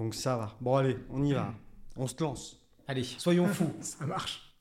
Donc 0.00 0.14
ça 0.14 0.34
va. 0.38 0.56
Bon 0.62 0.76
allez, 0.76 0.96
on 1.10 1.22
y 1.22 1.34
va. 1.34 1.52
On 1.94 2.06
se 2.06 2.14
lance. 2.22 2.58
Allez. 2.88 3.04
Soyons 3.04 3.46
fous. 3.48 3.70
Ça 3.82 4.06
marche. 4.06 4.54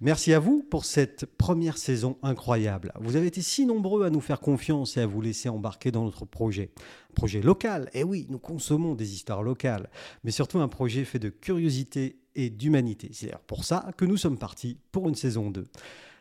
Merci 0.00 0.32
à 0.32 0.38
vous 0.38 0.62
pour 0.62 0.84
cette 0.84 1.26
première 1.26 1.76
saison 1.76 2.16
incroyable. 2.22 2.92
Vous 3.00 3.16
avez 3.16 3.26
été 3.26 3.42
si 3.42 3.66
nombreux 3.66 4.04
à 4.04 4.10
nous 4.10 4.20
faire 4.20 4.38
confiance 4.38 4.96
et 4.96 5.00
à 5.00 5.08
vous 5.08 5.20
laisser 5.20 5.48
embarquer 5.48 5.90
dans 5.90 6.04
notre 6.04 6.24
projet. 6.24 6.70
Un 7.10 7.14
projet 7.14 7.40
local, 7.42 7.90
et 7.94 8.04
oui, 8.04 8.28
nous 8.30 8.38
consommons 8.38 8.94
des 8.94 9.12
histoires 9.12 9.42
locales, 9.42 9.90
mais 10.22 10.30
surtout 10.30 10.60
un 10.60 10.68
projet 10.68 11.04
fait 11.04 11.18
de 11.18 11.30
curiosité 11.30 12.20
et 12.36 12.50
d'humanité. 12.50 13.10
C'est 13.12 13.26
d'ailleurs 13.26 13.40
pour 13.40 13.64
ça 13.64 13.90
que 13.96 14.04
nous 14.04 14.16
sommes 14.16 14.38
partis 14.38 14.78
pour 14.92 15.08
une 15.08 15.16
saison 15.16 15.50
2. 15.50 15.64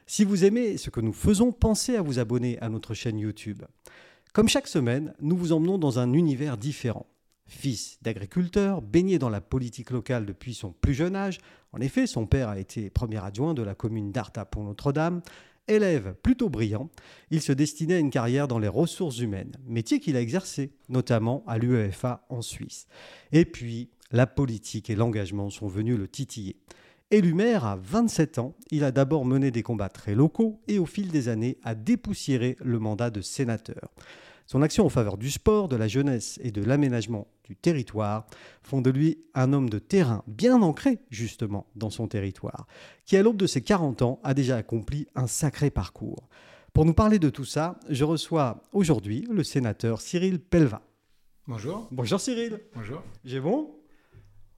Si 0.08 0.24
vous 0.24 0.44
aimez 0.44 0.78
ce 0.78 0.90
que 0.90 1.02
nous 1.02 1.14
faisons, 1.14 1.52
pensez 1.52 1.98
à 1.98 2.02
vous 2.02 2.18
abonner 2.18 2.58
à 2.62 2.70
notre 2.70 2.96
chaîne 2.96 3.20
YouTube. 3.20 3.62
Comme 4.34 4.50
chaque 4.50 4.68
semaine, 4.68 5.14
nous 5.22 5.38
vous 5.38 5.52
emmenons 5.52 5.78
dans 5.78 6.00
un 6.00 6.14
univers 6.14 6.58
différent. 6.58 7.06
Fils 7.46 7.98
d'agriculteur, 8.02 8.82
baigné 8.82 9.20
dans 9.20 9.30
la 9.30 9.42
politique 9.42 9.92
locale 9.92 10.26
depuis 10.26 10.54
son 10.54 10.72
plus 10.72 10.94
jeune 10.94 11.16
âge, 11.16 11.40
en 11.74 11.82
effet, 11.82 12.08
son 12.08 12.26
père 12.26 12.50
a 12.50 12.60
été 12.60 12.90
premier 12.90 13.24
adjoint 13.24 13.54
de 13.54 13.64
la 13.64 13.76
commune 13.76 14.12
d'Arta 14.12 14.46
pour 14.46 14.64
Notre-Dame, 14.64 15.22
élève 15.68 16.16
plutôt 16.22 16.50
brillant, 16.50 16.90
il 17.32 17.42
se 17.42 17.52
destinait 17.52 17.96
à 17.96 18.00
une 18.00 18.10
carrière 18.10 18.48
dans 18.48 18.60
les 18.60 18.68
ressources 18.68 19.20
humaines, 19.20 19.54
métier 19.66 20.00
qu'il 20.00 20.16
a 20.16 20.22
exercé, 20.22 20.72
notamment 20.90 21.44
à 21.48 21.58
l'UEFA 21.58 22.26
en 22.30 22.42
Suisse. 22.42 22.88
Et 23.32 23.46
puis, 23.46 23.90
la 24.12 24.28
politique 24.28 24.90
et 24.90 24.96
l'engagement 24.96 25.50
sont 25.50 25.68
venus 25.68 25.98
le 25.98 26.08
titiller. 26.08 26.58
Élu 27.12 27.34
maire 27.34 27.66
à 27.66 27.76
27 27.76 28.40
ans, 28.40 28.56
il 28.72 28.84
a 28.84 28.92
d'abord 28.92 29.26
mené 29.26 29.52
des 29.52 29.64
combats 29.64 29.90
très 29.90 30.16
locaux 30.16 30.62
et 30.68 30.80
au 30.80 30.86
fil 30.86 31.12
des 31.12 31.30
années 31.30 31.58
a 31.64 31.76
dépoussiéré 31.76 32.56
le 32.60 32.80
mandat 32.80 33.10
de 33.10 33.22
sénateur. 33.22 33.94
Son 34.46 34.62
action 34.62 34.86
en 34.86 34.90
faveur 34.90 35.18
du 35.18 35.32
sport, 35.32 35.68
de 35.68 35.76
la 35.76 35.88
jeunesse 35.88 36.40
et 36.44 36.52
de 36.52 36.64
l'aménagement 36.64 37.28
du 37.46 37.56
territoire 37.56 38.26
font 38.62 38.82
de 38.82 38.90
lui 38.90 39.24
un 39.34 39.54
homme 39.54 39.70
de 39.70 39.80
terrain 39.80 40.24
bien 40.28 40.62
ancré 40.62 41.00
justement 41.10 41.68
dans 41.76 41.90
son 41.90 42.08
territoire, 42.08 42.68
qui 43.06 43.18
à 43.18 43.24
l'aube 43.24 43.38
de 43.38 43.48
ses 43.48 43.62
40 43.62 44.02
ans 44.02 44.20
a 44.24 44.34
déjà 44.34 44.58
accompli 44.58 45.08
un 45.16 45.28
sacré 45.28 45.70
parcours. 45.70 46.28
Pour 46.74 46.86
nous 46.86 46.94
parler 46.94 47.20
de 47.20 47.30
tout 47.30 47.46
ça, 47.46 47.80
je 47.90 48.04
reçois 48.04 48.62
aujourd'hui 48.72 49.28
le 49.30 49.44
sénateur 49.44 50.02
Cyril 50.02 50.40
Pelva. 50.40 50.82
Bonjour. 51.48 51.88
Bonjour 51.92 52.20
Cyril. 52.20 52.60
Bonjour. 52.74 53.04
J'ai 53.24 53.40
bon 53.40 53.76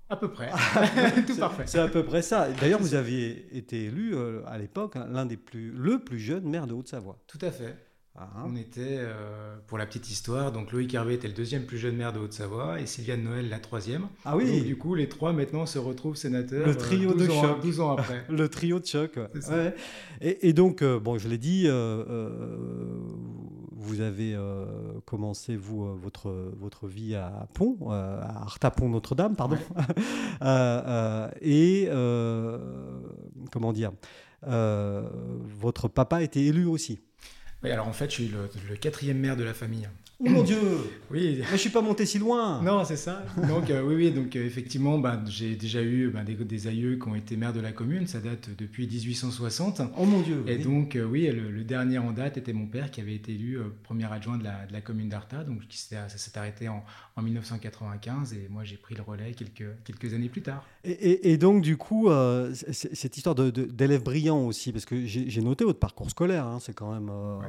À 0.07 0.15
peu 0.15 0.31
près. 0.31 0.51
Tout 1.27 1.35
parfait. 1.35 1.63
C'est 1.65 1.79
à 1.79 1.87
peu 1.87 2.05
près 2.05 2.21
ça. 2.21 2.47
D'ailleurs, 2.51 2.79
vous 2.79 2.93
aviez 2.93 3.57
été 3.57 3.85
élu 3.85 4.15
euh, 4.15 4.43
à 4.45 4.57
l'époque 4.57 4.95
hein, 4.95 5.07
l'un 5.09 5.25
des 5.25 5.35
plus, 5.35 5.71
le 5.71 5.99
plus 5.99 6.19
jeune 6.19 6.47
maire 6.47 6.67
de 6.67 6.73
Haute-Savoie. 6.73 7.17
Tout 7.27 7.39
à 7.41 7.51
fait. 7.51 7.75
Ah, 8.17 8.29
On 8.45 8.55
était, 8.55 8.99
euh, 8.99 9.57
pour 9.67 9.77
la 9.77 9.85
petite 9.85 10.09
histoire, 10.09 10.53
donc 10.53 10.71
Loïc 10.71 10.93
Hervé 10.93 11.15
était 11.15 11.27
le 11.27 11.33
deuxième 11.33 11.65
plus 11.65 11.77
jeune 11.77 11.97
maire 11.97 12.13
de 12.13 12.19
Haute-Savoie 12.19 12.79
et 12.79 12.85
Sylviane 12.85 13.23
Noël 13.23 13.49
la 13.49 13.59
troisième. 13.59 14.07
Ah 14.23 14.37
oui. 14.37 14.59
Donc, 14.59 14.65
du 14.65 14.77
coup, 14.77 14.95
les 14.95 15.09
trois 15.09 15.33
maintenant 15.33 15.65
se 15.65 15.79
retrouvent 15.79 16.15
sénateurs. 16.15 16.65
Le 16.65 16.77
trio 16.77 17.09
euh, 17.11 17.15
12 17.15 17.27
de 17.27 17.33
ans, 17.33 17.41
choc. 17.41 17.61
12 17.61 17.79
ans 17.81 17.91
après. 17.97 18.23
Le 18.29 18.47
trio 18.47 18.79
de 18.79 18.85
choc. 18.85 19.17
ouais. 19.17 19.27
Ouais. 19.49 19.75
Et, 20.21 20.47
et 20.47 20.53
donc, 20.53 20.81
euh, 20.81 20.97
bon, 20.97 21.17
je 21.17 21.27
l'ai 21.27 21.37
dit, 21.37 21.67
vous 23.77 23.99
avez 23.99 24.37
commencé, 25.03 25.57
vous, 25.57 25.93
votre, 25.97 26.31
votre 26.57 26.87
vie 26.87 27.15
à 27.15 27.47
Pont, 27.53 27.77
à 27.91 28.43
Artapont 28.43 28.87
Notre-Dame, 28.87 29.35
pardon. 29.35 29.57
Et, 31.41 31.89
comment 33.51 33.73
dire, 33.73 33.91
votre 34.41 35.89
papa 35.89 36.23
était 36.23 36.43
élu 36.45 36.65
aussi. 36.65 37.01
Oui, 37.65 37.71
alors 37.71 37.87
en 37.87 37.93
fait, 37.93 38.11
je 38.11 38.15
suis 38.15 38.27
le, 38.27 38.47
le 38.69 38.75
quatrième 38.75 39.17
maire 39.17 39.35
de 39.35 39.43
la 39.43 39.55
famille. 39.55 39.89
Oh 40.19 40.29
mon 40.29 40.43
Dieu 40.43 40.57
Oui, 41.11 41.37
Mais 41.39 41.45
je 41.51 41.57
suis 41.57 41.69
pas 41.69 41.81
monté 41.81 42.05
si 42.05 42.17
loin 42.19 42.61
Non, 42.63 42.83
c'est 42.85 42.95
ça. 42.95 43.23
Donc, 43.47 43.69
euh, 43.69 43.83
oui, 43.85 43.95
oui, 43.95 44.11
donc 44.11 44.35
euh, 44.35 44.45
effectivement, 44.45 44.97
bah, 44.97 45.21
j'ai 45.27 45.55
déjà 45.55 45.81
eu 45.83 46.09
bah, 46.09 46.23
des, 46.23 46.33
des 46.35 46.67
aïeux 46.67 46.95
qui 46.95 47.07
ont 47.07 47.15
été 47.15 47.35
maires 47.37 47.53
de 47.53 47.59
la 47.59 47.71
commune. 47.73 48.07
Ça 48.07 48.19
date 48.19 48.49
depuis 48.57 48.87
1860. 48.87 49.81
Oh 49.97 50.05
mon 50.05 50.21
Dieu 50.21 50.43
Et 50.47 50.55
oui. 50.55 50.63
donc, 50.63 50.95
euh, 50.95 51.03
oui, 51.05 51.27
le, 51.27 51.51
le 51.51 51.63
dernier 51.63 51.97
en 51.99 52.11
date 52.11 52.37
était 52.37 52.53
mon 52.53 52.65
père 52.65 52.91
qui 52.91 53.01
avait 53.01 53.13
été 53.15 53.33
élu 53.33 53.57
euh, 53.57 53.65
premier 53.83 54.11
adjoint 54.11 54.37
de 54.37 54.43
la, 54.45 54.65
de 54.65 54.73
la 54.73 54.81
commune 54.81 55.09
d'Arta. 55.09 55.43
Donc, 55.43 55.67
qui 55.67 55.77
ça 55.77 56.07
s'est 56.09 56.37
arrêté 56.37 56.69
en, 56.69 56.83
en 57.17 57.21
1995 57.21 58.33
et 58.33 58.47
moi, 58.49 58.63
j'ai 58.63 58.77
pris 58.77 58.95
le 58.95 59.01
relais 59.03 59.33
quelques, 59.33 59.67
quelques 59.83 60.13
années 60.13 60.29
plus 60.29 60.41
tard. 60.41 60.65
Et, 60.85 60.91
et- 60.91 61.31
et 61.33 61.37
donc, 61.37 61.61
du 61.61 61.77
coup, 61.77 62.09
euh, 62.09 62.53
cette 62.71 63.17
histoire 63.17 63.35
de- 63.35 63.49
de- 63.51 63.65
d'élève 63.65 64.03
brillant 64.03 64.45
aussi, 64.45 64.71
parce 64.71 64.85
que 64.85 65.05
j'ai 65.05 65.29
j'ai 65.29 65.41
noté 65.41 65.65
votre 65.65 65.79
parcours 65.79 66.09
scolaire, 66.09 66.45
hein, 66.45 66.59
c'est 66.61 66.73
quand, 66.73 66.93
même, 66.93 67.09
euh, 67.11 67.37
Ouais. 67.39 67.45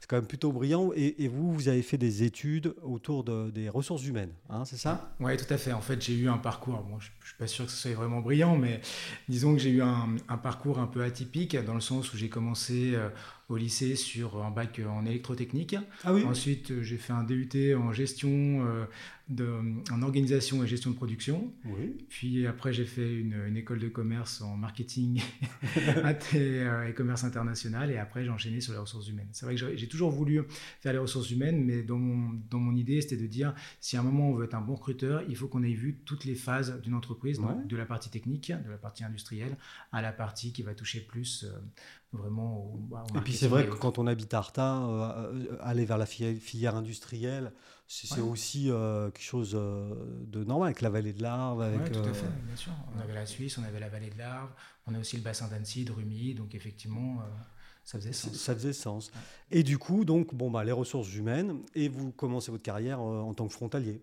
c'est 0.00 0.08
quand 0.08 0.16
même 0.16 0.26
plutôt 0.26 0.52
brillant. 0.52 0.90
Et, 0.94 1.24
et 1.24 1.28
vous, 1.28 1.52
vous 1.52 1.68
avez 1.68 1.82
fait 1.82 1.98
des 2.02 2.24
études 2.24 2.74
autour 2.82 3.22
de- 3.22 3.50
des 3.50 3.68
ressources 3.68 4.04
humaines, 4.04 4.32
hein, 4.50 4.64
c'est 4.64 4.76
ça? 4.76 5.14
Oui, 5.20 5.36
tout 5.36 5.52
à 5.54 5.56
fait. 5.56 5.72
En 5.72 5.80
fait, 5.80 6.02
j'ai 6.02 6.14
eu 6.14 6.28
un 6.28 6.36
parcours. 6.38 6.82
Bon, 6.82 6.98
je 6.98 7.06
suis 7.26 7.36
pas 7.38 7.46
sûr 7.46 7.64
que 7.66 7.70
ce 7.70 7.76
soit 7.76 7.92
vraiment 7.94 8.20
brillant, 8.20 8.56
mais 8.56 8.80
disons 9.28 9.52
que 9.54 9.60
j'ai 9.60 9.70
eu 9.70 9.82
un, 9.82 10.16
un 10.28 10.36
parcours 10.36 10.80
un 10.80 10.88
peu 10.88 11.04
atypique 11.04 11.56
dans 11.64 11.74
le 11.74 11.80
sens 11.80 12.12
où 12.12 12.16
j'ai 12.16 12.28
commencé 12.28 12.92
euh, 12.96 13.08
au 13.48 13.56
lycée 13.56 13.96
sur 13.96 14.42
un 14.42 14.50
bac 14.50 14.80
en 14.86 15.04
électrotechnique. 15.04 15.76
Ah 16.04 16.12
oui 16.14 16.22
Ensuite, 16.24 16.70
euh, 16.70 16.82
j'ai 16.82 16.96
fait 16.96 17.12
un 17.12 17.24
DUT 17.24 17.74
en 17.74 17.92
gestion, 17.92 18.64
euh, 18.66 18.84
de, 19.28 19.46
en 19.92 20.02
organisation 20.02 20.62
et 20.64 20.66
gestion 20.66 20.90
de 20.90 20.96
production. 20.96 21.52
Oui. 21.66 21.96
Puis 22.08 22.46
après, 22.46 22.72
j'ai 22.72 22.84
fait 22.86 23.14
une, 23.14 23.34
une 23.46 23.56
école 23.56 23.78
de 23.78 23.88
commerce 23.88 24.40
en 24.42 24.56
marketing 24.56 25.20
et, 26.34 26.36
euh, 26.36 26.88
et 26.88 26.94
commerce 26.94 27.24
international. 27.24 27.90
Et 27.90 27.98
après, 27.98 28.24
j'ai 28.24 28.30
enchaîné 28.30 28.60
sur 28.60 28.72
les 28.72 28.78
ressources 28.78 29.08
humaines. 29.08 29.28
C'est 29.32 29.44
vrai 29.46 29.54
que 29.54 29.76
j'ai 29.76 29.88
toujours 29.88 30.10
voulu 30.10 30.42
faire 30.80 30.92
les 30.92 30.98
ressources 30.98 31.30
humaines, 31.30 31.64
mais 31.64 31.82
dans 31.82 31.98
mon, 31.98 32.40
dans 32.50 32.58
mon 32.58 32.74
idée, 32.74 33.00
c'était 33.00 33.16
de 33.16 33.26
dire 33.26 33.54
si 33.80 33.96
à 33.96 34.00
un 34.00 34.02
moment 34.02 34.30
on 34.30 34.34
veut 34.34 34.44
être 34.44 34.54
un 34.54 34.60
bon 34.60 34.74
recruteur, 34.74 35.22
il 35.28 35.36
faut 35.36 35.48
qu'on 35.48 35.62
ait 35.62 35.72
vu 35.74 35.98
toutes 36.04 36.24
les 36.24 36.34
phases 36.34 36.80
d'une 36.82 36.94
entreprise, 36.94 37.38
donc 37.38 37.42
Ouais. 37.50 37.64
de 37.66 37.76
la 37.76 37.86
partie 37.86 38.08
technique, 38.08 38.50
de 38.64 38.70
la 38.70 38.78
partie 38.78 39.04
industrielle, 39.04 39.56
à 39.90 40.00
la 40.00 40.12
partie 40.12 40.52
qui 40.52 40.62
va 40.62 40.74
toucher 40.74 41.00
plus 41.00 41.44
vraiment 42.12 42.58
au, 42.58 42.76
bah, 42.78 43.04
au 43.12 43.18
Et 43.18 43.20
puis 43.22 43.34
c'est 43.34 43.48
vrai 43.48 43.66
que 43.68 43.74
quand 43.74 43.98
on 43.98 44.06
habite 44.06 44.32
Arta, 44.34 44.82
euh, 44.82 45.32
euh, 45.34 45.56
aller 45.60 45.84
vers 45.84 45.98
la 45.98 46.06
filière, 46.06 46.40
filière 46.40 46.76
industrielle, 46.76 47.52
c'est 47.88 48.12
Ouais. 48.14 48.20
aussi 48.20 48.70
euh, 48.70 49.10
quelque 49.10 49.24
chose 49.24 49.52
de 49.52 50.44
normal 50.44 50.68
avec 50.68 50.80
la 50.80 50.90
vallée 50.90 51.12
de 51.12 51.22
l'Arve. 51.22 51.60
Ouais, 51.60 51.90
tout 51.90 52.00
à 52.08 52.12
fait, 52.12 52.26
bien 52.44 52.56
sûr. 52.56 52.72
On 52.94 53.00
avait 53.00 53.14
la 53.14 53.26
Suisse, 53.26 53.58
on 53.58 53.64
avait 53.64 53.80
la 53.80 53.88
vallée 53.88 54.10
de 54.10 54.18
l'Arve, 54.18 54.50
on 54.86 54.94
a 54.94 54.98
aussi 54.98 55.16
le 55.16 55.22
bassin 55.22 55.48
d'Annecy, 55.48 55.84
de 55.84 55.92
Rumi, 55.92 56.34
donc 56.34 56.54
effectivement, 56.54 57.22
ça 57.84 57.98
faisait 57.98 58.12
sens. 58.12 58.34
Ça 58.34 58.54
faisait 58.54 58.72
sens. 58.72 59.10
Et 59.50 59.62
du 59.62 59.78
coup, 59.78 60.04
donc, 60.04 60.34
bon, 60.34 60.50
bah, 60.50 60.64
les 60.64 60.72
ressources 60.72 61.14
humaines, 61.14 61.60
et 61.74 61.88
vous 61.88 62.12
commencez 62.12 62.50
votre 62.50 62.62
carrière 62.62 63.00
en 63.00 63.32
tant 63.34 63.46
que 63.46 63.52
frontalier. 63.52 64.02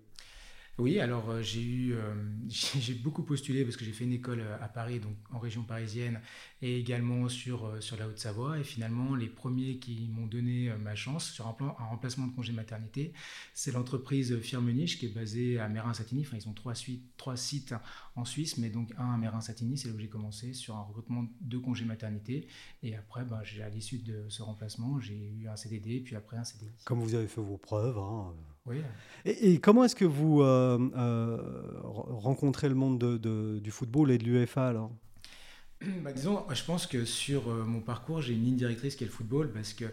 Oui, 0.80 0.98
alors 1.02 1.30
euh, 1.30 1.42
j'ai 1.42 1.62
eu, 1.62 1.94
euh, 1.94 2.14
j'ai 2.48 2.94
beaucoup 2.94 3.24
postulé 3.24 3.66
parce 3.66 3.76
que 3.76 3.84
j'ai 3.84 3.92
fait 3.92 4.06
une 4.06 4.14
école 4.14 4.40
euh, 4.40 4.56
à 4.62 4.70
Paris, 4.70 5.02
donc 5.02 5.16
en 5.30 5.38
région 5.38 5.64
parisienne, 5.64 6.22
et 6.62 6.80
également 6.80 7.28
sur, 7.28 7.84
sur 7.84 7.98
la 7.98 8.08
Haute-Savoie. 8.08 8.60
Et 8.60 8.64
finalement, 8.64 9.14
les 9.14 9.28
premiers 9.28 9.78
qui 9.80 10.10
m'ont 10.10 10.26
donné 10.26 10.72
ma 10.80 10.96
chance 10.96 11.32
sur 11.32 11.48
un, 11.48 11.54
plan, 11.54 11.76
un 11.80 11.86
remplacement 11.86 12.28
de 12.28 12.34
congé 12.34 12.54
maternité, 12.54 13.12
c'est 13.54 13.74
l'entreprise 13.74 14.40
Firmenich 14.40 15.00
qui 15.00 15.08
est 15.08 15.14
basée 15.14 15.60
à 15.60 15.68
Mérin-Satigny. 15.68 16.22
Enfin, 16.26 16.38
ils 16.38 16.48
ont 16.48 16.54
trois, 16.54 17.36
sites 17.36 17.76
en 18.16 18.24
Suisse, 18.24 18.58
mais 18.58 18.70
donc 18.70 18.94
un 18.98 19.14
à 19.14 19.18
Mérin-Satigny, 19.18 19.78
c'est 19.78 19.90
là 19.90 19.96
où 19.96 20.00
j'ai 20.00 20.08
commencé 20.08 20.54
sur 20.54 20.78
un 20.78 20.82
recrutement 20.84 21.26
de 21.42 21.58
congé 21.58 21.84
maternité. 21.84 22.48
Et 22.84 22.96
après, 22.96 23.26
ben, 23.26 23.42
à 23.64 23.70
l'issue 23.70 23.98
de 23.98 24.26
ce 24.30 24.44
remplacement, 24.44 25.00
j'ai 25.02 25.34
eu 25.42 25.48
un 25.50 25.58
CDD, 25.58 26.00
puis 26.00 26.16
après 26.16 26.38
un 26.38 26.46
CDI. 26.46 26.70
Comme 26.86 27.02
vous 27.02 27.16
avez 27.16 27.28
fait 27.28 27.42
vos 27.42 27.58
preuves. 27.58 27.98
hein. 27.98 28.34
Oui, 28.66 28.82
Et, 29.26 29.60
comment 29.60 29.84
est-ce 29.84 29.96
que 29.96 30.06
vous 30.06 30.42
euh, 30.42 30.78
euh, 30.96 31.38
re- 31.84 32.12
rencontrez 32.22 32.70
le 32.70 32.76
monde 32.76 33.00
de- 33.00 33.18
de- 33.18 33.60
du 33.60 33.72
football 33.72 34.12
et 34.12 34.18
de 34.18 34.24
l'UEFA 34.26 34.68
alors? 34.68 34.92
Bah, 36.04 36.12
disons, 36.12 36.44
je 36.54 36.64
pense 36.66 36.88
que 36.88 37.06
sur 37.06 37.50
euh, 37.50 37.64
mon 37.64 37.80
parcours, 37.80 38.22
j'ai 38.22 38.34
une 38.34 38.44
ligne 38.44 38.56
directrice 38.58 38.96
qui 38.98 39.06
est 39.06 39.08
le 39.08 39.14
football 39.14 39.50
parce 39.54 39.72
que 39.74 39.86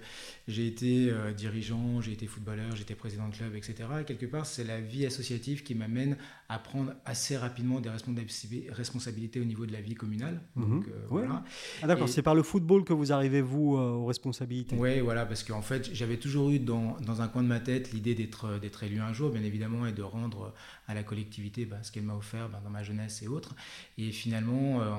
j'ai 0.48 0.66
été 0.66 1.10
euh, 1.10 1.32
dirigeant, 1.32 2.00
j'ai 2.00 2.10
été 2.12 2.26
footballeur, 2.26 2.74
j'ai 2.74 2.82
été 2.82 2.96
président 2.96 3.28
de 3.28 3.34
club, 3.36 3.54
etc. 3.54 3.74
Et 4.00 4.04
quelque 4.04 4.26
part, 4.26 4.46
c'est 4.46 4.64
la 4.64 4.80
vie 4.80 5.06
associative 5.06 5.62
qui 5.62 5.76
m'amène 5.76 6.16
à 6.48 6.58
prendre 6.58 6.92
assez 7.04 7.36
rapidement 7.36 7.78
des 7.80 7.88
responsabi- 7.88 8.68
responsabilités 8.70 9.40
au 9.40 9.44
niveau 9.44 9.64
de 9.64 9.72
la 9.72 9.80
vie 9.80 9.94
communale. 9.94 10.40
Donc, 10.56 10.66
Mhm. 10.66 10.84
euh, 10.88 11.00
Ouais. 11.14 11.26
voilà. 11.26 11.44
Ah 11.82 11.86
d'accord, 11.86 12.08
Et- 12.08 12.10
c'est 12.10 12.22
par 12.22 12.34
le 12.34 12.42
football 12.42 12.82
que 12.84 12.92
vous 12.92 13.12
arrivez, 13.12 13.40
vous, 13.40 13.76
euh, 13.76 13.90
aux 13.90 14.06
responsabilités 14.06 14.74
Oui, 14.76 14.98
voilà, 15.00 15.24
parce 15.24 15.44
qu'en 15.44 15.62
fait, 15.62 15.90
j'avais 15.94 16.16
toujours 16.16 16.50
eu 16.50 16.58
dans, 16.58 16.96
dans 17.06 17.22
un 17.22 17.28
coin 17.28 17.42
de 17.44 17.48
ma 17.48 17.60
tête 17.60 17.92
l'idée 17.92 18.14
d'être 18.16 18.58
d'être 18.60 18.82
élu 18.82 18.98
un 19.00 19.12
jour, 19.12 19.30
bien 19.30 19.42
évidemment, 19.42 19.86
et 19.86 19.92
de 19.92 20.02
rendre 20.02 20.52
à 20.88 20.94
la 20.94 21.02
collectivité 21.02 21.66
bah, 21.66 21.82
ce 21.82 21.90
qu'elle 21.90 22.04
m'a 22.04 22.14
offert 22.14 22.48
bah, 22.48 22.60
dans 22.62 22.70
ma 22.70 22.82
jeunesse 22.82 23.22
et 23.22 23.28
autres. 23.28 23.54
Et 23.98 24.12
finalement, 24.12 24.80
euh, 24.80 24.90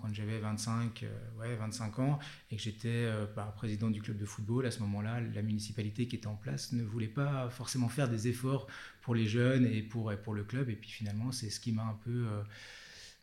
quand 0.00 0.12
j'avais 0.12 0.38
25, 0.38 1.02
euh, 1.02 1.40
ouais, 1.40 1.54
25 1.56 1.98
ans 2.00 2.18
et 2.50 2.56
que 2.56 2.62
j'étais 2.62 2.88
euh, 2.88 3.26
bah, 3.34 3.52
président 3.56 3.90
du 3.90 4.02
club 4.02 4.18
de 4.18 4.26
football, 4.26 4.66
à 4.66 4.70
ce 4.70 4.80
moment-là, 4.80 5.20
la 5.20 5.42
municipalité 5.42 6.06
qui 6.06 6.16
était 6.16 6.26
en 6.26 6.36
place 6.36 6.72
ne 6.72 6.82
voulait 6.82 7.08
pas 7.08 7.48
forcément 7.50 7.88
faire 7.88 8.08
des 8.08 8.28
efforts 8.28 8.66
pour 9.00 9.14
les 9.14 9.26
jeunes 9.26 9.66
et 9.66 9.82
pour, 9.82 10.12
et 10.12 10.16
pour 10.16 10.34
le 10.34 10.44
club. 10.44 10.68
Et 10.68 10.76
puis 10.76 10.90
finalement, 10.90 11.32
c'est 11.32 11.50
ce 11.50 11.60
qui 11.60 11.72
m'a 11.72 11.84
un 11.84 11.98
peu... 12.04 12.26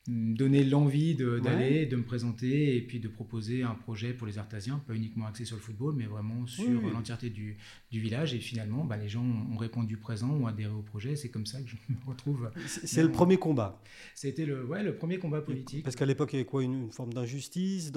donner 0.09 0.63
l'envie 0.63 1.15
d'aller, 1.15 1.85
de, 1.85 1.95
me 1.95 2.03
présenter 2.03 2.75
et 2.75 2.81
puis 2.81 2.99
de 2.99 3.07
proposer 3.07 3.63
un 3.63 3.75
projet 3.75 4.13
pour 4.13 4.25
les 4.25 4.37
Artasiens, 4.37 4.81
pas 4.87 4.95
uniquement 4.95 5.27
axé 5.27 5.45
sur 5.45 5.55
le 5.55 5.61
football, 5.61 5.93
mais 5.95 6.05
vraiment 6.05 6.47
sur 6.47 6.81
l'entièreté 6.81 7.29
du, 7.29 7.57
du, 7.91 7.99
village. 7.99 8.33
Et 8.33 8.39
finalement, 8.39 8.85
bah, 8.85 8.97
les 8.97 9.07
gens 9.07 9.23
ont 9.23 9.57
répondu 9.57 9.97
présent, 9.97 10.29
ont 10.31 10.47
adhéré 10.47 10.73
au 10.73 10.81
projet. 10.81 11.15
C'est 11.15 11.29
comme 11.29 11.45
ça 11.45 11.61
que 11.61 11.67
je 11.69 11.75
me 11.89 11.97
retrouve. 12.07 12.49
C'est 12.65 13.03
le 13.03 13.11
premier 13.11 13.37
combat. 13.37 13.81
C'était 14.15 14.45
le, 14.45 14.65
ouais, 14.65 14.83
le 14.83 14.95
premier 14.95 15.19
combat 15.19 15.41
politique. 15.41 15.83
Parce 15.83 15.95
qu'à 15.95 16.05
l'époque, 16.05 16.33
il 16.33 16.37
y 16.37 16.39
avait 16.39 16.49
quoi 16.49 16.63
une, 16.63 16.91
forme 16.91 17.13
d'injustice 17.13 17.91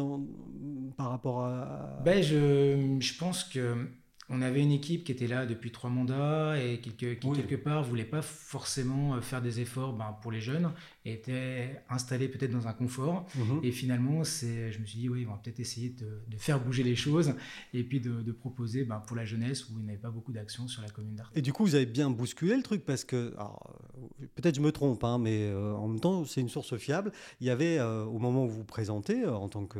par 0.96 1.10
rapport 1.10 1.44
à. 1.44 2.02
Ben, 2.04 2.22
je, 2.22 2.98
je 3.00 3.18
pense 3.18 3.44
que 3.44 3.88
on 4.28 4.40
avait 4.40 4.62
une 4.62 4.72
équipe 4.72 5.04
qui 5.04 5.12
était 5.12 5.26
là 5.26 5.44
depuis 5.44 5.72
trois 5.72 5.90
mandats 5.90 6.56
et 6.58 6.78
qui, 6.80 6.92
quelque 6.92 7.54
part, 7.56 7.82
voulait 7.82 8.04
pas 8.04 8.22
forcément 8.22 9.14
euh, 9.14 9.20
faire 9.20 9.42
des 9.42 9.60
efforts 9.60 9.92
ben, 9.92 10.16
pour 10.22 10.32
les 10.32 10.40
jeunes 10.40 10.70
était 11.04 11.82
installé 11.88 12.28
peut-être 12.28 12.52
dans 12.52 12.68
un 12.68 12.72
confort. 12.72 13.26
Mhm. 13.36 13.60
Et 13.62 13.72
finalement, 13.72 14.24
c'est, 14.24 14.70
je 14.70 14.78
me 14.78 14.86
suis 14.86 14.98
dit, 14.98 15.08
oui, 15.08 15.26
on 15.26 15.32
va 15.32 15.40
peut-être 15.42 15.60
essayer 15.60 15.90
de, 15.90 16.36
faire 16.36 16.60
bouger 16.60 16.82
les 16.82 16.96
choses 16.96 17.34
et 17.72 17.82
puis 17.84 18.00
de, 18.00 18.32
proposer 18.32 18.84
ben, 18.84 19.02
pour 19.06 19.16
la 19.16 19.24
jeunesse 19.24 19.68
où 19.68 19.78
il 19.78 19.84
n'y 19.84 19.90
avait 19.90 19.98
pas 19.98 20.10
beaucoup 20.10 20.32
d'actions 20.32 20.66
sur 20.68 20.82
la 20.82 20.88
commune 20.88 21.14
d'Art. 21.14 21.30
Et 21.34 21.42
du 21.42 21.52
coup, 21.52 21.64
vous 21.64 21.74
avez 21.74 21.86
bien 21.86 22.10
bousculé 22.10 22.56
le 22.56 22.62
truc 22.62 22.84
parce 22.84 23.04
que, 23.04 23.34
peut-être 24.34 24.56
je 24.56 24.60
me 24.60 24.72
trompe, 24.72 25.04
hein, 25.04 25.18
mais 25.18 25.44
euh, 25.44 25.74
en 25.74 25.88
même 25.88 26.00
temps, 26.00 26.24
c'est 26.24 26.40
une 26.40 26.48
source 26.48 26.76
fiable. 26.76 27.12
Il 27.40 27.46
y 27.46 27.50
avait, 27.50 27.78
euh, 27.78 28.04
au 28.04 28.18
moment 28.18 28.44
où 28.44 28.48
vous 28.48 28.58
vous 28.58 28.64
présentez 28.64 29.22
euh, 29.22 29.32
en, 29.32 29.48
tant 29.48 29.66
que, 29.66 29.78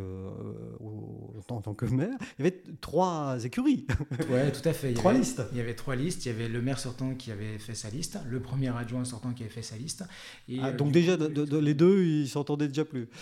en 1.48 1.60
tant 1.60 1.74
que 1.74 1.86
maire, 1.86 2.16
il 2.38 2.44
y 2.44 2.48
avait 2.48 2.62
trois 2.80 3.44
écuries. 3.44 3.86
Oui, 4.30 4.52
tout 4.52 4.68
à 4.68 4.72
fait. 4.72 4.90
Il 4.90 4.94
trois 4.94 5.12
listes. 5.12 5.42
Il 5.52 5.58
y 5.58 5.60
avait 5.60 5.74
trois 5.74 5.96
listes. 5.96 6.24
Il 6.24 6.28
y 6.28 6.34
avait 6.34 6.48
le 6.48 6.62
maire 6.62 6.78
sortant 6.78 7.14
qui 7.14 7.30
avait 7.30 7.58
fait 7.58 7.74
sa 7.74 7.90
liste, 7.90 8.18
le 8.28 8.40
premier 8.40 8.74
adjoint 8.76 9.04
sortant 9.04 9.32
qui 9.32 9.42
avait 9.42 9.52
fait 9.52 9.62
sa 9.62 9.76
liste. 9.76 10.04
Et, 10.48 10.58
ah, 10.60 10.72
donc 10.72 10.92
déjà, 10.92 11.11
les 11.16 11.74
deux, 11.74 12.04
ils 12.04 12.28
s'entendaient 12.28 12.68
déjà 12.68 12.84
plus. 12.84 13.08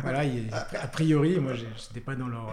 Voilà, 0.00 0.24
a 0.52 0.88
priori, 0.88 1.38
moi, 1.38 1.54
j'étais 1.54 2.00
pas 2.00 2.16
dans 2.16 2.26
leur, 2.26 2.52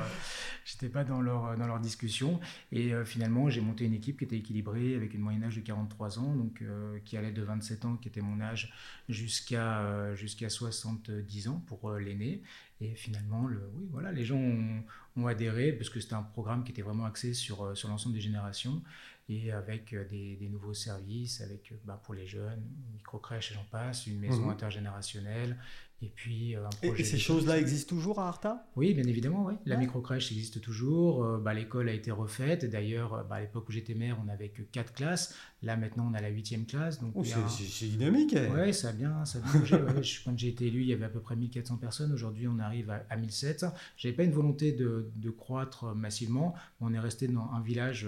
j'étais 0.65 0.89
pas 0.89 1.03
dans 1.03 1.21
leur, 1.21 1.57
dans 1.57 1.67
leur 1.67 1.79
discussion. 1.79 2.39
Et 2.71 2.93
euh, 2.93 3.05
finalement, 3.05 3.49
j'ai 3.49 3.61
monté 3.61 3.85
une 3.85 3.93
équipe 3.93 4.19
qui 4.19 4.25
était 4.25 4.37
équilibrée 4.37 4.95
avec 4.95 5.13
une 5.13 5.21
moyenne 5.21 5.43
âge 5.43 5.55
de 5.55 5.61
43 5.61 6.19
ans, 6.19 6.35
donc 6.35 6.61
euh, 6.61 6.99
qui 7.05 7.17
allait 7.17 7.31
de 7.31 7.41
27 7.41 7.85
ans, 7.85 7.95
qui 7.97 8.07
était 8.07 8.21
mon 8.21 8.39
âge, 8.39 8.73
jusqu'à 9.07 9.79
euh, 9.79 10.15
jusqu'à 10.15 10.49
70 10.49 11.47
ans 11.47 11.63
pour 11.67 11.91
l'aîné. 11.93 12.43
Et 12.81 12.95
finalement, 12.95 13.47
le, 13.47 13.61
oui, 13.75 13.87
voilà, 13.91 14.11
les 14.11 14.23
gens 14.23 14.37
ont, 14.37 14.83
ont 15.17 15.27
adhéré 15.27 15.73
parce 15.73 15.89
que 15.89 15.99
c'était 15.99 16.13
un 16.13 16.23
programme 16.23 16.63
qui 16.63 16.71
était 16.71 16.81
vraiment 16.81 17.05
axé 17.05 17.33
sur, 17.33 17.75
sur 17.75 17.89
l'ensemble 17.89 18.15
des 18.15 18.21
générations 18.21 18.81
et 19.29 19.51
avec 19.51 19.93
euh, 19.93 20.05
des, 20.09 20.49
nouveaux 20.49 20.73
services, 20.73 21.41
avec 21.41 21.71
euh, 21.71 21.75
bah, 21.85 22.01
pour 22.03 22.15
les 22.15 22.27
jeunes, 22.27 22.63
une 22.87 22.93
micro-crèche 22.95 23.51
et 23.51 23.53
j'en 23.53 23.65
passe, 23.71 24.07
une 24.07 24.19
maison 24.19 24.45
mhm. 24.45 24.49
intergénérationnelle, 24.49 25.55
et 26.01 26.07
puis 26.07 26.55
euh, 26.55 26.65
un 26.65 26.69
projet. 26.69 27.01
Et, 27.03 27.05
ces 27.05 27.19
choses-là 27.19 27.59
existent 27.59 27.89
toujours 27.89 28.19
à 28.19 28.27
Arta? 28.27 28.65
Oui, 28.75 28.95
bien 28.95 29.03
évidemment, 29.03 29.45
oui. 29.45 29.53
La 29.65 29.77
micro-crèche 29.77 30.31
existe 30.31 30.61
toujours, 30.61 31.37
bah, 31.37 31.53
l'école 31.53 31.89
a 31.89 31.93
été 31.93 32.09
refaite, 32.09 32.65
d'ailleurs, 32.65 33.23
bah, 33.29 33.35
à 33.35 33.41
l'époque 33.41 33.69
où 33.69 33.71
j'étais 33.71 33.93
maire, 33.93 34.17
on 34.19 34.25
n'avait 34.25 34.49
que 34.49 34.63
quatre 34.63 34.93
classes, 34.93 35.35
là 35.61 35.77
maintenant 35.77 36.07
on 36.09 36.13
a 36.15 36.21
la 36.21 36.29
huitième 36.29 36.65
classe. 36.65 36.99
Donc 36.99 37.11
oh, 37.15 37.23
c'est 37.23 37.85
dynamique 37.85 38.33
hein. 38.33 38.49
Oui, 38.55 38.73
ça 38.73 38.89
a 38.89 38.93
bien, 38.93 39.25
ça 39.25 39.39
a 39.39 39.57
bougé. 39.57 39.77
Quand 40.25 40.37
j'ai 40.37 40.47
été 40.47 40.67
élu, 40.67 40.81
il 40.81 40.87
y 40.87 40.93
avait 40.93 41.05
à 41.05 41.09
peu 41.09 41.19
près 41.19 41.35
1400 41.35 41.77
personnes, 41.77 42.11
aujourd'hui 42.13 42.47
on 42.47 42.57
arrive 42.57 42.89
à, 42.89 43.05
à 43.09 43.17
1700. 43.17 43.71
Je 43.97 44.07
n'avais 44.07 44.15
pas 44.15 44.23
une 44.23 44.31
volonté 44.31 44.71
de, 44.71 45.11
de 45.15 45.29
croître 45.29 45.93
massivement, 45.93 46.55
on 46.81 46.93
est 46.93 46.99
resté 46.99 47.27
dans 47.27 47.51
un 47.51 47.61
village 47.61 48.07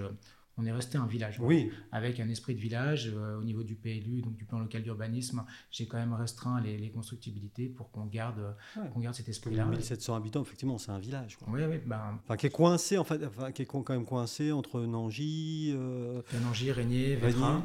on 0.58 0.66
est 0.66 0.72
resté 0.72 0.98
un 0.98 1.06
village. 1.06 1.40
Oui. 1.40 1.72
Avec 1.92 2.20
un 2.20 2.30
esprit 2.30 2.56
de 2.56 2.60
village 2.60 3.12
euh, 3.16 3.40
au 3.40 3.44
niveau 3.44 3.64
du 3.64 3.76
PLU, 3.76 4.22
donc 4.22 4.36
du 4.36 4.46
plan 4.46 4.60
local 4.60 4.84
d'urbanisme. 4.84 5.44
J'ai 5.72 5.88
quand 5.88 5.98
même 5.98 6.14
restreint 6.14 6.62
les, 6.62 6.92
constructibilités 6.92 7.70
pour 7.70 7.90
qu'on 7.92 8.06
garde, 8.06 8.56
garde 8.98 9.16
cet 9.16 9.30
esprit-là. 9.30 9.66
1700 9.66 10.16
habitants, 10.16 10.42
effectivement, 10.42 10.78
c'est 10.78 10.92
un 10.92 11.00
village. 11.00 11.38
Oui, 11.48 11.62
oui. 11.70 11.78
Ben, 11.86 12.20
enfin, 12.24 12.36
qui 12.36 12.48
est 12.48 12.52
coincé, 12.52 12.98
en 12.98 13.04
fait, 13.04 13.26
enfin, 13.26 13.52
qui 13.52 13.62
est 13.62 13.66
quand 13.66 13.90
même 13.90 14.06
coincé 14.06 14.52
entre 14.52 14.82
Nangy. 14.82 15.74
Euh... 15.74 16.22
Nangy, 16.44 16.72
Régnier, 16.72 17.16
Vétrin, 17.16 17.64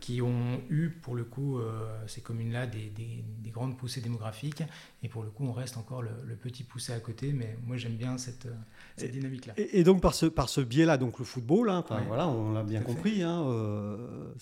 qui 0.00 0.20
ont 0.20 0.60
eu, 0.68 0.90
pour 0.90 1.14
le 1.14 1.24
coup, 1.24 1.58
euh, 1.58 1.86
ces 2.08 2.20
communes-là, 2.20 2.66
des, 2.66 2.90
des, 2.90 3.50
grandes 3.50 3.78
poussées 3.78 4.00
démographiques. 4.00 4.64
Et 5.04 5.08
pour 5.08 5.22
le 5.22 5.30
coup, 5.30 5.44
on 5.46 5.52
reste 5.52 5.76
encore 5.76 6.02
le, 6.02 6.10
petit 6.34 6.64
poussé 6.64 6.92
à 6.92 6.98
côté. 6.98 7.32
Mais 7.32 7.56
moi, 7.62 7.76
j'aime 7.76 7.96
bien 7.96 8.18
cette, 8.18 8.48
cette 8.96 9.12
dynamique-là. 9.12 9.54
Et, 9.56 9.84
donc, 9.84 10.02
par 10.02 10.14
ce, 10.14 10.26
par 10.26 10.48
ce 10.48 10.60
biais-là, 10.60 10.98
donc 10.98 11.20
le 11.20 11.24
football, 11.24 11.70
hein, 11.70 11.84
voilà 12.08 12.23
on 12.28 12.52
l'a 12.52 12.62
bien 12.62 12.80
compris. 12.82 13.22
Hein, 13.22 13.44
euh, 13.46 14.34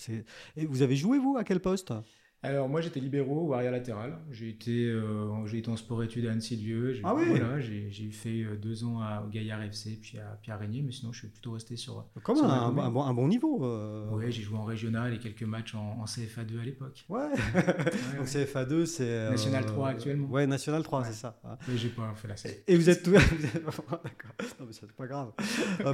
et 0.55 0.65
vous 0.65 0.81
avez 0.81 0.95
joué, 0.95 1.17
vous, 1.17 1.37
à 1.37 1.43
quel 1.43 1.59
poste? 1.59 1.93
Alors 2.43 2.67
moi 2.67 2.81
j'étais 2.81 2.99
libéraux 2.99 3.47
ou 3.47 3.53
arrière 3.53 3.71
latéral. 3.71 4.17
J'ai 4.29 4.49
été, 4.49 4.85
euh, 4.85 5.45
j'ai 5.45 5.59
été 5.59 5.69
en 5.69 5.77
sport 5.77 6.03
études 6.03 6.25
à 6.25 6.31
Annecy-Lieu. 6.33 6.99
Ah 7.03 7.15
oui 7.15 7.23
Voilà, 7.29 7.61
j'ai, 7.61 7.89
fait 8.11 8.43
euh, 8.43 8.57
deux 8.57 8.83
ans 8.83 8.99
à, 8.99 9.23
au 9.25 9.29
Gaillard 9.29 9.61
FC 9.63 9.97
puis 10.01 10.19
à 10.19 10.37
Pierre 10.41 10.59
Régnier, 10.59 10.81
mais 10.81 10.91
sinon 10.91 11.13
je 11.13 11.19
suis 11.19 11.29
plutôt 11.29 11.53
resté 11.53 11.77
sur. 11.77 12.05
Comme 12.21 12.37
un, 12.43 12.71
bon, 12.91 13.27
niveau. 13.29 13.65
Oui, 14.11 14.25
j'ai 14.29 14.41
joué 14.41 14.57
en 14.57 14.65
régional 14.65 15.13
et 15.13 15.19
quelques 15.19 15.43
matchs 15.43 15.73
en, 15.75 16.03
CFA2 16.03 16.59
à 16.59 16.65
l'époque. 16.65 17.05
Ouais. 17.07 17.29
Donc 18.17 18.27
CFA2 18.27 18.85
c'est. 18.85 19.29
National 19.29 19.65
3 19.65 19.89
actuellement. 19.89 20.27
Ouais, 20.27 20.45
National 20.45 20.83
3 20.83 21.05
c'est 21.05 21.13
ça. 21.13 21.39
Mais 21.67 21.77
j'ai 21.77 21.89
pas 21.89 22.13
fait 22.15 22.27
la 22.27 22.35
C. 22.35 22.63
Et 22.67 22.75
vous 22.75 22.89
êtes 22.89 23.03
tout. 23.03 23.11
D'accord. 23.11 24.33
Non 24.59 24.65
mais 24.65 24.73
c'est 24.73 24.91
pas 24.91 25.07
grave. 25.07 25.31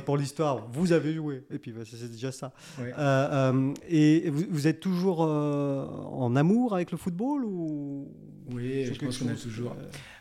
pour 0.04 0.18
l'histoire, 0.18 0.68
vous 0.72 0.94
avez 0.94 1.14
joué 1.14 1.44
et 1.52 1.60
puis 1.60 1.72
bah, 1.72 1.82
c'est 1.86 2.10
déjà 2.10 2.32
ça. 2.32 2.54
et 3.88 4.30
vous, 4.32 4.46
vous, 4.50 4.68
êtes 4.68 4.80
toujours 4.80 5.22
en 5.22 6.36
amour 6.40 6.74
avec 6.74 6.92
le 6.92 6.98
football 6.98 7.46
ou 7.46 8.12
Oui, 8.52 8.86
je 8.86 9.00
pense 9.00 9.18
qu'on 9.18 9.30
a 9.30 9.36
toujours. 9.36 9.76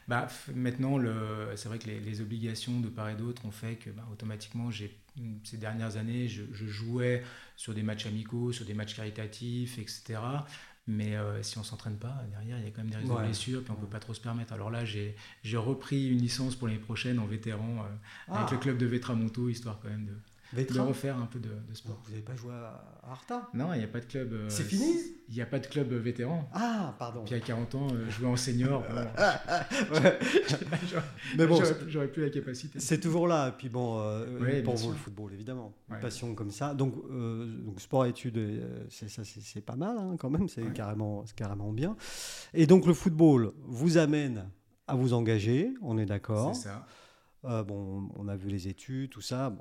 Bah, 0.06 0.26
maintenant, 0.54 0.96
le... 0.96 1.48
c'est 1.56 1.68
vrai 1.68 1.78
que 1.78 1.88
les, 1.88 2.20
obligations 2.20 2.80
de 2.80 2.88
part 2.88 3.10
et 3.10 3.14
d'autre 3.14 3.44
ont 3.44 3.50
fait 3.50 3.76
que 3.76 3.90
bah, 3.90 4.06
automatiquement, 4.10 4.70
j'ai 4.70 4.96
ces 5.44 5.56
dernières 5.56 5.96
années, 5.96 6.28
je, 6.28 6.44
jouais 6.52 7.22
sur 7.56 7.74
des 7.74 7.82
matchs 7.82 8.06
amicaux, 8.06 8.52
sur 8.52 8.64
des 8.64 8.74
matchs 8.74 8.94
caritatifs, 8.94 9.78
etc. 9.78 10.20
Mais 10.86 11.16
euh, 11.16 11.42
si 11.42 11.58
on 11.58 11.64
s'entraîne 11.64 11.98
pas, 11.98 12.24
derrière, 12.30 12.58
il 12.58 12.64
y 12.64 12.66
a 12.66 12.70
quand 12.70 12.82
même 12.82 12.90
des 12.90 12.96
risques 12.96 13.12
de 13.12 13.18
blessures, 13.18 13.62
puis 13.62 13.72
on 13.72 13.80
peut 13.80 13.86
pas 13.86 14.00
trop 14.00 14.14
se 14.14 14.20
permettre. 14.20 14.54
Alors 14.54 14.70
là, 14.70 14.84
j'ai 14.84 15.14
repris 15.54 16.08
une 16.08 16.18
licence 16.18 16.56
pour 16.56 16.66
l'année 16.68 16.80
prochaine 16.80 17.18
en 17.18 17.26
vétéran 17.26 17.84
euh, 17.84 18.34
avec 18.34 18.48
ah. 18.48 18.52
le 18.52 18.58
club 18.58 18.78
de 18.78 18.86
Vétramonto, 18.86 19.48
histoire 19.48 19.80
quand 19.80 19.90
même 19.90 20.06
de, 20.06 20.14
de 20.54 20.80
refaire 20.80 21.18
un 21.18 21.26
peu 21.26 21.38
de, 21.38 21.50
sport. 21.74 22.00
Vous 22.04 22.10
n'avez 22.10 22.22
pas 22.22 22.34
joué 22.34 22.52
à 22.52 22.82
Arta 23.10 23.48
Non, 23.54 23.72
il 23.74 23.78
n'y 23.78 23.84
a 23.84 23.88
pas 23.88 24.00
de 24.00 24.06
club. 24.06 24.32
Euh, 24.32 24.48
c'est 24.48 24.64
fini 24.64 24.94
Il 25.28 25.34
n'y 25.34 25.42
a 25.42 25.46
pas 25.46 25.58
de 25.58 25.66
club 25.66 25.92
euh, 25.92 25.98
vétéran. 25.98 26.48
Ah, 26.54 26.94
pardon. 26.98 27.22
Puis 27.24 27.34
à 27.34 27.40
40 27.40 27.74
ans, 27.74 27.88
euh, 27.92 28.08
jouer 28.10 28.28
en 28.28 28.36
senior. 28.36 28.82
Mais 31.36 31.46
bon, 31.46 31.60
j'aurais 31.88 32.08
plus 32.08 32.22
la 32.22 32.30
capacité. 32.30 32.80
C'est 32.80 33.00
toujours 33.00 33.28
là. 33.28 33.48
Et 33.48 33.52
puis 33.52 33.68
bon, 33.68 33.98
pour 34.64 34.76
vous, 34.76 34.90
le 34.90 34.96
football, 34.96 35.34
évidemment. 35.34 35.74
Une 35.90 36.00
passion 36.00 36.34
comme 36.34 36.50
ça. 36.50 36.74
Donc, 36.74 36.94
donc 36.94 37.80
sport 37.80 38.06
études, 38.06 38.40
c'est 38.88 39.64
pas 39.64 39.76
mal 39.76 39.96
hein, 39.98 40.16
quand 40.18 40.30
même. 40.30 40.48
C'est 40.48 40.72
carrément, 40.72 41.24
carrément 41.36 41.72
bien. 41.72 41.96
Et 42.54 42.66
donc, 42.66 42.86
le 42.86 42.94
football 42.94 43.52
vous 43.66 43.98
amène 43.98 44.48
à 44.86 44.94
vous 44.94 45.12
engager, 45.12 45.74
on 45.82 45.98
est 45.98 46.06
d'accord. 46.06 46.56
C'est 46.56 46.68
ça. 46.68 46.86
Euh, 47.44 47.62
bon, 47.62 48.08
on 48.16 48.28
a 48.28 48.36
vu 48.36 48.48
les 48.48 48.68
études, 48.68 49.10
tout 49.10 49.20
ça. 49.20 49.54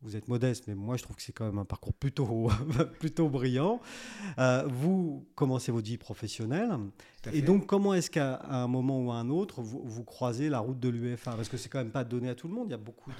vous, 0.00 0.16
êtes 0.16 0.26
modeste, 0.26 0.64
mais 0.66 0.74
moi 0.74 0.96
je 0.96 1.04
trouve 1.04 1.14
que 1.14 1.22
c'est 1.22 1.32
quand 1.32 1.44
même 1.44 1.58
un 1.58 1.64
parcours 1.64 1.94
plutôt, 1.94 2.50
plutôt 2.98 3.28
brillant. 3.28 3.80
Euh, 4.38 4.66
vous 4.66 5.28
commencez 5.36 5.70
votre 5.70 5.86
vie 5.86 5.98
professionnelle. 5.98 6.70
Et 7.32 7.40
donc, 7.40 7.66
comment 7.66 7.94
est-ce 7.94 8.10
qu'à 8.10 8.42
un 8.48 8.66
moment 8.66 9.00
ou 9.00 9.12
à 9.12 9.16
un 9.16 9.30
autre, 9.30 9.62
vous, 9.62 10.04
croisez 10.04 10.48
la 10.48 10.58
route 10.58 10.80
de 10.80 10.88
l'UEFA? 10.88 11.36
Parce 11.36 11.48
que 11.48 11.56
c'est 11.56 11.68
quand 11.68 11.78
même 11.78 11.92
pas 11.92 12.04
donné 12.04 12.28
à 12.28 12.34
tout 12.34 12.48
le 12.48 12.54
monde. 12.54 12.66
Il 12.68 12.72
y 12.72 12.74
a 12.74 12.78
beaucoup 12.78 13.10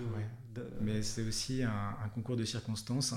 de. 0.55 0.65
Mais 0.81 1.03
c'est 1.03 1.23
aussi 1.23 1.63
un, 1.63 2.09
concours 2.15 2.37
de 2.37 2.45
circonstances 2.45 3.15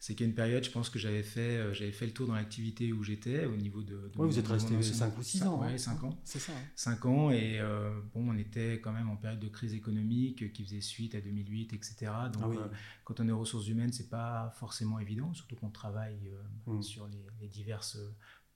c'est 0.00 0.14
qu'à 0.14 0.24
une 0.24 0.34
période, 0.34 0.62
je 0.62 0.70
pense 0.70 0.90
que 0.90 0.98
j'avais 0.98 1.24
fait, 1.24 1.56
euh, 1.56 1.74
j'avais 1.74 1.90
fait 1.90 2.06
le 2.06 2.12
tour 2.12 2.28
dans 2.28 2.34
l'activité 2.34 2.92
où 2.92 3.02
j'étais, 3.02 3.46
au 3.46 3.56
niveau 3.56 3.82
de. 3.82 3.96
de 3.96 4.10
vous 4.14 4.38
êtes 4.38 4.46
resté 4.46 4.80
5 4.80 5.18
ou 5.18 5.22
6 5.22 5.42
ans. 5.42 5.60
Oui, 5.64 5.78
5 5.78 6.04
ans. 6.04 6.16
C'est 6.22 6.38
ça. 6.38 6.52
5 6.76 7.04
hein. 7.04 7.08
ans, 7.08 7.30
et 7.30 7.58
euh, 7.58 7.90
bon, 8.14 8.30
on 8.30 8.38
était 8.38 8.80
quand 8.80 8.92
même 8.92 9.10
en 9.10 9.16
période 9.16 9.40
de 9.40 9.48
crise 9.48 9.74
économique 9.74 10.52
qui 10.52 10.62
faisait 10.62 10.80
suite 10.80 11.16
à 11.16 11.20
2008, 11.20 11.72
etc. 11.72 12.12
Donc, 12.32 12.54
ah 12.56 12.60
euh, 12.60 12.68
quand 13.04 13.18
on 13.18 13.28
est 13.28 13.32
aux 13.32 13.40
ressources 13.40 13.66
humaines, 13.66 13.92
c'est 13.92 14.08
pas 14.08 14.52
forcément 14.56 15.00
évident, 15.00 15.34
surtout 15.34 15.56
qu'on 15.56 15.70
travaille 15.70 16.30
mm. 16.66 16.82
sur 16.82 17.08
les, 17.08 17.26
les 17.40 17.48
diverses 17.48 17.98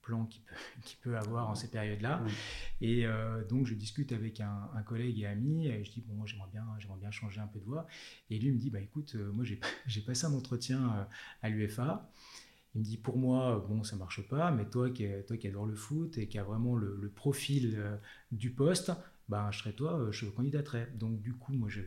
plan 0.03 0.25
qu'il 0.25 0.43
peut, 0.43 0.55
peut 1.01 1.17
avoir 1.17 1.49
en 1.49 1.55
ces 1.55 1.69
périodes-là. 1.69 2.23
Et 2.81 3.07
euh, 3.07 3.43
donc, 3.45 3.65
je 3.65 3.73
discute 3.73 4.11
avec 4.11 4.39
un, 4.39 4.69
collègue 4.85 5.19
et 5.19 5.25
ami, 5.25 5.67
et 5.67 5.83
je 5.83 5.91
dis, 5.91 6.01
bon, 6.01 6.13
moi, 6.13 6.27
j'aimerais 6.27 6.49
bien, 6.51 6.65
j'aimerais 6.77 6.99
bien 6.99 7.11
changer 7.11 7.41
un 7.41 7.47
peu 7.47 7.59
de 7.59 7.65
voix. 7.65 7.87
Et 8.29 8.37
lui 8.37 8.51
me 8.51 8.57
dit, 8.57 8.69
bah 8.69 8.79
écoute, 8.79 9.13
euh, 9.15 9.31
moi, 9.31 9.43
j'ai 9.43 10.01
passé 10.05 10.25
un 10.25 10.33
entretien 10.33 10.93
euh, 10.93 11.03
à 11.41 11.49
l'UFA. 11.49 12.11
Il 12.75 12.79
me 12.79 12.85
dit, 12.85 12.97
pour 12.97 13.17
moi, 13.17 13.65
bon, 13.67 13.83
ça 13.83 13.95
marche 13.95 14.27
pas, 14.27 14.51
mais 14.51 14.65
toi 14.69 14.89
qui, 14.89 15.07
toi 15.27 15.37
qui 15.37 15.47
adore 15.47 15.65
le 15.65 15.75
foot 15.75 16.17
et 16.17 16.27
qui 16.27 16.39
a 16.39 16.43
vraiment 16.43 16.75
le, 16.75 17.11
profil 17.15 17.99
du 18.31 18.51
poste, 18.51 18.91
bah, 19.29 19.49
je 19.51 19.59
serais 19.59 19.73
toi, 19.73 20.07
je 20.09 20.25
candidaterais. 20.25 20.91
Donc, 20.95 21.21
du 21.21 21.33
coup, 21.33 21.53
moi, 21.53 21.69
je 21.69 21.81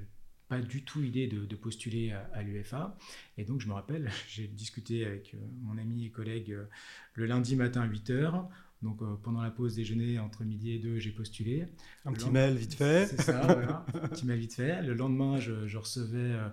pas 0.48 0.60
du 0.60 0.84
tout 0.84 1.02
idée 1.02 1.26
de, 1.26 1.56
postuler 1.56 2.12
à, 2.32 2.42
l'UFA. 2.42 2.96
Et 3.36 3.44
donc, 3.44 3.60
je 3.60 3.68
me 3.68 3.72
rappelle, 3.72 4.10
j'ai 4.28 4.46
discuté 4.46 5.04
avec 5.04 5.34
euh, 5.34 5.38
mon 5.62 5.78
ami 5.78 6.06
et 6.06 6.10
collègue 6.10 6.52
euh, 6.52 6.64
le 7.14 7.26
lundi 7.26 7.56
matin 7.56 7.82
à 7.82 7.88
8h. 7.88 8.46
Donc 8.82 9.00
pendant 9.22 9.40
la 9.40 9.50
pause 9.50 9.74
déjeuner, 9.74 10.18
entre 10.18 10.44
midi 10.44 10.72
et 10.72 10.78
deux, 10.78 10.98
j'ai 10.98 11.10
postulé. 11.10 11.66
Un 12.04 12.12
petit 12.12 12.28
mail 12.28 12.56
vite 12.56 12.74
fait. 12.74 13.06
C'est 13.06 13.22
ça, 13.22 13.40
voilà. 13.40 13.86
Un 13.94 14.08
petit 14.08 14.26
mail 14.26 14.38
vite 14.38 14.54
fait. 14.54 14.82
Le 14.82 14.92
lendemain, 14.92 15.38
je, 15.38 15.66
je 15.66 15.78
recevais 15.78 16.18
euh, 16.18 16.48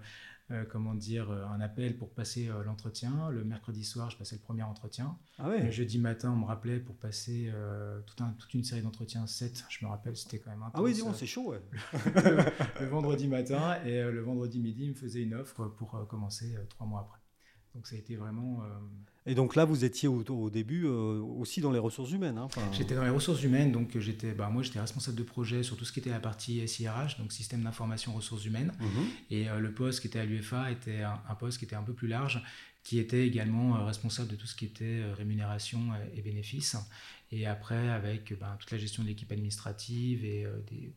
comment 0.69 0.93
dire, 0.93 1.31
euh, 1.31 1.45
un 1.45 1.62
appel 1.62 1.97
pour 1.97 2.13
passer 2.13 2.47
euh, 2.47 2.63
l'entretien. 2.63 3.29
Le 3.29 3.43
mercredi 3.43 3.83
soir, 3.83 4.09
je 4.09 4.17
passais 4.17 4.35
le 4.35 4.41
premier 4.41 4.63
entretien. 4.63 5.17
Ah 5.39 5.50
ouais. 5.50 5.63
Le 5.63 5.71
jeudi 5.71 6.00
matin, 6.00 6.31
on 6.31 6.38
me 6.38 6.45
rappelait 6.45 6.79
pour 6.79 6.95
passer 6.95 7.51
tout 8.05 8.23
un, 8.23 8.31
toute 8.33 8.53
une 8.53 8.63
série 8.63 8.81
d'entretiens, 8.81 9.25
7, 9.25 9.65
je 9.69 9.85
me 9.85 9.89
rappelle, 9.89 10.15
c'était 10.15 10.39
quand 10.39 10.51
même 10.51 10.63
intense. 10.63 10.75
Ah 10.75 10.83
oui, 10.83 10.93
dis 10.93 11.01
c'est 11.15 11.25
chaud, 11.25 11.51
ouais. 11.51 11.62
le, 12.81 12.85
vendredi 12.88 13.27
matin 13.27 13.81
et 13.83 14.01
le 14.03 14.21
vendredi 14.21 14.59
midi, 14.59 14.85
il 14.85 14.89
me 14.91 14.95
faisait 14.95 15.21
une 15.21 15.33
offre 15.33 15.65
pour 15.65 16.07
commencer 16.07 16.55
trois 16.69 16.88
mois 16.88 17.01
après. 17.01 17.19
Donc 17.75 17.88
ça 17.88 17.95
a 17.95 18.00
été 18.00 18.15
vraiment... 18.15 18.63
Et 19.25 19.36
donc 19.36 19.56
là, 19.56 19.63
vous 19.63 19.86
étiez 19.86 20.10
au, 20.10 20.50
début 20.50 20.86
euh, 20.86 21.22
aussi 21.22 21.62
dans 21.62 21.72
les 21.72 21.80
ressources 21.80 22.12
humaines. 22.12 22.38
Hein, 22.38 22.48
j'étais 22.74 22.96
dans 22.96 23.03
les 23.03 23.10
ressources 23.10 23.42
humaines, 23.44 23.72
donc 23.72 23.98
j'étais, 23.98 24.34
bah, 24.34 24.50
moi 24.50 24.63
j'étais 24.63 24.80
responsable 24.80 25.18
de 25.18 25.24
projet 25.24 25.63
sur 25.63 25.77
tout 25.77 25.86
ce 25.86 25.94
qui 25.94 26.00
était 26.00 26.10
la 26.10 26.20
partie 26.20 26.68
SIRH, 26.68 27.18
donc 27.20 27.32
système 27.32 27.63
d'information 27.63 28.13
ressources 28.13 28.46
humaines. 28.46 28.74
Mhm. 28.80 29.06
Et 29.32 29.50
euh, 29.50 29.60
le 29.60 29.74
poste 29.74 30.01
qui 30.01 30.08
était 30.08 30.20
à 30.20 30.25
l'UFA 30.25 30.72
était 30.72 31.03
un, 31.03 31.36
poste 31.36 31.60
qui 31.60 31.65
était 31.65 31.75
un 31.75 31.84
peu 31.84 31.94
plus 31.94 32.10
large, 32.10 32.44
qui 32.84 33.00
était 33.00 33.25
également 33.25 33.77
euh, 33.77 33.86
responsable 33.86 34.30
de 34.30 34.36
tout 34.36 34.48
ce 34.48 34.56
qui 34.56 34.65
était 34.65 35.01
rémunération 35.18 35.80
et 36.15 36.22
bénéfices. 36.22 36.75
Et 37.35 37.47
après, 37.47 37.89
avec 37.89 38.37
ben, 38.39 38.55
toute 38.59 38.69
la 38.69 38.77
gestion 38.77 39.01
de 39.01 39.07
l'équipe 39.07 39.31
administrative 39.31 40.23
et, 40.23 40.45
des, 40.69 40.93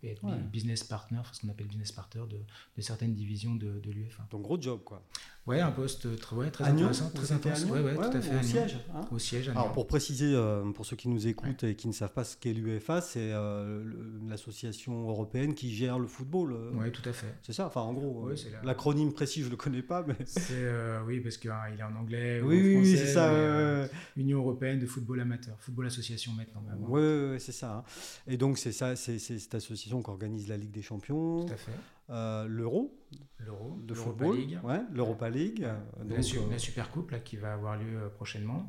business 0.53 0.85
partners, 0.85 1.23
ce 1.33 1.41
qu'on 1.41 1.49
appelle 1.49 1.67
business 1.67 1.93
partner 1.93 2.23
de, 2.29 2.37
de 2.77 2.83
certaines 2.83 3.15
divisions 3.15 3.55
de, 3.55 3.81
de 3.81 3.91
l'UFA. 3.91 4.27
Donc 4.31 4.43
gros 4.43 4.61
job, 4.61 4.81
quoi. 4.85 5.03
Ouais, 5.47 5.61
un 5.61 5.71
poste 5.71 6.19
très, 6.19 6.35
ouais, 6.35 6.51
très 6.51 6.65
intéressant, 6.65 7.09
très 7.11 7.31
intéressant. 7.31 7.69
Ouais, 7.69 7.81
ouais, 7.81 7.95
tout 7.95 8.17
à 8.17 8.21
fait. 8.21 8.41
Au 8.41 8.43
siège. 8.43 8.79
Hein 8.93 9.03
au 9.13 9.19
siège. 9.19 9.49
Alors 9.51 9.73
pour 9.73 9.87
préciser, 9.87 10.35
euh, 10.35 10.65
pour 10.73 10.85
ceux 10.85 10.97
qui 10.97 11.09
nous 11.09 11.29
écoutent 11.29 11.63
et 11.63 11.77
qui 11.77 11.87
ne 11.87 11.93
savent 11.93 12.13
pas 12.13 12.25
ce 12.25 12.37
qu'est 12.37 12.53
l'UEFA, 12.53 13.01
c'est 13.01 13.31
euh, 13.33 13.85
l'association 14.29 15.09
européenne 15.09 15.55
qui 15.55 15.73
gère 15.73 16.01
le 16.01 16.09
football. 16.09 16.53
Euh. 16.53 16.71
Oui, 16.75 16.91
tout 16.91 17.09
à 17.09 17.13
fait. 17.13 17.33
C'est 17.43 17.53
ça. 17.53 17.67
Enfin, 17.67 17.83
en 17.83 17.93
gros, 17.93 18.29
l'acronyme 18.65 19.13
précis, 19.13 19.45
je 19.45 19.49
le 19.49 19.57
connais 19.57 19.83
pas, 19.83 20.05
mais. 20.07 20.17
C'est 20.27 20.69
oui, 21.07 21.21
parce 21.21 21.37
qu'il 21.37 21.51
est 21.51 21.83
en 21.83 21.95
anglais. 21.95 22.41
Oui, 22.43 22.75
ou 22.75 22.79
en 22.79 22.83
oui, 22.83 22.97
c'est 22.97 23.07
ça. 23.07 23.89
Union 24.17 24.39
européenne 24.39 24.81
de 24.81 24.87
football 24.87 25.21
amateur, 25.21 25.57
football 25.61 25.87
association 25.87 26.26
maintenant. 26.35 26.63
Oui, 26.89 27.39
c'est 27.39 27.53
ça. 27.53 27.77
Hein. 27.77 27.85
Et 28.27 28.37
donc 28.37 28.59
c'est 28.59 28.73
ça, 28.73 28.97
c'est 28.97 29.19
cette 29.19 29.55
association 29.55 30.03
qui 30.03 30.11
organise 30.11 30.49
la 30.49 30.57
Ligue 30.57 30.73
des 30.73 30.83
Champions. 30.83 31.45
Tout 31.45 31.53
à 31.53 31.57
fait. 31.57 31.73
Euh, 32.11 32.47
l'Euro 32.47 32.93
l'Euro 33.39 33.79
de 33.85 33.95
football, 33.95 34.39
ouais, 34.65 34.81
l'Europa 34.93 35.29
League, 35.31 35.63
euh, 35.63 35.77
la, 36.09 36.17
euh, 36.17 36.59
Super 36.59 36.91
Coupe 36.91 37.13
là, 37.13 37.21
qui 37.21 37.37
va 37.37 37.53
avoir 37.53 37.77
lieu 37.77 38.11
prochainement, 38.15 38.69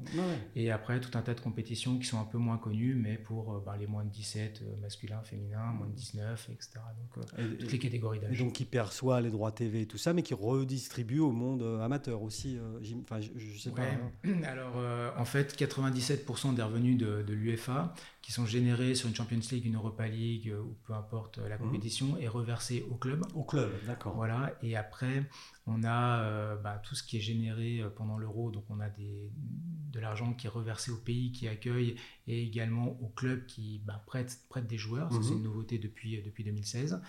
et 0.55 0.71
après 0.71 0.99
tout 0.99 1.17
un 1.17 1.21
tas 1.21 1.33
de 1.33 1.39
compétitions 1.39 1.97
qui 1.97 2.05
sont 2.05 2.19
un 2.19 2.25
peu 2.25 2.37
moins 2.37 2.57
connues, 2.57 2.93
mais 2.93 3.17
pour 3.17 3.59
bah, 3.61 3.75
les 3.79 3.87
moins 3.87 4.03
de 4.03 4.09
17 4.09 4.79
masculins, 4.81 5.21
féminins, 5.23 5.71
moins 5.71 5.87
de 5.87 5.93
19, 5.93 6.49
etc. 6.51 6.79
Donc 6.99 7.25
toutes 7.57 7.71
les 7.71 7.79
catégories 7.79 8.19
d'âge. 8.19 8.39
Et 8.39 8.43
donc 8.43 8.53
qui 8.53 8.65
perçoit 8.65 9.21
les 9.21 9.31
droits 9.31 9.51
TV 9.51 9.81
et 9.81 9.87
tout 9.87 9.97
ça, 9.97 10.13
mais 10.13 10.21
qui 10.21 10.35
redistribue 10.35 11.19
au 11.19 11.31
monde 11.31 11.63
amateur 11.81 12.21
aussi. 12.21 12.59
Enfin, 13.01 13.19
je, 13.19 13.57
sais 13.57 13.71
pas. 13.71 13.83
Hein. 13.83 14.41
Alors 14.43 14.75
en 15.17 15.25
fait, 15.25 15.59
97% 15.59 16.53
des 16.53 16.61
revenus 16.61 16.97
de, 16.97 17.23
de 17.23 17.33
l'UEFA 17.33 17.93
qui 18.27 18.33
sont 18.33 18.45
générés 18.45 18.93
sur 18.93 19.07
une 19.07 19.15
Champions 19.15 19.39
League, 19.53 19.65
une 19.65 19.75
Europa 19.75 20.05
League 20.05 20.53
ou 20.61 20.75
peu 20.85 20.91
importe 20.91 21.37
la 21.37 21.57
mhm. 21.57 21.63
compétition, 21.63 22.17
est 22.17 22.27
reversé 22.27 22.85
au 22.91 22.95
club. 22.95 23.25
Au 23.33 23.45
club, 23.45 23.71
d'accord. 23.85 24.15
Voilà, 24.15 24.53
et 24.61 24.75
après, 24.75 25.23
on 25.65 25.81
a 25.85 26.23
euh, 26.23 26.57
bah, 26.57 26.81
tout 26.83 26.93
ce 26.93 27.03
qui 27.03 27.15
est 27.15 27.21
généré 27.21 27.79
euh, 27.79 27.89
pendant 27.89 28.17
l'euro, 28.17 28.51
donc 28.51 28.65
on 28.69 28.81
a 28.81 28.89
des, 28.89 29.31
de 29.37 29.99
l'argent 30.01 30.33
qui 30.33 30.47
est 30.47 30.49
reversé 30.49 30.91
au 30.91 30.97
pays 30.97 31.31
qui 31.31 31.47
accueille 31.47 31.95
et 32.27 32.43
également 32.43 32.99
au 32.99 33.07
club 33.07 33.45
qui 33.45 33.81
bah, 33.85 34.03
prête, 34.05 34.37
prête 34.49 34.67
des 34.67 34.77
joueurs. 34.77 35.09
c'est 35.13 35.31
mhm. 35.31 35.37
une 35.37 35.43
nouveauté 35.43 35.77
depuis, 35.79 36.21
depuis 36.21 36.43
2016. 36.43 37.01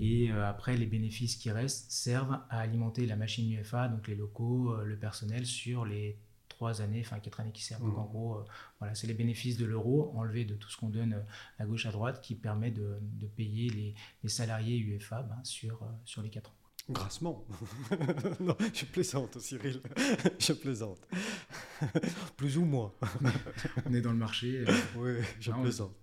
Et 0.00 0.30
euh, 0.30 0.46
après, 0.46 0.76
les 0.76 0.84
bénéfices 0.84 1.36
qui 1.36 1.50
restent 1.50 1.90
servent 1.90 2.40
à 2.50 2.60
alimenter 2.60 3.06
la 3.06 3.16
machine 3.16 3.50
UFA, 3.50 3.88
donc 3.88 4.06
les 4.06 4.16
locaux, 4.16 4.76
le 4.84 4.98
personnel, 4.98 5.46
sur 5.46 5.86
les 5.86 6.18
trois 6.58 6.82
années, 6.82 7.02
enfin 7.06 7.20
quatre 7.20 7.38
années 7.38 7.52
qui 7.52 7.62
servent. 7.62 7.82
Donc 7.82 7.92
mhm. 7.92 7.98
en 8.00 8.06
gros, 8.06 8.44
voilà, 8.80 8.92
c'est 8.96 9.06
les 9.06 9.14
bénéfices 9.14 9.56
de 9.56 9.64
l'euro 9.64 10.12
enlevés 10.16 10.44
de 10.44 10.56
tout 10.56 10.68
ce 10.68 10.76
qu'on 10.76 10.88
donne 10.88 11.24
à 11.60 11.64
gauche 11.64 11.86
à 11.86 11.92
droite 11.92 12.20
qui 12.20 12.34
permet 12.34 12.72
de, 12.72 12.98
de 13.00 13.26
payer 13.28 13.70
les, 13.70 13.94
les, 14.24 14.28
salariés 14.28 14.76
UFA 14.76 15.22
ben, 15.22 15.38
sur, 15.44 15.86
sur 16.04 16.20
les 16.20 16.30
quatre 16.30 16.50
ans. 16.50 16.54
Grassement. 16.90 17.44
non, 18.40 18.56
je 18.74 18.84
plaisante, 18.86 19.38
Cyril. 19.38 19.80
je 20.40 20.52
plaisante. 20.52 20.98
Plus 22.36 22.58
ou 22.58 22.64
moins. 22.64 22.92
On 23.86 23.94
est 23.94 24.00
dans 24.00 24.12
le 24.12 24.18
marché. 24.18 24.64
Euh, 24.66 24.72
oui, 24.96 25.24
je 25.38 25.52
plaisante. 25.52 25.94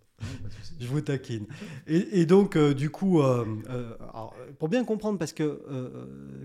Je 0.80 0.88
vous 0.88 1.02
taquine. 1.02 1.46
Et, 1.88 2.26
donc, 2.26 2.56
euh, 2.56 2.74
du 2.74 2.90
coup, 2.90 3.22
euh, 3.22 3.46
pour 4.60 4.70
bien 4.70 4.84
comprendre, 4.84 5.18
parce 5.20 5.34
que 5.34 5.62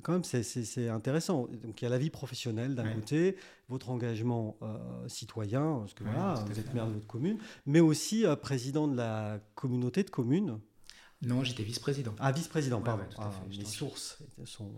quand 0.03 0.13
même, 0.13 0.25
c'est 0.25 0.89
intéressant. 0.89 1.49
Donc, 1.63 1.81
il 1.81 1.85
y 1.85 1.87
a 1.87 1.91
la 1.91 1.99
vie 1.99 2.11
professionnelle 2.11 2.75
d'un 2.75 2.93
côté, 2.93 3.37
votre 3.69 3.91
engagement 3.91 4.57
citoyen, 5.07 5.79
parce 5.81 5.95
que 5.95 6.05
voilà, 6.05 6.35
vous 6.47 6.59
êtes 6.59 6.73
maire 6.75 6.87
de 6.87 6.95
votre 6.95 7.07
commune, 7.07 7.39
mais 7.67 7.81
aussi 7.81 8.25
président 8.43 8.89
de 8.89 8.97
la 8.97 9.41
communauté 9.55 10.03
de 10.03 10.11
communes 10.11 10.59
non, 11.23 11.45
j'étais 11.45 11.63
vice-président. 11.63 12.15
Ah, 12.19 12.33
vice-président, 12.33 12.81
pardon. 12.81 13.05
Ah, 13.19 13.31
les 13.51 13.67
sources 13.67 14.19
sont, 14.45 14.73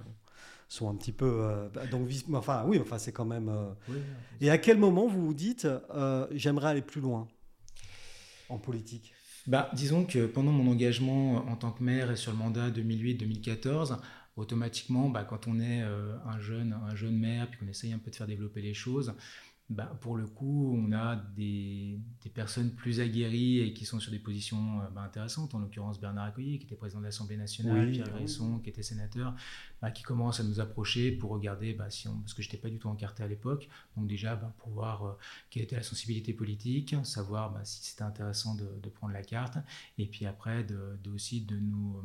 sont 0.68 0.90
un 0.90 0.94
petit 0.94 1.12
peu. 1.12 1.26
Euh, 1.26 1.68
bah, 1.68 1.86
donc, 1.86 2.08
enfin, 2.32 2.64
oui, 2.66 2.80
enfin, 2.80 2.98
c'est 2.98 3.12
quand 3.12 3.24
même. 3.24 3.48
Euh, 3.48 3.94
et 4.40 4.50
à 4.50 4.58
quel 4.58 4.78
moment 4.78 5.06
vous 5.06 5.26
vous 5.26 5.34
dites, 5.34 5.66
euh, 5.66 6.26
j'aimerais 6.32 6.70
aller 6.70 6.82
plus 6.82 7.00
loin? 7.00 7.28
Politique 8.58 9.12
bah, 9.46 9.70
Disons 9.74 10.04
que 10.04 10.26
pendant 10.26 10.52
mon 10.52 10.70
engagement 10.70 11.46
en 11.48 11.56
tant 11.56 11.72
que 11.72 11.82
maire 11.82 12.10
et 12.10 12.16
sur 12.16 12.32
le 12.32 12.38
mandat 12.38 12.70
2008-2014, 12.70 13.98
automatiquement, 14.36 15.08
bah, 15.08 15.24
quand 15.24 15.46
on 15.46 15.60
est 15.60 15.82
un, 15.82 16.40
jeune, 16.40 16.78
un 16.88 16.94
jeune 16.94 17.18
maire, 17.18 17.48
puis 17.50 17.60
qu'on 17.60 17.68
essaye 17.68 17.92
un 17.92 17.98
peu 17.98 18.10
de 18.10 18.16
faire 18.16 18.26
développer 18.26 18.62
les 18.62 18.74
choses, 18.74 19.14
bah, 19.70 19.96
pour 20.00 20.16
le 20.16 20.26
coup, 20.26 20.76
on 20.76 20.92
a 20.92 21.16
des, 21.16 21.98
personnes 22.34 22.70
plus 22.72 23.00
aguerries 23.00 23.60
et 23.60 23.72
qui 23.72 23.84
sont 23.84 24.00
sur 24.00 24.10
des 24.10 24.18
positions 24.18 24.80
euh, 24.80 24.88
bah, 24.94 25.02
intéressantes, 25.02 25.54
en 25.54 25.58
l'occurrence 25.58 26.00
Bernard 26.00 26.26
Accoyer, 26.26 26.58
qui 26.58 26.66
était 26.66 26.74
président 26.74 27.00
de 27.00 27.06
l'Assemblée 27.06 27.36
nationale, 27.36 27.90
Pierre 27.90 28.10
Gresson, 28.10 28.58
qui 28.58 28.70
était 28.70 28.82
sénateur, 28.82 29.34
bah, 29.80 29.90
qui 29.90 30.02
commencent 30.02 30.40
à 30.40 30.44
nous 30.44 30.60
approcher 30.60 31.12
pour 31.12 31.30
regarder, 31.30 31.76
si 31.88 32.08
on, 32.08 32.18
parce 32.18 32.34
que 32.34 32.42
je 32.42 32.48
n'étais 32.48 32.58
pas 32.58 32.68
du 32.68 32.78
tout 32.78 32.88
encarté 32.88 33.22
à 33.22 33.26
l'époque, 33.26 33.68
donc 33.96 34.06
déjà 34.06 34.36
pour 34.36 34.70
voir 34.70 35.04
euh, 35.04 35.12
quelle 35.50 35.62
était 35.62 35.76
la 35.76 35.82
sensibilité 35.82 36.32
politique, 36.32 36.94
savoir 37.04 37.58
si 37.64 37.82
c'était 37.84 38.02
intéressant 38.02 38.54
de, 38.54 38.88
prendre 38.90 39.14
la 39.14 39.22
carte, 39.22 39.56
et 39.96 40.06
puis 40.06 40.26
après 40.26 40.64
de, 40.64 40.98
aussi 41.14 41.42
de 41.42 41.56
nous... 41.56 41.96
Euh, 41.96 42.02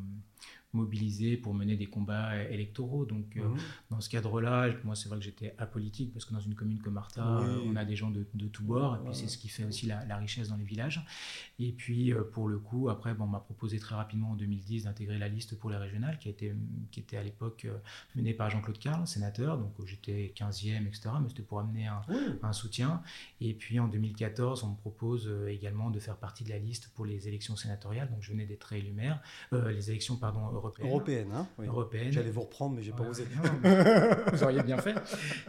mobilisé 0.73 1.37
pour 1.37 1.53
mener 1.53 1.75
des 1.75 1.85
combats 1.85 2.35
électoraux. 2.43 3.05
Donc, 3.05 3.37
euh, 3.37 3.47
mhm. 3.47 3.57
dans 3.89 4.01
ce 4.01 4.09
cadre-là, 4.09 4.69
moi, 4.83 4.95
c'est 4.95 5.07
vrai 5.09 5.17
que 5.17 5.23
j'étais 5.23 5.55
apolitique 5.57 6.13
parce 6.13 6.25
que 6.25 6.33
dans 6.33 6.39
une 6.39 6.55
commune 6.55 6.79
comme 6.79 6.93
Martha, 6.93 7.39
euh, 7.39 7.59
on 7.65 7.75
a 7.75 7.85
des 7.85 7.95
gens 7.95 8.11
de, 8.11 8.27
de 8.33 8.47
tous 8.47 8.63
bords, 8.63 8.95
et 8.95 8.99
puis 9.05 9.15
c'est 9.15 9.27
ce 9.27 9.37
qui 9.37 9.47
fait 9.47 9.63
aussi 9.63 9.85
la, 9.85 10.17
richesse 10.17 10.49
dans 10.49 10.57
les 10.57 10.65
villages. 10.65 11.05
Et 11.59 11.71
puis, 11.71 12.11
euh, 12.11 12.23
pour 12.23 12.49
le 12.49 12.59
coup, 12.59 12.89
après, 12.89 13.13
bon, 13.13 13.25
on 13.25 13.27
m'a 13.27 13.39
proposé 13.39 13.79
très 13.79 13.95
rapidement 13.95 14.31
en 14.31 14.35
2010 14.35 14.85
d'intégrer 14.85 15.17
la 15.17 15.29
liste 15.29 15.57
pour 15.57 15.69
les 15.69 15.77
régionales, 15.77 16.17
qui, 16.17 16.27
a 16.27 16.31
été, 16.31 16.53
qui 16.91 16.99
était 16.99 17.17
à 17.17 17.23
l'époque 17.23 17.67
menée 18.15 18.33
par 18.33 18.49
Jean-Claude 18.49 18.79
Carl, 18.79 19.07
sénateur. 19.07 19.57
Donc, 19.57 19.73
j'étais 19.85 20.33
15e, 20.35 20.85
etc., 20.87 21.09
mais 21.21 21.29
c'était 21.29 21.43
pour 21.43 21.59
amener 21.59 21.87
un, 21.87 22.01
un, 22.41 22.53
soutien. 22.53 23.01
Et 23.39 23.53
puis, 23.53 23.79
en 23.79 23.87
2014, 23.87 24.63
on 24.63 24.71
me 24.71 24.75
propose 24.75 25.31
également 25.47 25.91
de 25.91 25.99
faire 25.99 26.17
partie 26.17 26.43
de 26.43 26.49
la 26.49 26.59
liste 26.59 26.91
pour 26.93 27.05
les 27.05 27.27
élections 27.27 27.55
sénatoriales. 27.55 28.09
Donc, 28.09 28.21
je 28.21 28.31
venais 28.31 28.45
d'être 28.45 28.73
élu 28.73 28.91
maire, 28.91 29.21
les 29.51 29.89
élections, 29.91 30.17
pardon, 30.17 30.49
européenne. 30.79 31.31
Hein, 31.33 31.47
européenne, 31.59 32.11
J'allais 32.11 32.31
vous 32.31 32.41
reprendre, 32.41 32.75
mais 32.75 32.83
j'ai 32.83 32.91
pas 32.91 33.07
osé. 33.07 33.25
vous 34.33 34.43
auriez 34.43 34.63
bien 34.63 34.77
fait. 34.77 34.95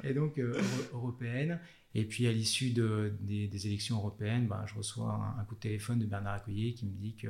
Et 0.04 0.14
donc, 0.14 0.38
euh, 0.38 0.52
européenne. 0.92 1.60
Et 1.94 2.04
puis, 2.04 2.26
à 2.26 2.32
l'issue 2.32 2.70
de, 2.70 3.16
des, 3.20 3.66
élections 3.66 3.96
européennes, 3.96 4.46
ben, 4.46 4.64
je 4.66 4.74
reçois 4.74 5.34
un, 5.38 5.44
coup 5.44 5.54
de 5.54 5.60
téléphone 5.60 5.98
de 5.98 6.06
Bernard 6.06 6.34
Accoyer 6.34 6.74
qui 6.74 6.86
me 6.86 6.92
dit 6.92 7.16
que, 7.16 7.28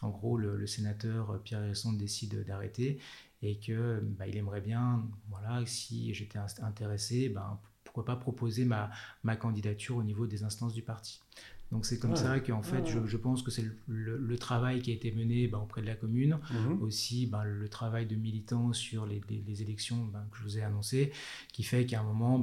en 0.00 0.08
gros, 0.08 0.38
le, 0.38 0.66
sénateur 0.66 1.40
Pierre 1.42 1.62
Hérisson 1.62 1.92
décide 1.92 2.44
d'arrêter 2.44 2.98
et 3.42 3.58
que 3.58 4.00
ben, 4.00 4.24
il 4.26 4.36
aimerait 4.36 4.62
bien, 4.62 5.06
voilà, 5.28 5.64
si 5.66 6.12
j'étais 6.14 6.38
intéressé, 6.62 7.28
ben, 7.28 7.60
pourquoi 7.84 8.04
pas 8.04 8.16
proposer 8.16 8.64
ma, 8.64 8.90
ma 9.22 9.36
candidature 9.36 9.96
au 9.96 10.02
niveau 10.02 10.26
des 10.26 10.42
instances 10.42 10.74
du 10.74 10.82
parti. 10.82 11.20
Donc 11.70 11.84
c'est 11.84 11.98
comme 11.98 12.16
ça 12.16 12.40
qu'en 12.40 12.62
fait, 12.62 12.86
je, 12.86 13.16
pense 13.16 13.42
que 13.42 13.50
c'est 13.50 13.64
le, 13.86 14.38
travail 14.38 14.80
qui 14.80 14.90
a 14.90 14.94
été 14.94 15.12
mené 15.12 15.48
ben, 15.48 15.58
auprès 15.58 15.82
de 15.82 15.86
la 15.86 15.94
commune, 15.94 16.38
mhm. 16.50 16.82
aussi 16.82 17.26
ben, 17.26 17.44
le 17.44 17.68
travail 17.68 18.06
de 18.06 18.16
militants 18.16 18.72
sur 18.72 19.04
les, 19.04 19.20
élections 19.62 20.04
ben, 20.06 20.24
que 20.30 20.38
je 20.38 20.42
vous 20.44 20.58
ai 20.58 20.62
annoncées, 20.62 21.12
qui 21.52 21.62
fait 21.62 21.84
qu'à 21.84 22.00
un 22.00 22.04
moment, 22.04 22.42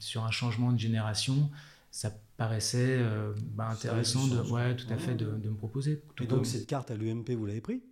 sur 0.00 0.24
un 0.24 0.30
changement 0.32 0.72
de 0.72 0.78
génération, 0.78 1.50
ça 1.92 2.10
paraissait 2.36 2.98
euh, 2.98 3.32
intéressant 3.58 4.26
de, 4.26 4.40
ouais, 4.50 4.74
tout 4.74 4.92
à 4.92 4.96
fait 4.96 5.14
de, 5.14 5.26
me 5.26 5.54
proposer. 5.54 6.02
Et 6.20 6.26
donc 6.26 6.46
cette 6.46 6.66
carte 6.66 6.90
à 6.90 6.96
l'UMP, 6.96 7.30
vous 7.36 7.46
l'avez 7.46 7.60
pris? 7.60 7.82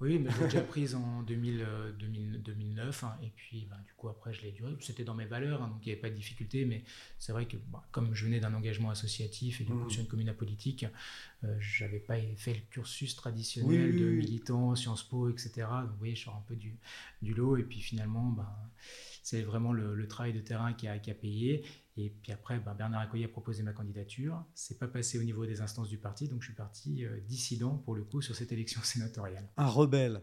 Oui, 0.00 0.18
mais 0.18 0.30
je 0.30 0.38
l'ai 0.38 0.44
déjà 0.44 0.60
prise 0.60 0.94
en 0.94 1.22
2000, 1.22 1.66
2009. 1.98 3.04
Hein, 3.04 3.16
et 3.22 3.30
puis, 3.34 3.66
ben, 3.70 3.76
du 3.86 3.92
coup, 3.94 4.08
après, 4.08 4.34
je 4.34 4.42
l'ai 4.42 4.52
duré. 4.52 4.74
C'était 4.80 5.04
dans 5.04 5.14
mes 5.14 5.24
valeurs, 5.24 5.62
hein, 5.62 5.68
donc 5.68 5.78
il 5.82 5.88
n'y 5.88 5.92
avait 5.92 6.00
pas 6.00 6.10
de 6.10 6.14
difficulté. 6.14 6.64
Mais 6.64 6.82
c'est 7.18 7.32
vrai 7.32 7.46
que, 7.46 7.56
bah, 7.68 7.84
comme 7.92 8.14
je 8.14 8.24
venais 8.24 8.40
d'un 8.40 8.54
engagement 8.54 8.90
associatif 8.90 9.60
et 9.60 9.64
du 9.64 9.72
coup, 9.72 9.84
mmh. 9.84 9.90
sur 9.90 10.00
une 10.02 10.08
commune 10.08 10.28
apolitique, 10.28 10.86
euh, 11.44 11.56
je 11.60 11.84
n'avais 11.84 12.00
pas 12.00 12.16
fait 12.36 12.54
le 12.54 12.60
cursus 12.70 13.14
traditionnel 13.16 13.96
de 13.96 14.04
militant, 14.06 14.74
Sciences 14.74 15.04
Po, 15.04 15.28
etc. 15.28 15.66
Donc, 15.82 15.90
vous 15.90 15.98
voyez, 15.98 16.16
je 16.16 16.24
sors 16.24 16.36
un 16.36 16.44
peu 16.46 16.56
du, 16.56 16.76
du 17.22 17.34
lot. 17.34 17.56
Et 17.56 17.62
puis, 17.62 17.80
finalement, 17.80 18.30
ben, 18.30 18.48
c'est 19.22 19.42
vraiment 19.42 19.72
le, 19.72 20.06
travail 20.06 20.32
de 20.32 20.40
terrain 20.40 20.74
qui 20.74 20.86
a, 20.86 20.98
qui 20.98 21.10
a 21.10 21.14
payé. 21.14 21.64
Et 21.96 22.10
puis 22.10 22.32
après, 22.32 22.58
ben, 22.58 22.74
Bernard 22.74 23.02
Accoyer 23.02 23.26
a 23.26 23.28
proposé 23.28 23.62
ma 23.62 23.72
candidature. 23.72 24.42
C'est 24.54 24.78
pas 24.78 24.88
passé 24.88 25.18
au 25.18 25.22
niveau 25.22 25.46
des 25.46 25.60
instances 25.60 25.88
du 25.88 25.98
parti, 25.98 26.28
donc 26.28 26.42
je 26.42 26.46
suis 26.46 26.54
parti 26.54 27.04
euh, 27.04 27.20
dissident 27.28 27.76
pour 27.76 27.94
le 27.94 28.02
coup 28.02 28.20
sur 28.20 28.34
cette 28.34 28.50
élection 28.50 28.80
sénatoriale. 28.82 29.48
Un 29.56 29.66
rebelle. 29.66 30.22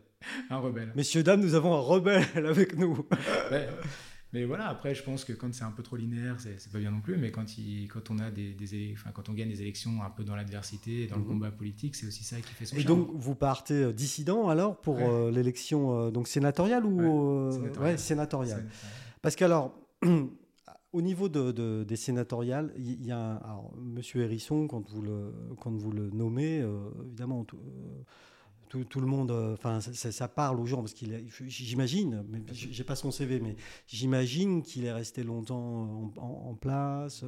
un 0.49 0.57
rebelle. 0.57 0.91
Messieurs, 0.95 1.23
dames, 1.23 1.41
nous 1.41 1.55
avons 1.55 1.73
un 1.73 1.79
rebelle 1.79 2.45
avec 2.45 2.75
nous. 2.75 3.07
mais 4.33 4.43
voilà, 4.43 4.67
après, 4.67 4.93
je 4.95 5.03
pense 5.03 5.23
que 5.23 5.31
quand 5.31 5.53
c'est 5.53 5.63
un 5.63 5.71
peu 5.71 5.81
trop 5.81 5.95
linéaire, 5.95 6.35
c'est 6.39 6.71
pas 6.73 6.79
bien 6.79 6.91
non 6.91 6.99
plus. 6.99 7.15
Mais 7.15 7.31
quand, 7.31 7.57
il, 7.57 7.87
quand, 7.87 8.11
on, 8.11 8.19
a 8.19 8.31
des, 8.31 8.53
des 8.53 8.91
enfin, 8.91 9.11
quand 9.13 9.29
on 9.29 9.33
gagne 9.33 9.49
des 9.49 9.61
élections 9.61 10.03
un 10.03 10.09
peu 10.09 10.25
dans 10.25 10.35
l'adversité, 10.35 11.07
dans 11.07 11.15
le 11.15 11.21
mhm. 11.21 11.27
combat 11.29 11.51
politique, 11.51 11.95
c'est 11.95 12.05
aussi 12.05 12.25
ça 12.25 12.35
qui 12.41 12.53
fait 12.53 12.65
son 12.65 12.75
Et 12.75 12.83
donc, 12.83 13.11
vous 13.13 13.35
partez 13.35 13.75
euh, 13.75 13.93
dissident 13.93 14.49
alors 14.49 14.75
pour 14.81 14.99
euh, 14.99 15.31
l'élection 15.31 16.11
donc 16.11 16.27
sénatoriale 16.27 16.85
ou 16.85 17.49
ouais, 17.79 17.97
sénatoriale. 17.97 18.69
Parce 19.21 19.37
qu'alors. 19.37 19.73
Au 20.93 21.01
niveau 21.01 21.29
de, 21.29 21.83
des 21.83 21.95
sénatoriales, 21.95 22.73
il 22.77 23.05
y 23.05 23.11
a 23.11 23.35
alors, 23.35 23.73
Monsieur 23.77 24.23
Hérisson, 24.23 24.67
quand 24.67 24.89
vous 24.89 25.01
le, 25.01 25.33
quand 25.57 25.71
vous 25.71 25.91
le 25.91 26.09
nommez, 26.09 26.59
euh, 26.59 26.79
évidemment, 27.05 27.45
tout, 27.45 28.83
tout, 28.83 28.99
le 28.99 29.07
monde, 29.07 29.31
euh, 29.31 29.53
enfin, 29.53 29.79
ça, 29.79 30.27
parle 30.27 30.59
aux 30.59 30.65
gens 30.65 30.79
parce 30.79 30.93
qu'il, 30.93 31.25
j'imagine, 31.47 32.25
mais 32.29 32.41
j'ai 32.51 32.83
pas 32.83 32.97
son 32.97 33.09
CV, 33.09 33.39
mais 33.39 33.55
j'imagine 33.87 34.63
qu'il 34.63 34.83
est 34.83 34.91
resté 34.91 35.23
longtemps 35.23 36.11
en, 36.17 36.55
place. 36.55 37.23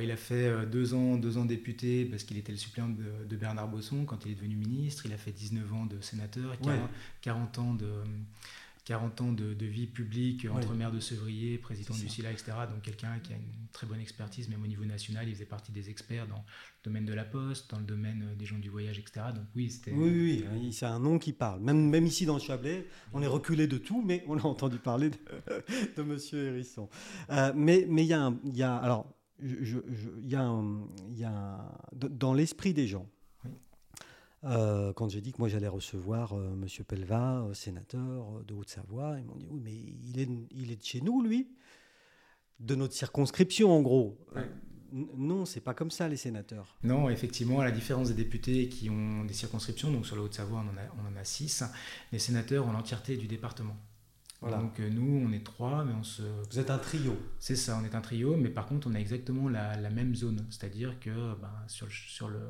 il 0.00 0.10
a 0.12 0.16
fait 0.16 0.64
deux 0.66 0.94
ans, 0.94 1.16
deux 1.16 1.38
ans 1.38 1.44
député 1.44 2.04
parce 2.04 2.22
qu'il 2.22 2.38
était 2.38 2.52
le 2.52 2.58
suppléant 2.58 2.88
de, 2.88 3.36
Bernard 3.36 3.68
Bosson 3.68 4.04
quand 4.04 4.24
il 4.26 4.32
est 4.32 4.36
devenu 4.36 4.54
ministre. 4.54 5.06
Il 5.06 5.12
a 5.12 5.18
fait 5.18 5.32
19 5.32 5.72
ans 5.72 5.86
de 5.86 6.00
sénateur, 6.00 6.56
40 7.20 7.58
ans 7.58 7.74
de 7.74 7.90
40 8.90 9.20
ans 9.20 9.32
de, 9.32 9.66
vie 9.66 9.86
publique 9.86 10.48
entre 10.52 10.74
maire 10.74 10.90
de 10.90 10.98
Sevrier, 10.98 11.58
président 11.58 11.94
du 11.94 12.08
SILA, 12.08 12.32
etc. 12.32 12.50
Donc 12.68 12.82
quelqu'un 12.82 13.20
qui 13.20 13.32
a 13.32 13.36
une 13.36 13.68
très 13.72 13.86
bonne 13.86 14.00
expertise, 14.00 14.48
même 14.48 14.64
au 14.64 14.66
niveau 14.66 14.84
national, 14.84 15.28
il 15.28 15.34
faisait 15.34 15.44
partie 15.44 15.70
des 15.70 15.90
experts 15.90 16.26
dans 16.26 16.34
le 16.34 16.82
domaine 16.82 17.04
de 17.04 17.14
la 17.14 17.22
poste, 17.22 17.70
dans 17.70 17.78
le 17.78 17.84
domaine 17.84 18.34
des 18.36 18.46
gens 18.46 18.58
du 18.58 18.68
voyage, 18.68 18.98
etc. 18.98 19.26
Donc 19.32 19.44
oui, 19.54 19.70
c'était... 19.70 19.92
Oui, 19.92 20.44
oui, 20.52 20.72
c'est 20.72 20.86
un 20.86 20.98
nom 20.98 21.20
qui 21.20 21.32
parle. 21.32 21.60
Même, 21.60 21.88
même 21.88 22.04
ici 22.04 22.26
dans 22.26 22.34
le 22.34 22.40
Chablais, 22.40 22.84
on 23.12 23.22
est 23.22 23.28
reculé 23.28 23.68
de 23.68 23.78
tout, 23.78 24.02
mais 24.02 24.24
on 24.26 24.36
a 24.36 24.42
entendu 24.42 24.78
parler 24.78 25.10
de, 25.10 25.18
de 25.96 26.02
Monsieur 26.02 26.48
Hérisson. 26.48 26.88
Euh, 27.30 27.52
mais 27.54 27.86
il 27.88 28.02
y 28.02 28.12
a, 28.12 28.32
y 28.52 28.62
a 28.64 28.74
alors, 28.74 29.06
il 29.40 30.28
y 30.28 30.34
a, 30.34 30.62
y 31.14 31.24
a 31.24 31.76
dans 31.92 32.34
l'esprit 32.34 32.74
des 32.74 32.88
gens, 32.88 33.06
euh, 34.44 34.92
quand 34.94 35.08
j'ai 35.08 35.20
dit 35.20 35.32
que 35.32 35.38
moi 35.38 35.48
j'allais 35.48 35.68
recevoir 35.68 36.32
M. 36.32 36.38
Euh, 36.38 36.56
Monsieur 36.56 36.84
Pelva, 36.84 37.42
euh, 37.42 37.54
sénateur 37.54 38.42
de 38.46 38.54
Haute-Savoie, 38.54 39.16
ils 39.18 39.24
m'ont 39.26 39.36
dit 39.36 39.46
oui, 39.50 39.60
mais 39.62 39.74
il 39.74 40.20
est, 40.20 40.28
il 40.50 40.72
est 40.72 40.76
de 40.76 40.84
chez 40.84 41.00
nous, 41.00 41.22
lui, 41.22 41.50
de 42.58 42.74
notre 42.74 42.94
circonscription 42.94 43.70
en 43.70 43.82
gros. 43.82 44.18
Non, 44.92 45.44
c'est 45.44 45.60
pas 45.60 45.74
comme 45.74 45.90
ça 45.90 46.08
les 46.08 46.16
sénateurs. 46.16 46.76
Non, 46.82 47.10
effectivement, 47.10 47.60
à 47.60 47.64
la 47.64 47.70
différence 47.70 48.08
des 48.08 48.14
députés 48.14 48.68
qui 48.68 48.90
ont 48.90 49.24
des 49.24 49.34
circonscriptions, 49.34 49.92
donc 49.92 50.06
sur 50.06 50.16
la 50.16 50.22
Haute-Savoie 50.22 50.64
on, 50.64 50.70
en 50.70 50.76
a, 50.76 50.86
on 50.98 51.14
en 51.14 51.16
a 51.16 51.24
six, 51.24 51.62
les 52.10 52.18
sénateurs 52.18 52.66
ont 52.66 52.72
l'entièreté 52.72 53.16
du 53.16 53.28
département. 53.28 53.76
Donc 54.42 54.78
nous, 54.78 55.26
on 55.26 55.32
est 55.32 55.44
trois, 55.44 55.84
mais 55.84 55.92
on 55.92 56.02
se... 56.02 56.22
Vous 56.50 56.58
êtes 56.58 56.70
un 56.70 56.78
trio. 56.78 57.14
C'est 57.38 57.56
ça, 57.56 57.78
on 57.80 57.84
est 57.84 57.94
un 57.94 58.00
trio, 58.00 58.36
mais 58.36 58.48
par 58.48 58.66
contre, 58.66 58.88
on 58.88 58.94
a 58.94 58.98
exactement 58.98 59.48
la, 59.48 59.76
la 59.76 59.90
même 59.90 60.14
zone. 60.14 60.46
C'est-à-dire 60.48 60.98
que 60.98 61.34
ben, 61.34 61.52
sur, 61.66 61.90
sur 61.90 62.28
le, 62.28 62.40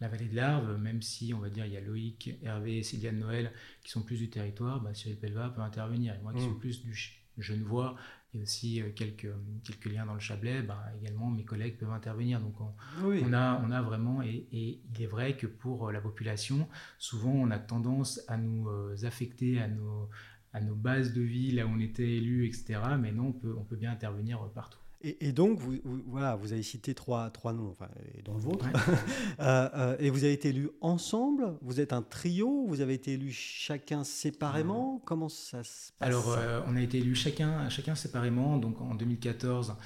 la 0.00 0.08
vallée 0.08 0.26
de 0.26 0.36
l'Arve, 0.36 0.76
même 0.78 1.02
si 1.02 1.32
on 1.34 1.38
va 1.38 1.48
dire 1.48 1.64
il 1.66 1.72
y 1.72 1.76
a 1.76 1.80
Loïc, 1.80 2.38
Hervé 2.42 2.78
et 2.78 2.82
Sylviane 2.82 3.18
Noël 3.18 3.52
qui 3.82 3.90
sont 3.90 4.02
plus 4.02 4.18
du 4.18 4.28
territoire, 4.28 4.80
bah, 4.80 4.92
Cyril 4.94 5.18
Pelva 5.18 5.50
peut 5.50 5.62
intervenir. 5.62 6.14
Et 6.14 6.18
moi 6.22 6.32
qui 6.32 6.40
suis 6.40 6.50
mm. 6.50 6.58
plus 6.58 6.84
du 6.84 6.94
Genevois 7.38 7.96
et 8.34 8.40
aussi 8.40 8.82
euh, 8.82 8.90
quelques, 8.94 9.28
quelques 9.64 9.86
liens 9.86 10.06
dans 10.06 10.14
le 10.14 10.20
Chablais, 10.20 10.62
bah, 10.62 10.82
également 11.00 11.30
mes 11.30 11.44
collègues 11.44 11.78
peuvent 11.78 11.92
intervenir. 11.92 12.40
Donc 12.40 12.54
on, 12.60 13.32
a, 13.32 13.62
on 13.64 13.70
a 13.70 13.82
vraiment, 13.82 14.22
et, 14.22 14.46
il 14.52 15.02
est 15.02 15.06
vrai 15.06 15.36
que 15.36 15.46
pour 15.46 15.88
euh, 15.88 15.92
la 15.92 16.00
population, 16.00 16.68
souvent 16.98 17.32
on 17.32 17.50
a 17.50 17.58
tendance 17.58 18.20
à 18.28 18.36
nous 18.36 18.68
euh, 18.68 18.96
affecter 19.04 19.60
à 19.60 19.68
nos, 19.68 20.10
à 20.56 20.60
nos 20.62 20.74
bases 20.74 21.12
de 21.12 21.20
vie, 21.20 21.52
là 21.52 21.66
où 21.66 21.70
on 21.70 21.80
était 21.80 22.08
élu, 22.08 22.46
etc. 22.46 22.80
Mais 22.98 23.12
non, 23.12 23.26
on 23.28 23.32
peut, 23.32 23.54
on 23.58 23.64
peut 23.64 23.76
bien 23.76 23.92
intervenir 23.92 24.40
partout. 24.54 24.78
Et, 25.02 25.30
donc, 25.30 25.58
vous, 25.58 25.76
voilà, 26.06 26.34
vous 26.36 26.52
avez 26.52 26.62
cité 26.62 26.94
trois, 26.94 27.30
trois 27.30 27.52
noms, 27.52 27.68
enfin, 27.68 27.88
dans 28.24 28.34
le 28.34 28.40
vôtre, 28.40 28.66
euh, 29.40 29.68
euh, 29.74 29.96
et 30.00 30.08
vous 30.08 30.24
avez 30.24 30.32
été 30.32 30.48
élus 30.48 30.70
ensemble? 30.80 31.58
Vous 31.60 31.80
êtes 31.80 31.92
un 31.92 32.02
trio? 32.02 32.64
Vous 32.66 32.80
avez 32.80 32.94
été 32.94 33.12
élus 33.12 33.30
chacun 33.30 34.02
séparément? 34.02 35.00
Comment 35.04 35.28
ça 35.28 35.62
se 35.62 35.92
passe? 35.92 36.08
Alors, 36.08 36.32
euh, 36.32 36.62
on 36.66 36.76
a 36.76 36.80
été 36.80 36.98
élus 36.98 37.14
chacun, 37.14 37.68
chacun 37.68 37.94
séparément. 37.94 38.56
Donc, 38.56 38.80
en 38.80 38.94
2014, 38.94 39.76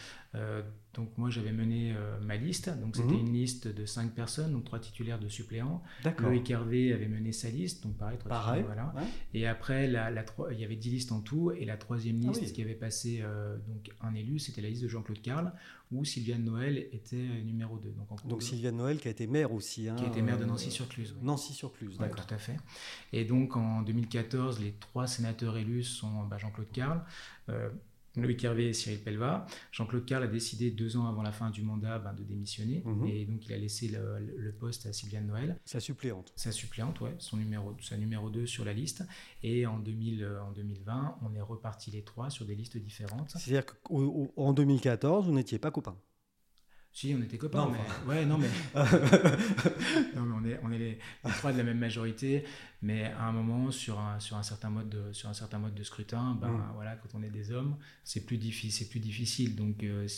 donc 0.95 1.17
moi 1.17 1.31
j'avais 1.31 1.53
mené 1.53 1.95
euh, 1.97 2.19
ma 2.21 2.37
liste, 2.37 2.69
donc 2.81 2.97
c'était 2.97 3.15
mhm. 3.15 3.27
une 3.27 3.33
liste 3.33 3.69
de 3.69 3.87
cinq 3.87 4.13
personnes, 4.13 4.53
donc 4.53 4.65
trois 4.65 4.81
titulaires 4.81 5.21
de 5.21 5.29
suppléants. 5.29 5.83
Loïc 6.19 6.51
Hervé 6.51 6.93
avait 6.93 7.07
mené 7.07 7.33
sa 7.33 7.49
liste, 7.49 7.85
donc 7.85 7.97
pareil, 7.97 8.19
trois 8.19 8.29
pareil, 8.29 8.65
voilà. 8.65 8.93
Et 9.33 9.47
après 9.47 9.87
la, 9.87 10.11
la, 10.11 10.25
il 10.51 10.59
y 10.59 10.65
avait 10.65 10.77
dix 10.77 10.91
listes 10.91 11.13
en 11.13 11.21
tout, 11.21 11.53
et 11.53 11.65
la 11.65 11.77
troisième 11.77 12.21
ah 12.25 12.29
liste 12.29 12.53
qui 12.53 12.63
avait 12.63 12.75
passé 12.75 13.21
euh, 13.23 13.57
donc 13.69 13.91
un 14.01 14.15
élu, 14.15 14.41
c'était 14.41 14.63
la 14.63 14.69
liste 14.69 14.83
de 14.83 14.89
Jean-Claude 14.89 15.23
Carl, 15.23 15.53
où 15.93 16.05
Sylviane 16.05 16.45
Noël 16.45 16.89
était 16.93 17.17
euh, 17.17 17.43
numéro 17.43 17.79
2. 17.79 17.91
Donc, 17.91 18.27
donc 18.27 18.43
Sylviane 18.43 18.77
Noël 18.77 18.99
qui 18.99 19.09
a 19.09 19.11
été 19.13 19.29
maire 19.29 19.53
aussi. 19.53 19.89
Hein, 19.89 19.95
qui 19.97 20.05
a 20.05 20.09
été 20.09 20.23
maire 20.23 20.39
de 20.39 20.45
Nancy-sur-Cluse. 20.45 21.17
Nancy-sur-Cluse, 21.23 21.99
d'accord. 21.99 22.27
tout 22.27 22.35
à 22.35 22.39
fait. 22.39 22.57
Et 23.13 23.25
donc 23.25 23.57
en 23.57 23.83
2014, 23.83 24.61
les 24.61 24.73
trois 24.73 25.07
sénateurs 25.07 25.57
élus 25.57 25.85
sont 25.85 26.25
bah, 26.25 26.39
Jean-Claude 26.39 26.71
Carl. 26.73 27.03
Loïc 28.17 28.43
Hervé 28.45 28.69
et 28.69 28.73
Cyril 28.73 29.01
Pelva. 29.01 29.47
Jean-Claude 29.73 30.05
Carl 30.05 30.23
a 30.25 30.27
décidé 30.27 30.71
deux 30.71 30.97
ans 30.97 31.07
avant 31.07 31.23
la 31.23 31.33
fin 31.33 31.51
du 31.51 31.63
mandat 31.63 31.99
ben, 31.99 32.13
de 32.13 32.23
démissionner 32.23 32.83
mhm. 32.85 33.07
et 33.07 33.25
donc 33.25 33.47
il 33.47 33.53
a 33.53 33.59
laissé 33.59 33.89
le, 33.89 34.53
poste 34.59 34.87
à 34.87 34.93
Sylviane 34.93 35.27
Noël. 35.27 35.59
Sa 35.65 35.81
suppléante. 35.81 36.33
Sa 36.37 36.53
suppléante, 36.53 37.01
ouais, 37.01 37.15
son 37.19 37.37
numéro, 37.37 37.75
sa 37.81 37.97
numéro 37.97 38.31
2 38.31 38.47
sur 38.47 38.65
la 38.65 38.73
liste. 38.73 39.05
Et 39.43 39.67
en, 39.67 39.79
2000, 39.79 40.23
euh, 40.23 40.43
en 40.43 40.51
2020, 40.51 41.19
on 41.23 41.35
est 41.35 41.41
reparti 41.41 41.91
les 41.91 42.03
trois 42.03 42.31
sur 42.31 42.45
des 42.45 42.55
listes 42.55 42.77
différentes. 42.77 43.31
C'est-à-dire 43.37 43.65
qu'en 43.65 44.53
2014, 44.53 45.27
vous 45.27 45.33
n'étiez 45.33 45.59
pas 45.59 45.71
copains 45.71 45.97
si, 46.93 47.15
on 47.17 47.23
était 47.23 47.39
copains, 47.39 47.71
mais 47.71 48.09
ouais, 48.09 48.27
non, 48.27 48.37
mais, 48.37 48.49
non, 50.17 50.27
mais 50.27 50.35
on 50.35 50.45
est, 50.45 50.61
on 50.65 50.73
est 50.73 50.79
les, 50.79 50.99
trois 51.37 51.53
de 51.53 51.59
la 51.59 51.63
même 51.63 51.79
majorité, 51.79 52.45
mais 52.83 53.05
à 53.05 53.27
un 53.27 53.33
moment 53.33 53.71
sur 53.71 54.01
un, 54.01 54.19
sur 54.19 54.37
un 54.37 54.43
certain 54.43 54.71
mode 54.71 54.89
de, 54.89 55.13
sur 55.13 55.29
un 55.29 55.35
certain 55.35 55.59
mode 55.59 55.75
de 55.75 55.85
scrutin, 55.85 56.37
ben 56.41 56.49
mm. 56.49 56.73
voilà, 56.75 56.97
quand 56.97 57.15
on 57.15 57.23
est 57.23 57.31
des 57.31 57.53
hommes, 57.53 57.77
c'est 58.03 58.27
plus 58.27 58.39
difficile, 58.39 58.73
c'est 58.73 58.89
plus 58.89 59.01
difficile, 59.01 59.55
donc 59.55 59.85
euh, 59.85 60.09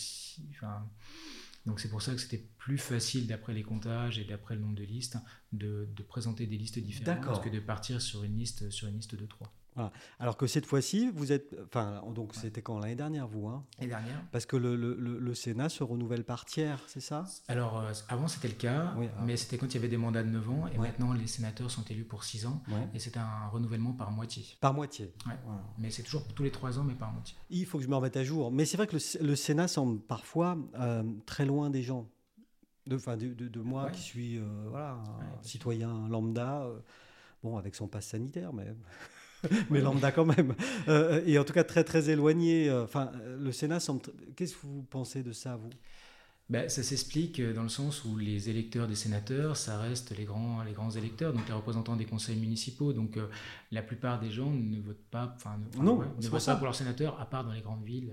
donc 1.66 1.78
c'est 1.78 1.90
pour 1.90 2.00
ça 2.02 2.12
que 2.12 2.20
c'était 2.20 2.44
plus 2.58 2.78
facile 2.78 3.26
d'après 3.26 3.52
les 3.52 3.62
comptages 3.62 4.18
et 4.18 4.24
d'après 4.24 4.54
le 4.54 4.62
nombre 4.62 4.74
de 4.74 4.84
listes 4.84 5.18
de, 5.52 5.88
de 5.94 6.02
présenter 6.02 6.46
des 6.46 6.56
listes 6.56 6.78
différentes 6.78 7.44
que 7.44 7.50
de 7.50 7.60
partir 7.60 8.00
sur 8.00 8.24
une 8.24 8.38
liste 8.38 8.70
sur 8.70 8.88
une 8.88 8.96
liste 8.96 9.14
de 9.14 9.26
trois. 9.26 9.52
Alors 10.18 10.36
que 10.36 10.46
cette 10.46 10.66
fois-ci, 10.66 11.10
vous 11.14 11.32
êtes. 11.32 11.56
Enfin, 11.66 12.02
donc 12.14 12.34
c'était 12.34 12.62
quand? 12.62 12.78
L'année 12.78 12.94
dernière, 12.94 13.26
vous 13.26 13.46
hein? 13.48 13.64
L'année 13.78 13.90
dernière. 13.90 14.22
Parce 14.30 14.46
que 14.46 14.56
le, 14.56 14.76
le, 14.76 14.94
le, 14.94 15.34
Sénat 15.34 15.68
se 15.68 15.82
renouvelle 15.82 16.24
par 16.24 16.44
tiers, 16.44 16.82
c'est 16.86 17.00
ça? 17.00 17.24
Alors, 17.48 17.78
euh, 17.78 17.92
avant 18.08 18.28
c'était 18.28 18.48
le 18.48 18.54
cas, 18.54 18.94
ah. 18.94 19.22
mais 19.24 19.36
c'était 19.36 19.56
quand 19.58 19.66
il 19.66 19.74
y 19.74 19.78
avait 19.78 19.88
des 19.88 19.96
mandats 19.96 20.22
de 20.22 20.28
9 20.28 20.50
ans, 20.50 20.66
et 20.72 20.78
maintenant 20.78 21.12
les 21.12 21.26
sénateurs 21.26 21.70
sont 21.70 21.84
élus 21.84 22.04
pour 22.04 22.24
6 22.24 22.46
ans, 22.46 22.62
et 22.94 22.98
c'est 22.98 23.16
un 23.16 23.48
renouvellement 23.48 23.92
par 23.92 24.10
moitié. 24.10 24.44
Par 24.60 24.74
moitié 24.74 25.12
Mais 25.78 25.90
c'est 25.90 26.02
toujours 26.02 26.26
tous 26.34 26.42
les 26.42 26.50
3 26.50 26.78
ans, 26.78 26.84
mais 26.84 26.94
par 26.94 27.12
moitié. 27.12 27.36
Il 27.50 27.66
faut 27.66 27.78
que 27.78 27.84
je 27.84 27.88
me 27.88 27.96
remette 27.96 28.16
à 28.16 28.24
jour. 28.24 28.50
Mais 28.52 28.64
c'est 28.64 28.76
vrai 28.76 28.86
que 28.86 28.96
le, 29.20 29.36
Sénat 29.36 29.68
semble 29.68 30.00
parfois 30.00 30.56
euh, 30.78 31.02
très 31.26 31.46
loin 31.46 31.70
des 31.70 31.82
gens. 31.82 32.08
De, 32.86 32.96
de, 32.96 33.48
de, 33.48 33.60
moi 33.60 33.90
qui 33.90 34.00
suis 34.00 34.38
euh, 34.38 34.44
voilà, 34.68 34.94
un 34.94 35.42
citoyen 35.42 36.08
lambda, 36.08 36.66
bon, 37.44 37.56
avec 37.56 37.76
son 37.76 37.86
passe 37.86 38.08
sanitaire, 38.08 38.52
mais. 38.52 38.74
mais 39.70 39.80
lambda 39.80 40.12
quand 40.12 40.24
même. 40.24 40.54
Euh, 40.88 41.22
et 41.26 41.38
en 41.38 41.44
tout 41.44 41.52
cas 41.52 41.64
très 41.64 41.84
très 41.84 42.10
éloigné. 42.10 42.68
Euh, 42.68 42.84
enfin, 42.84 43.12
le 43.38 43.52
Sénat 43.52 43.80
semble. 43.80 44.02
Qu'est-ce 44.36 44.54
que 44.54 44.66
vous 44.66 44.82
pensez 44.82 45.22
de 45.22 45.32
ça, 45.32 45.56
vous? 45.56 45.70
Ben, 46.50 46.68
ça 46.68 46.82
s'explique 46.82 47.40
dans 47.40 47.62
le 47.62 47.70
sens 47.70 48.04
où 48.04 48.18
les 48.18 48.50
électeurs 48.50 48.86
des 48.86 48.94
sénateurs, 48.94 49.56
ça 49.56 49.78
reste 49.78 50.14
les 50.18 50.24
grands, 50.24 50.62
les 50.62 50.72
grands 50.72 50.90
électeurs, 50.90 51.32
donc 51.32 51.46
les 51.48 51.54
représentants 51.54 51.96
des 51.96 52.04
conseils 52.04 52.36
municipaux. 52.36 52.92
Donc 52.92 53.16
euh, 53.16 53.28
la 53.70 53.80
plupart 53.80 54.20
des 54.20 54.30
gens 54.30 54.50
ne 54.50 54.78
votent 54.80 55.06
pas, 55.10 55.32
enfin, 55.34 55.58
non, 55.78 56.02
ne 56.20 56.28
votent 56.28 56.44
pas 56.44 56.56
pour 56.56 56.64
leurs 56.64 56.74
sénateurs, 56.74 57.18
à 57.20 57.26
part 57.26 57.44
dans 57.44 57.52
les 57.52 57.62
grandes 57.62 57.84
villes 57.84 58.12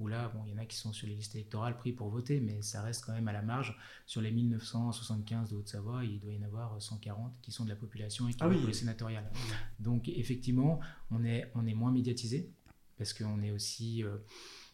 où 0.00 0.08
là, 0.08 0.28
bon, 0.34 0.42
il 0.46 0.52
y 0.52 0.54
en 0.54 0.58
a 0.58 0.66
qui 0.66 0.76
sont 0.76 0.92
sur 0.92 1.06
les 1.06 1.14
listes 1.14 1.34
électorales 1.34 1.76
pris 1.76 1.92
pour 1.92 2.08
voter, 2.08 2.40
mais 2.40 2.62
ça 2.62 2.82
reste 2.82 3.04
quand 3.04 3.12
même 3.12 3.28
à 3.28 3.32
la 3.32 3.42
marge. 3.42 3.76
Sur 4.06 4.20
les 4.20 4.32
1975 4.32 5.50
de 5.50 5.56
Haute-Savoie, 5.56 6.04
il 6.04 6.18
doit 6.18 6.32
y 6.32 6.38
en 6.38 6.42
avoir 6.42 6.80
140 6.80 7.32
qui 7.42 7.52
sont 7.52 7.64
de 7.64 7.68
la 7.68 7.76
population 7.76 8.28
et 8.28 8.32
qui 8.32 8.38
ah 8.40 8.48
oui. 8.48 8.58
les 8.66 8.72
sénatoriales. 8.72 9.30
Donc 9.78 10.08
effectivement, 10.08 10.80
on 11.10 11.24
est, 11.24 11.50
on 11.54 11.66
est 11.66 11.74
moins 11.74 11.92
médiatisé, 11.92 12.50
parce 12.98 13.12
qu'on 13.12 13.42
est 13.42 13.52
aussi 13.52 14.02
euh, 14.02 14.16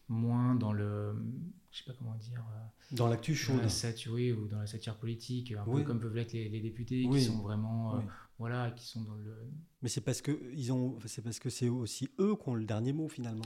moins 0.09 0.55
dans 0.55 0.73
le... 0.73 1.15
Je 1.71 1.79
sais 1.79 1.85
pas 1.85 1.93
comment 1.99 2.15
dire... 2.17 2.41
Euh, 2.41 2.97
dans 2.97 3.09
l'actu 3.09 3.35
chaude. 3.35 3.57
Dans 3.57 3.63
la 3.63 3.69
satire, 3.69 4.13
ou 4.39 4.49
dans 4.49 4.59
la 4.59 4.67
satire 4.67 4.97
politique, 4.97 5.53
un 5.53 5.65
peu 5.65 5.83
comme 5.83 6.01
peuvent 6.01 6.15
l'être 6.15 6.33
les, 6.33 6.61
députés, 6.61 7.07
qui 7.09 7.23
sont 7.23 7.41
vraiment... 7.43 7.97
Euh, 7.97 8.01
voilà, 8.39 8.71
qui 8.71 8.87
sont 8.87 9.03
dans 9.03 9.17
le... 9.17 9.37
Mais 9.83 9.91
c'est 9.91 10.01
parce 10.01 10.23
que 10.23 10.51
ils 10.55 10.73
ont, 10.73 10.99
c'est 11.05 11.21
parce 11.21 11.39
que 11.39 11.51
c'est 11.51 11.69
aussi 11.69 12.09
eux 12.19 12.35
qui 12.43 12.49
ont 12.49 12.55
le 12.55 12.65
dernier 12.65 12.95
mot 12.95 13.07
finalement. 13.07 13.45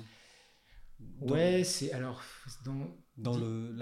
Ouais, 1.20 1.64
c'est 1.64 1.92
alors 1.92 2.22
dans 2.64 2.96
dans 3.16 3.36
le 3.36 3.74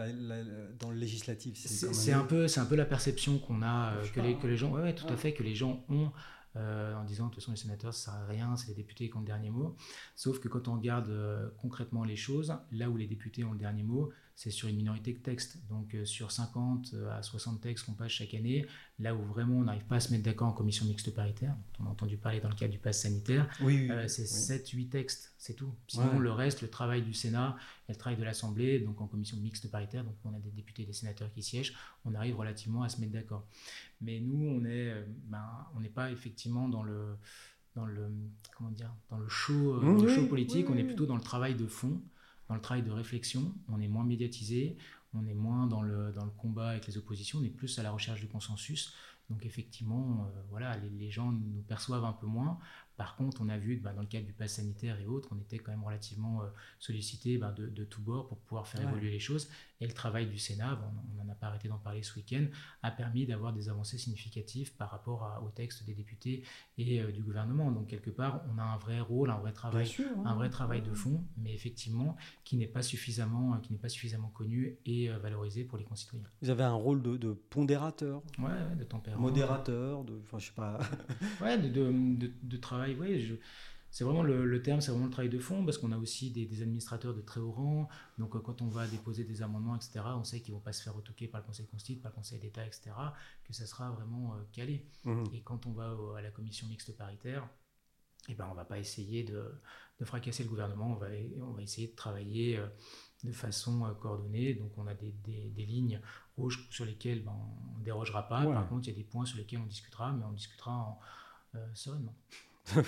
dans 0.78 0.90
le 0.90 0.96
législatif, 0.96 1.56
c'est 1.56 2.12
un 2.12 2.24
peu 2.24 2.48
c'est 2.48 2.60
un 2.60 2.66
peu 2.66 2.76
la 2.76 2.84
perception 2.84 3.38
qu'on 3.38 3.62
a 3.62 3.94
que 4.14 4.20
les 4.20 4.36
que 4.36 4.46
les 4.46 4.56
gens 4.56 4.72
ouais, 4.72 4.94
tout 4.94 5.08
à 5.08 5.16
fait 5.16 5.32
que 5.32 5.42
les 5.42 5.54
gens 5.54 5.84
ont 5.88 6.12
euh, 6.56 6.94
en 6.94 7.04
disant 7.04 7.26
de 7.26 7.30
toute 7.30 7.40
façon 7.40 7.52
les 7.52 7.56
sénateurs 7.56 7.94
ça 7.94 8.12
sert 8.12 8.20
à 8.20 8.26
rien, 8.26 8.56
c'est 8.56 8.68
les 8.68 8.74
députés 8.74 9.08
qui 9.08 9.16
ont 9.16 9.20
le 9.20 9.26
dernier 9.26 9.50
mot. 9.50 9.74
Sauf 10.16 10.38
que 10.38 10.48
quand 10.48 10.68
on 10.68 10.74
regarde 10.74 11.08
euh, 11.08 11.48
concrètement 11.56 12.04
les 12.04 12.16
choses, 12.16 12.54
là 12.70 12.90
où 12.90 12.96
les 12.96 13.06
députés 13.06 13.42
ont 13.44 13.52
le 13.52 13.58
dernier 13.58 13.82
mot, 13.82 14.10
c'est 14.34 14.50
sur 14.50 14.68
une 14.68 14.76
minorité 14.76 15.12
de 15.12 15.18
textes. 15.18 15.58
Donc 15.68 15.94
euh, 15.94 16.04
sur 16.04 16.30
50 16.30 16.94
à 17.10 17.22
60 17.22 17.60
textes 17.60 17.86
qu'on 17.86 17.94
passe 17.94 18.12
chaque 18.12 18.34
année, 18.34 18.66
là 18.98 19.14
où 19.14 19.24
vraiment 19.24 19.56
on 19.56 19.64
n'arrive 19.64 19.84
pas 19.84 19.96
à 19.96 20.00
se 20.00 20.10
mettre 20.10 20.24
d'accord 20.24 20.48
en 20.48 20.52
commission 20.52 20.84
mixte 20.84 21.14
paritaire, 21.14 21.56
on 21.80 21.86
a 21.86 21.88
entendu 21.88 22.18
parler 22.18 22.40
dans 22.40 22.50
le 22.50 22.54
cadre 22.54 22.72
du 22.72 22.78
pass 22.78 23.00
sanitaire, 23.00 23.48
oui, 23.62 23.88
c'est 24.08 24.24
7-8 24.24 24.90
textes, 24.90 25.34
c'est 25.38 25.54
tout. 25.54 25.74
Sinon 25.88 26.18
le 26.18 26.32
reste, 26.32 26.60
le 26.60 26.68
travail 26.68 27.02
du 27.02 27.14
Sénat 27.14 27.56
et 27.88 27.92
le 27.92 27.98
travail 27.98 28.18
de 28.18 28.24
l'Assemblée, 28.24 28.78
donc 28.80 29.00
en 29.00 29.06
commission 29.06 29.38
mixte 29.38 29.70
paritaire, 29.70 30.04
donc 30.04 30.16
on 30.24 30.34
a 30.34 30.38
des 30.38 30.50
députés 30.50 30.82
et 30.82 30.86
des 30.86 30.92
sénateurs 30.92 31.32
qui 31.32 31.42
siègent, 31.42 31.74
on 32.04 32.14
arrive 32.14 32.36
relativement 32.36 32.82
à 32.82 32.88
se 32.88 33.00
mettre 33.00 33.12
d'accord. 33.12 33.46
Mais 34.02 34.20
nous, 34.20 34.48
on 34.48 34.64
euh, 34.64 35.04
ben, 35.24 35.44
on 35.74 35.80
n'est 35.80 35.88
pas 35.88 36.10
effectivement 36.10 36.68
dans 36.68 36.82
le, 36.82 37.16
dans 37.74 37.86
le, 37.86 38.10
comment 38.56 38.70
dire, 38.70 38.92
dans 39.08 39.18
le 39.18 39.28
show, 39.28 39.74
euh, 39.74 40.08
show 40.08 40.26
politique. 40.26 40.68
on 40.68 40.76
est 40.76 40.84
plutôt 40.84 41.06
dans 41.06 41.16
le 41.16 41.22
travail 41.22 41.54
de 41.54 41.66
fond, 41.66 42.02
dans 42.48 42.54
le 42.54 42.60
travail 42.60 42.82
de 42.82 42.90
réflexion. 42.90 43.54
On 43.68 43.80
est 43.80 43.88
moins 43.88 44.04
médiatisé, 44.04 44.76
on 45.14 45.26
est 45.26 45.34
moins 45.34 45.66
dans 45.66 45.82
le, 45.82 46.12
dans 46.12 46.24
le 46.24 46.32
combat 46.32 46.70
avec 46.70 46.86
les 46.86 46.98
oppositions, 46.98 47.38
on 47.40 47.44
est 47.44 47.48
plus 47.50 47.78
à 47.78 47.82
la 47.82 47.92
recherche 47.92 48.20
du 48.20 48.28
consensus. 48.28 48.92
Donc 49.30 49.46
effectivement, 49.46 50.26
euh, 50.26 50.42
voilà, 50.50 50.76
les, 50.76 50.90
les, 50.90 51.10
gens 51.10 51.30
nous 51.30 51.62
perçoivent 51.62 52.04
un 52.04 52.12
peu 52.12 52.26
moins. 52.26 52.58
Par 53.02 53.16
contre, 53.16 53.40
on 53.42 53.48
a 53.48 53.58
vu 53.58 53.78
bah, 53.78 53.92
dans 53.92 54.02
le 54.02 54.06
cadre 54.06 54.26
du 54.26 54.32
pass 54.32 54.52
sanitaire 54.52 54.96
et 55.00 55.06
autres, 55.06 55.30
on 55.32 55.40
était 55.40 55.58
quand 55.58 55.72
même 55.72 55.82
relativement 55.82 56.40
euh, 56.40 56.46
sollicité 56.78 57.36
bah, 57.36 57.50
de, 57.50 57.66
de 57.66 57.82
tous 57.82 58.00
bords 58.00 58.28
pour 58.28 58.38
pouvoir 58.38 58.68
faire 58.68 58.80
évoluer 58.88 59.10
les 59.10 59.18
choses. 59.18 59.48
Et 59.80 59.86
le 59.88 59.92
travail 59.92 60.28
du 60.28 60.38
Sénat, 60.38 60.78
on 61.10 61.24
n'en 61.24 61.28
a 61.32 61.34
pas 61.34 61.48
arrêté 61.48 61.66
d'en 61.66 61.78
parler 61.78 62.04
ce 62.04 62.14
week-end, 62.14 62.46
a 62.84 62.92
permis 62.92 63.26
d'avoir 63.26 63.52
des 63.52 63.68
avancées 63.68 63.98
significatives 63.98 64.72
par 64.76 64.88
rapport 64.92 65.42
au 65.44 65.48
texte 65.48 65.84
des 65.84 65.94
députés 65.94 66.44
et 66.78 67.00
euh, 67.00 67.10
du 67.10 67.20
gouvernement. 67.20 67.72
Donc 67.72 67.88
quelque 67.88 68.10
part, 68.10 68.44
on 68.54 68.58
a 68.58 68.62
un 68.62 68.76
vrai 68.76 69.00
rôle, 69.00 69.30
un 69.30 69.38
vrai 69.38 69.52
travail, 69.52 69.92
hein. 69.98 70.22
un 70.24 70.36
vrai 70.36 70.50
travail 70.50 70.82
de 70.82 70.92
fond, 70.92 71.24
mais 71.36 71.52
effectivement 71.52 72.16
qui 72.44 72.56
n'est 72.56 72.68
pas 72.68 72.82
suffisamment, 72.82 73.58
qui 73.58 73.72
n'est 73.72 73.78
pas 73.80 73.88
suffisamment 73.88 74.28
connu 74.28 74.78
et 74.86 75.10
euh, 75.10 75.18
valorisé 75.18 75.64
pour 75.64 75.78
les 75.78 75.84
concitoyens. 75.84 76.28
Vous 76.42 76.50
avez 76.50 76.62
un 76.62 76.74
rôle 76.74 77.02
de, 77.02 77.32
pondérateur, 77.50 78.22
ouais, 78.38 78.76
de 78.76 79.16
modérateur, 79.16 80.04
de, 80.04 80.20
enfin 80.22 80.38
je 80.38 80.46
sais 80.46 80.52
pas, 80.52 80.78
ouais, 81.40 81.58
de, 81.58 81.68
de, 81.68 82.32
de 82.40 82.56
travail, 82.56 82.91
ouais, 82.94 83.18
je 83.18 83.34
c'est 83.92 84.04
vraiment 84.04 84.22
le, 84.22 84.62
terme, 84.62 84.80
c'est 84.80 84.90
vraiment 84.90 85.04
le 85.04 85.12
travail 85.12 85.28
de 85.28 85.38
fond, 85.38 85.66
parce 85.66 85.76
qu'on 85.76 85.92
a 85.92 85.98
aussi 85.98 86.30
des, 86.30 86.62
administrateurs 86.62 87.12
de 87.12 87.20
très 87.20 87.40
haut 87.40 87.52
rang. 87.52 87.90
Donc, 88.16 88.34
euh, 88.34 88.38
quand 88.40 88.62
on 88.62 88.68
va 88.68 88.86
déposer 88.86 89.22
des 89.24 89.42
amendements, 89.42 89.76
etc., 89.76 90.00
on 90.16 90.24
sait 90.24 90.40
qu'ils 90.40 90.54
ne 90.54 90.58
vont 90.58 90.64
pas 90.64 90.72
se 90.72 90.82
faire 90.82 90.94
retoquer 90.94 91.28
par 91.28 91.42
le 91.42 91.46
Conseil 91.46 91.66
constitutionnel, 91.66 92.02
par 92.02 92.12
le 92.12 92.16
Conseil 92.16 92.38
d'État, 92.38 92.64
etc., 92.66 92.90
que 93.44 93.52
ça 93.52 93.66
sera 93.66 93.90
vraiment 93.90 94.32
euh, 94.32 94.38
calé. 94.50 94.86
Mmh. 95.04 95.24
Et 95.34 95.42
quand 95.42 95.66
on 95.66 95.72
va 95.72 95.94
à 96.16 96.22
la 96.22 96.30
commission 96.30 96.66
mixte 96.68 96.96
paritaire, 96.96 97.46
eh 98.30 98.34
ben, 98.34 98.46
on 98.46 98.52
ne 98.52 98.56
va 98.56 98.64
pas 98.64 98.78
essayer 98.78 99.24
de, 99.24 99.44
fracasser 100.04 100.42
le 100.42 100.48
gouvernement, 100.48 100.92
on 100.92 100.96
va, 100.96 101.08
on 101.42 101.52
va 101.52 101.60
essayer 101.60 101.88
de 101.88 101.94
travailler 101.94 102.56
euh, 102.56 102.66
de 103.24 103.30
façon 103.30 103.94
coordonnée. 104.00 104.54
Donc, 104.54 104.72
on 104.78 104.86
a 104.86 104.94
des, 104.94 105.12
lignes 105.54 106.00
rouges 106.38 106.66
sur 106.70 106.86
lesquelles 106.86 107.22
ben, 107.22 107.36
on 107.74 107.78
ne 107.78 107.84
dérogera 107.84 108.26
pas. 108.26 108.42
Par 108.46 108.66
contre, 108.70 108.88
il 108.88 108.92
y 108.92 108.94
a 108.94 108.96
des 108.96 109.04
points 109.04 109.26
sur 109.26 109.36
lesquels 109.36 109.60
on 109.60 109.66
discutera, 109.66 110.14
mais 110.14 110.24
on 110.24 110.32
discutera 110.32 110.72
en, 110.72 110.98
sereinement. 111.74 112.14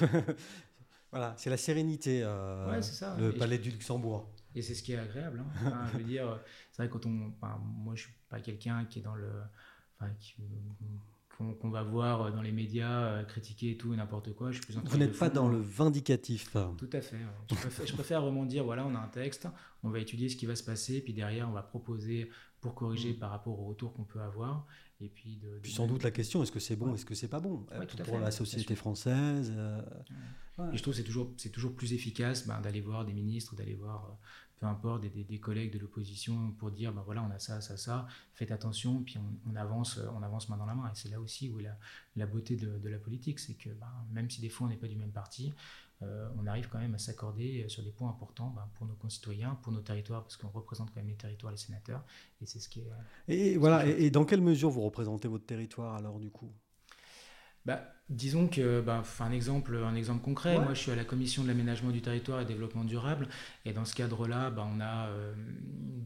Voilà, 1.10 1.32
c'est 1.36 1.48
la 1.48 1.56
sérénité, 1.56 2.22
euh, 2.24 2.80
le 3.20 3.30
palais 3.30 3.58
du 3.58 3.70
Luxembourg. 3.70 4.28
Et 4.56 4.62
c'est 4.62 4.74
ce 4.74 4.82
qui 4.82 4.94
est 4.94 4.98
agréable. 4.98 5.44
Hein. 5.64 5.86
je 5.92 5.98
veux 5.98 6.02
dire, 6.02 6.40
c'est 6.72 6.82
vrai 6.82 6.90
quand 6.90 7.06
on, 7.06 7.32
moi 7.62 7.94
je 7.94 8.02
suis 8.02 8.12
pas 8.28 8.40
quelqu'un 8.40 8.84
qui 8.86 8.98
est 8.98 9.02
dans 9.02 9.14
le, 9.14 9.30
qu'on 11.36 11.70
va 11.70 11.82
voir 11.82 12.32
dans 12.32 12.42
les 12.42 12.52
médias 12.52 13.04
euh, 13.04 13.24
critiquer 13.24 13.72
et 13.72 13.76
tout 13.76 13.92
et 13.92 13.96
n'importe 13.96 14.32
quoi. 14.34 14.50
Je 14.50 14.56
suis 14.56 14.66
plus 14.66 14.76
Vous 14.84 14.98
n'êtes 14.98 15.16
pas 15.18 15.30
dans 15.30 15.48
le 15.48 15.60
vindicatif. 15.60 16.56
Tout 16.76 16.90
à 16.92 17.00
fait. 17.00 17.16
Je, 17.48 17.54
préfère, 17.54 17.86
je, 17.86 17.92
préfère, 17.92 18.22
vraiment 18.22 18.44
dire 18.44 18.64
voilà, 18.64 18.86
on 18.86 18.94
a 18.94 18.98
un 18.98 19.08
texte, 19.08 19.48
on 19.82 19.90
va 19.90 19.98
étudier 19.98 20.28
ce 20.28 20.36
qui 20.36 20.46
va 20.46 20.56
se 20.56 20.64
passer, 20.64 21.00
puis 21.00 21.12
derrière 21.12 21.48
on 21.48 21.52
va 21.52 21.62
proposer 21.62 22.30
pour 22.60 22.74
corriger 22.74 23.12
mm. 23.12 23.18
par 23.18 23.30
rapport 23.30 23.58
au 23.58 23.66
retour 23.66 23.92
qu'on 23.92 24.04
peut 24.04 24.20
avoir. 24.20 24.66
Et 25.04 25.08
puis, 25.08 25.36
de, 25.36 25.58
puis 25.62 25.70
sans 25.70 25.86
doute 25.86 26.02
la 26.02 26.10
question, 26.10 26.42
est-ce 26.42 26.52
que 26.52 26.60
c'est 26.60 26.76
bon, 26.76 26.94
est-ce 26.94 27.04
que 27.04 27.14
c'est 27.14 27.28
pas 27.28 27.40
bon 27.40 27.66
euh, 27.72 27.84
pour 28.04 28.18
la 28.18 28.30
société 28.30 28.74
française 28.74 29.52
euh, 29.54 29.82
Et 30.72 30.78
je 30.78 30.82
trouve 30.82 30.94
que 30.94 30.98
c'est 30.98 31.04
toujours, 31.04 31.30
c'est 31.36 31.50
toujours 31.50 31.74
plus 31.74 31.92
efficace 31.92 32.46
ben, 32.46 32.58
d'aller 32.62 32.80
voir 32.80 33.04
des 33.04 33.12
ministres, 33.12 33.54
d'aller 33.54 33.74
voir, 33.74 34.06
euh, 34.06 34.14
peu 34.60 34.66
importe, 34.66 35.02
des, 35.02 35.10
des, 35.10 35.38
collègues 35.38 35.74
de 35.74 35.78
l'opposition 35.78 36.52
pour 36.52 36.70
dire, 36.70 36.94
ben 36.94 37.02
voilà, 37.04 37.22
on 37.22 37.30
a 37.30 37.38
ça, 37.38 37.60
ça, 37.60 37.76
ça, 37.76 38.06
faites 38.32 38.50
attention, 38.50 39.02
puis 39.02 39.18
on, 39.46 39.56
avance, 39.56 40.00
on 40.18 40.22
avance 40.22 40.48
main 40.48 40.56
dans 40.56 40.64
la 40.64 40.74
main. 40.74 40.86
Et 40.86 40.94
c'est 40.94 41.10
là 41.10 41.20
aussi 41.20 41.50
où 41.50 41.60
est 41.60 41.64
la, 41.64 41.76
la 42.16 42.24
beauté 42.24 42.56
de, 42.56 42.78
de 42.78 42.88
la 42.88 42.98
politique, 42.98 43.38
c'est 43.40 43.54
que 43.54 43.68
ben, 43.68 43.92
même 44.10 44.30
si 44.30 44.40
des 44.40 44.48
fois 44.48 44.68
on 44.68 44.70
n'est 44.70 44.78
pas 44.78 44.88
du 44.88 44.96
même 44.96 45.12
parti, 45.12 45.52
euh, 46.02 46.28
on 46.38 46.46
arrive 46.46 46.68
quand 46.68 46.78
même 46.78 46.94
à 46.94 46.98
s'accorder 46.98 47.64
sur 47.68 47.82
des 47.82 47.90
points 47.90 48.10
importants 48.10 48.50
ben, 48.50 48.68
pour 48.74 48.86
nos 48.86 48.94
concitoyens, 48.94 49.58
pour 49.62 49.72
nos 49.72 49.80
territoires, 49.80 50.22
parce 50.22 50.36
qu'on 50.36 50.48
représente 50.48 50.90
quand 50.90 51.00
même 51.00 51.08
les 51.08 51.16
territoires, 51.16 51.52
les 51.52 51.58
sénateurs, 51.58 52.04
et 52.40 52.46
c'est 52.46 52.60
ce 52.60 52.68
qui 52.68 52.80
est. 52.80 52.90
Euh, 52.90 52.94
et 53.28 53.56
voilà. 53.56 53.86
Et, 53.86 54.10
dans 54.10 54.24
quelle 54.24 54.40
mesure 54.40 54.70
vous 54.70 54.82
représentez 54.82 55.28
votre 55.28 55.46
territoire 55.46 55.94
alors 55.94 56.18
du 56.18 56.30
coup? 56.30 56.52
Bah, 57.64 57.93
disons 58.08 58.48
que, 58.48 58.80
bah, 58.80 59.02
un, 59.20 59.32
exemple, 59.32 59.76
un 59.76 59.94
exemple 59.94 60.22
concret, 60.22 60.58
moi 60.58 60.74
je 60.74 60.80
suis 60.80 60.90
à 60.90 60.96
la 60.96 61.04
commission 61.04 61.42
de 61.42 61.48
l'aménagement 61.48 61.90
du 61.90 62.02
territoire 62.02 62.40
et 62.40 62.44
développement 62.44 62.84
durable, 62.84 63.28
et 63.64 63.72
dans 63.72 63.84
ce 63.84 63.94
cadre-là, 63.94 64.50
bah, 64.50 64.68
on 64.70 64.80
a 64.80 65.08
euh, 65.08 65.34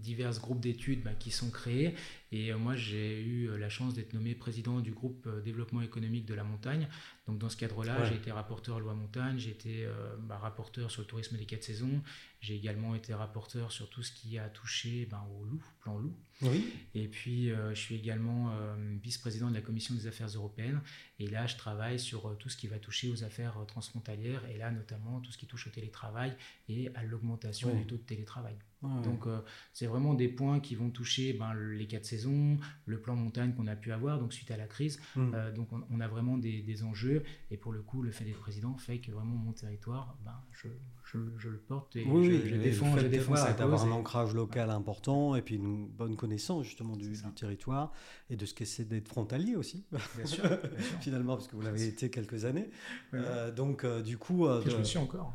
divers 0.00 0.38
groupes 0.40 0.61
d'études 0.61 1.02
bah, 1.02 1.14
qui 1.18 1.30
sont 1.30 1.50
créés, 1.50 1.94
et 2.30 2.52
moi 2.54 2.76
j'ai 2.76 3.22
eu 3.22 3.56
la 3.58 3.68
chance 3.68 3.94
d'être 3.94 4.12
nommé 4.12 4.34
président 4.34 4.80
du 4.80 4.92
groupe 4.92 5.28
développement 5.44 5.82
économique 5.82 6.26
de 6.26 6.34
la 6.34 6.44
montagne, 6.44 6.88
donc 7.28 7.38
dans 7.38 7.50
ce 7.50 7.58
cadre-là, 7.58 8.06
j'ai 8.06 8.14
été 8.14 8.32
rapporteur 8.32 8.80
loi 8.80 8.94
montagne, 8.94 9.38
j'ai 9.38 9.50
été 9.50 9.84
euh, 9.84 10.16
bah, 10.18 10.38
rapporteur 10.38 10.90
sur 10.90 11.02
le 11.02 11.06
tourisme 11.06 11.37
des 11.37 11.44
quatre 11.44 11.62
saisons, 11.62 12.00
j'ai 12.40 12.56
également 12.56 12.94
été 12.94 13.12
rapporteur 13.12 13.70
sur 13.70 13.90
tout 13.90 14.02
ce 14.02 14.12
qui 14.12 14.38
a 14.38 14.48
touché 14.48 15.06
ben, 15.11 15.22
au 15.38 15.44
loup, 15.44 15.62
plan 15.80 15.98
loup. 15.98 16.16
Oui. 16.40 16.72
Et 16.94 17.06
puis 17.06 17.50
euh, 17.50 17.74
je 17.74 17.80
suis 17.80 17.96
également 17.96 18.52
euh, 18.52 18.96
vice-président 19.02 19.50
de 19.50 19.54
la 19.54 19.61
commission 19.61 19.94
des 19.94 20.06
affaires 20.06 20.28
européennes, 20.28 20.80
et 21.18 21.26
là 21.26 21.46
je 21.46 21.56
travaille 21.58 21.88
sur 21.96 22.37
tout 22.38 22.48
ce 22.48 22.57
qui 22.57 22.66
va 22.66 22.79
toucher 22.79 23.11
aux 23.11 23.24
affaires 23.24 23.57
transfrontalières, 23.66 24.44
et 24.51 24.59
là 24.59 24.70
notamment 24.70 25.20
tout 25.20 25.33
ce 25.33 25.38
qui 25.38 25.46
touche 25.46 25.68
au 25.68 25.70
télétravail 25.70 26.37
et 26.68 26.90
à 26.94 27.05
l'augmentation 27.05 27.74
du 27.74 27.87
taux 27.87 27.96
de 27.96 28.03
télétravail. 28.03 28.57
Donc 28.83 29.27
c'est 29.72 29.87
vraiment 29.87 30.14
des 30.14 30.29
points 30.29 30.61
qui 30.61 30.74
vont 30.74 30.90
toucher 30.90 31.33
ben, 31.33 31.55
les 31.55 31.87
quatre 31.87 32.05
saisons, 32.05 32.59
le 32.87 33.01
plan 33.01 33.16
montagne 33.16 33.55
qu'on 33.55 33.66
a 33.66 33.77
pu 33.77 33.92
avoir, 33.92 34.18
donc 34.18 34.33
suite 34.33 34.51
à 34.51 34.57
la 34.57 34.66
crise. 34.66 35.01
Mmh. 35.16 35.53
donc 35.55 35.68
on, 35.90 36.01
a 36.01 36.09
vraiment 36.09 36.37
des, 36.37 36.62
des 36.62 36.83
enjeux 36.83 37.24
et 37.51 37.57
pour 37.57 37.72
le 37.72 37.83
coup, 37.83 38.03
le 38.03 38.11
fait 38.11 38.24
d'être 38.24 38.38
président 38.38 38.77
fait 38.77 38.98
que 38.98 39.11
vraiment 39.11 39.37
mon 39.37 39.53
territoire, 39.53 40.16
ben, 40.24 40.40
je, 40.53 40.68
je, 41.12 41.49
le 41.49 41.59
porte 41.59 41.97
et 41.97 42.05
je, 42.05 42.57
défends, 42.57 42.97
je 42.99 43.07
défends 43.07 43.35
D'avoir 43.35 43.85
un 43.85 43.92
ancrage 43.92 44.35
local 44.35 44.71
important 44.71 45.35
et 45.37 45.42
puis 45.42 45.55
une 45.55 45.87
bonne 45.87 46.16
connaissance 46.16 46.64
justement 46.64 46.97
du, 46.97 47.12
territoire 47.35 47.92
et 48.29 48.37
de 48.37 48.44
ce 48.44 48.53
que 48.53 48.64
c'est 48.64 48.85
d'être 48.85 49.09
frontalier 49.09 49.57
aussi. 49.57 49.87
Bien 50.16 50.27
sûr, 50.27 50.44
Finalement, 51.01 51.37
parce 51.37 51.49
que 51.49 51.57
vous 51.57 51.62
l'avez 51.62 51.87
été 51.87 52.11
quelques 52.11 52.44
années. 52.44 52.71
Euh, 53.14 53.51
donc, 53.51 53.85
euh, 53.85 54.03
du 54.03 54.18
coup. 54.18 54.47
Euh, 54.47 54.62
je 54.66 54.77
le 54.77 54.85
suis 54.85 54.99
encore. 54.99 55.35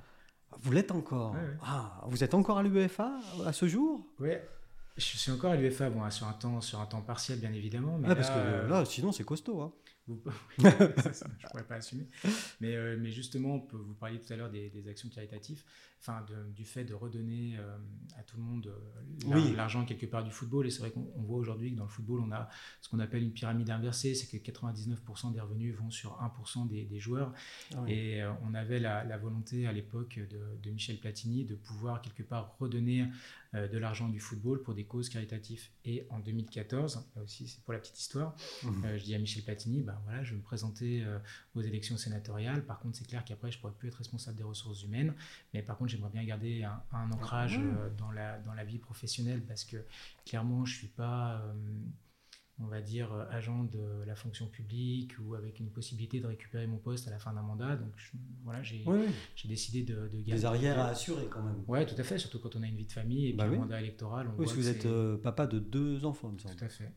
Vous 0.61 0.71
l'êtes 0.71 0.91
encore 0.91 1.35
ah, 1.63 2.01
Vous 2.07 2.23
êtes 2.23 2.35
encore 2.35 2.59
à 2.59 2.63
l'UEFA 2.63 3.11
à 3.45 3.53
ce 3.53 3.67
jour? 3.67 4.05
Oui. 4.19 4.29
Je 4.95 5.01
suis 5.17 5.31
encore 5.31 5.51
à 5.51 5.55
l'UEFA, 5.55 5.89
bon, 5.89 6.07
sur, 6.11 6.27
un 6.27 6.33
temps, 6.33 6.61
sur 6.61 6.79
un 6.79 6.85
temps 6.85 7.01
partiel, 7.01 7.39
bien 7.39 7.51
évidemment. 7.51 7.97
Mais 7.97 8.09
ah, 8.11 8.15
parce 8.15 8.29
que 8.29 8.69
là, 8.69 8.85
sinon, 8.85 9.11
c'est 9.11 9.23
costaud. 9.23 9.61
Hein. 9.61 9.71
Vous... 10.07 10.21
je 10.57 10.63
ne 10.63 11.47
pourrais 11.49 11.63
pas 11.63 11.75
assumer. 11.75 12.07
Mais, 12.59 12.75
euh, 12.75 12.97
mais 12.99 13.11
justement, 13.11 13.65
vous 13.71 13.93
parliez 13.93 14.19
tout 14.19 14.31
à 14.33 14.35
l'heure 14.35 14.49
des, 14.49 14.87
actions 14.87 15.09
caritatives, 15.09 15.63
enfin, 16.05 16.25
du 16.53 16.65
fait 16.65 16.83
de 16.83 16.93
redonner 16.93 17.55
euh, 17.57 17.77
à 18.17 18.23
tout 18.23 18.35
le 18.35 18.43
monde 18.43 18.67
euh, 18.67 19.55
l'argent 19.55 19.85
quelque 19.85 20.05
part 20.05 20.23
du 20.23 20.31
football. 20.31 20.67
Et 20.67 20.69
c'est 20.69 20.79
vrai 20.79 20.91
qu'on 20.91 21.21
voit 21.21 21.37
aujourd'hui 21.37 21.71
que 21.71 21.77
dans 21.77 21.85
le 21.85 21.89
football, 21.89 22.19
on 22.19 22.31
a 22.31 22.49
ce 22.81 22.89
qu'on 22.89 22.99
appelle 22.99 23.23
une 23.23 23.31
pyramide 23.31 23.69
inversée, 23.69 24.13
c'est 24.13 24.27
que 24.27 24.51
99% 24.51 25.31
des 25.31 25.39
revenus 25.39 25.75
vont 25.75 25.91
sur 25.91 26.19
1% 26.21 26.67
des, 26.67 26.83
des, 26.83 26.99
joueurs. 26.99 27.33
Ah 27.73 27.83
et 27.87 28.21
on 28.43 28.53
avait 28.53 28.79
la, 28.79 29.17
volonté 29.17 29.65
à 29.67 29.71
l'époque 29.71 30.19
de, 30.19 30.39
de, 30.61 30.71
Michel 30.71 30.99
Platini 30.99 31.45
de 31.45 31.55
pouvoir 31.55 32.01
quelque 32.01 32.23
part 32.23 32.57
redonner 32.59 33.07
de 33.53 33.77
l'argent 33.77 34.09
du 34.09 34.19
football 34.19 34.61
pour 34.63 34.73
des 34.73 34.85
causes 34.85 35.09
caritatives. 35.09 35.69
Et 35.85 36.07
en 36.09 36.19
2014, 36.19 37.07
là 37.15 37.21
aussi 37.21 37.47
c'est 37.47 37.61
pour 37.63 37.73
la 37.73 37.79
petite 37.79 37.99
histoire, 37.99 38.35
mmh. 38.63 38.97
je 38.97 39.03
dis 39.03 39.15
à 39.15 39.19
Michel 39.19 39.43
Platini, 39.43 39.81
bah, 39.81 40.01
voilà, 40.05 40.23
je 40.23 40.31
vais 40.31 40.37
me 40.37 40.41
présenter 40.41 41.05
aux 41.55 41.61
élections 41.61 41.97
sénatoriales. 41.97 42.65
Par 42.65 42.79
contre, 42.79 42.97
c'est 42.97 43.07
clair 43.07 43.23
qu'après, 43.23 43.51
je 43.51 43.57
ne 43.57 43.61
pourrais 43.61 43.73
plus 43.73 43.87
être 43.89 43.97
responsable 43.97 44.37
des 44.37 44.43
ressources 44.43 44.83
humaines. 44.83 45.13
Mais 45.53 45.61
par 45.61 45.77
contre, 45.77 45.92
j'aimerais 45.93 46.11
bien 46.11 46.23
garder 46.23 46.63
un, 46.63 46.81
un 46.91 47.11
ancrage 47.11 47.59
dans, 47.97 48.11
la, 48.11 48.39
dans 48.39 48.53
la 48.53 48.63
vie 48.63 48.79
professionnelle 48.79 49.43
parce 49.45 49.63
que 49.63 49.77
clairement, 50.25 50.65
je 50.65 50.73
ne 50.73 50.77
suis 50.77 50.87
pas 50.87 51.41
on 52.59 52.67
va 52.67 52.81
dire, 52.81 53.11
euh, 53.13 53.25
agent 53.31 53.63
de 53.63 54.03
la 54.05 54.15
fonction 54.15 54.47
publique 54.47 55.13
ou 55.19 55.35
avec 55.35 55.59
une 55.59 55.69
possibilité 55.69 56.19
de 56.19 56.27
récupérer 56.27 56.67
mon 56.67 56.77
poste 56.77 57.07
à 57.07 57.11
la 57.11 57.19
fin 57.19 57.33
d'un 57.33 57.41
mandat. 57.41 57.75
Donc 57.75 57.93
voilà, 58.43 58.61
j'ai 58.63 58.83
décidé 59.45 59.83
de, 59.83 60.07
de 60.07 60.21
Des 60.21 60.45
arrières 60.45 60.79
à 60.79 60.87
assurer 60.87 61.25
quand 61.29 61.41
même. 61.41 61.63
Oui, 61.67 61.85
tout 61.85 61.95
à 61.97 62.03
fait, 62.03 62.17
surtout 62.17 62.39
quand 62.39 62.55
on 62.55 62.63
a 62.63 62.67
une 62.67 62.75
vie 62.75 62.85
de 62.85 62.91
famille 62.91 63.29
et 63.29 63.33
bah 63.33 63.45
puis 63.47 63.55
un 63.55 63.59
mandat 63.59 63.81
électoral. 63.81 64.29
oui, 64.37 64.47
vous 64.53 64.67
êtes 64.67 64.85
euh, 64.85 65.17
papa 65.17 65.47
de 65.47 65.59
deux 65.59 66.05
enfants, 66.05 66.29
il 66.29 66.35
me 66.35 66.39
semble. 66.39 66.55
Tout 66.55 66.65
à 66.65 66.69
fait. 66.69 66.91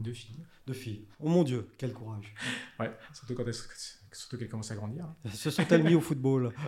Deux, 0.00 0.12
filles. 0.12 0.36
Deux 0.66 0.74
filles. 0.74 1.06
Oh 1.20 1.28
mon 1.28 1.42
Dieu, 1.42 1.66
quel 1.78 1.94
courage. 1.94 2.34
Ouais, 2.78 2.92
surtout 3.14 3.34
quand 3.34 3.44
elles, 3.46 3.54
surtout 4.16 4.38
qu'elles 4.38 4.48
commencent 4.48 4.70
à 4.70 4.76
grandir. 4.76 5.06
Se 5.32 5.50
sont-elles 5.50 5.84
mis 5.84 5.94
au 5.94 6.00
football 6.00 6.52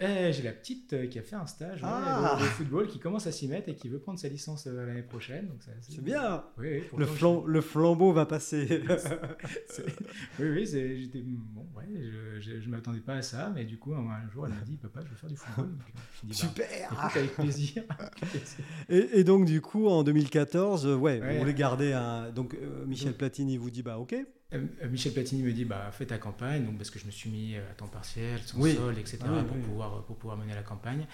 Eh, 0.00 0.32
j'ai 0.32 0.42
la 0.42 0.52
petite 0.52 0.92
euh, 0.92 1.06
qui 1.06 1.18
a 1.18 1.22
fait 1.22 1.36
un 1.36 1.46
stage 1.46 1.80
ah. 1.82 2.36
de, 2.40 2.44
football, 2.44 2.86
qui 2.86 2.98
commence 2.98 3.26
à 3.26 3.32
s'y 3.32 3.48
mettre 3.48 3.68
et 3.68 3.74
qui 3.74 3.88
veut 3.88 3.98
prendre 3.98 4.18
sa 4.18 4.28
licence 4.28 4.66
euh, 4.66 4.86
l'année 4.86 5.02
prochaine. 5.02 5.50
C'est 5.80 6.02
bien. 6.02 6.44
Oui, 6.58 6.82
le, 6.96 7.06
le, 7.46 7.60
flambeau 7.60 8.12
va 8.12 8.24
passer. 8.24 8.82
oui, 10.38 10.48
oui, 10.48 10.66
j'étais 10.66 11.22
bon, 11.22 11.66
ouais, 11.76 11.86
je 12.40 12.52
ne 12.52 12.70
m'attendais 12.70 13.00
pas 13.00 13.14
à 13.14 13.22
ça, 13.22 13.52
mais 13.54 13.64
du 13.64 13.78
coup, 13.78 13.92
un, 13.94 14.30
jour, 14.30 14.46
elle 14.46 14.54
m'a 14.54 14.60
dit, 14.60 14.76
papa, 14.76 15.00
je 15.04 15.10
veux 15.10 15.16
faire 15.16 15.30
du 15.30 15.36
football. 15.36 15.70
Euh, 15.70 15.92
bah, 16.24 16.34
Super. 16.34 17.10
avec 17.14 17.34
plaisir. 17.34 17.82
et, 18.88 19.24
donc, 19.24 19.44
du 19.44 19.60
coup, 19.60 19.88
en 19.88 20.02
2014, 20.02 20.86
ouais, 20.86 21.20
vous 21.20 21.38
voulez 21.40 21.54
garder 21.54 21.92
un. 21.92 22.30
Donc, 22.30 22.56
Michel 22.86 23.14
Platini 23.14 23.56
vous 23.56 23.70
dit, 23.70 23.82
bah, 23.82 23.98
ok. 23.98 24.16
Euh, 24.52 24.66
Michel 24.88 25.12
Platini 25.12 25.42
me 25.42 25.52
dit 25.52 25.64
bah, 25.64 25.90
fais 25.92 26.06
ta 26.06 26.18
campagne, 26.18 26.64
donc 26.64 26.76
parce 26.76 26.90
que 26.90 26.98
je 26.98 27.06
me 27.06 27.10
suis 27.10 27.30
mis 27.30 27.56
à 27.56 27.74
temps 27.74 27.86
partiel, 27.86 28.40
sans 28.40 28.60
sol, 28.60 28.98
etc., 28.98 29.18
pour, 29.46 29.56
Pouvoir, 29.58 30.04
pour 30.04 30.16
pouvoir 30.16 30.36
mener 30.36 30.54
la 30.54 30.62
campagne. 30.62 31.06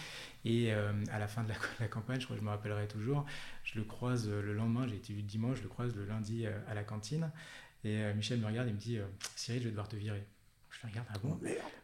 Et 0.45 0.73
euh, 0.73 0.93
à 1.13 1.19
la 1.19 1.29
fin 1.29 1.43
de 1.43 1.51
la, 1.81 1.89
campagne, 1.89 2.21
je 2.21 2.25
crois 2.25 2.37
que 2.37 2.41
je 2.41 2.47
me 2.47 2.51
rappellerai 2.51 2.89
toujours, 2.89 3.27
je 3.65 3.79
le 3.79 3.85
croise 3.85 4.29
le 4.29 4.55
lendemain, 4.55 4.87
j'ai 4.89 4.97
été 4.97 5.13
vu 5.13 5.23
dimanche, 5.23 5.59
je 5.59 5.63
le 5.63 5.69
croise 5.69 5.95
le 5.95 6.07
lundi 6.07 6.47
euh, 6.47 6.59
à 6.69 6.75
la 6.75 6.85
cantine. 6.85 7.31
Et 7.85 8.03
Michel 8.15 8.41
me 8.41 8.47
regarde 8.47 8.69
et 8.69 8.73
me 8.73 8.79
dit 8.79 8.99
Cyril, 9.37 9.61
je 9.61 9.67
vais 9.67 9.71
devoir 9.71 9.87
te 9.87 9.95
virer. 9.95 10.27
Je 10.71 10.79
le 10.83 10.91
regarde, 10.91 11.07
ah 11.15 11.19
bon? 11.23 11.39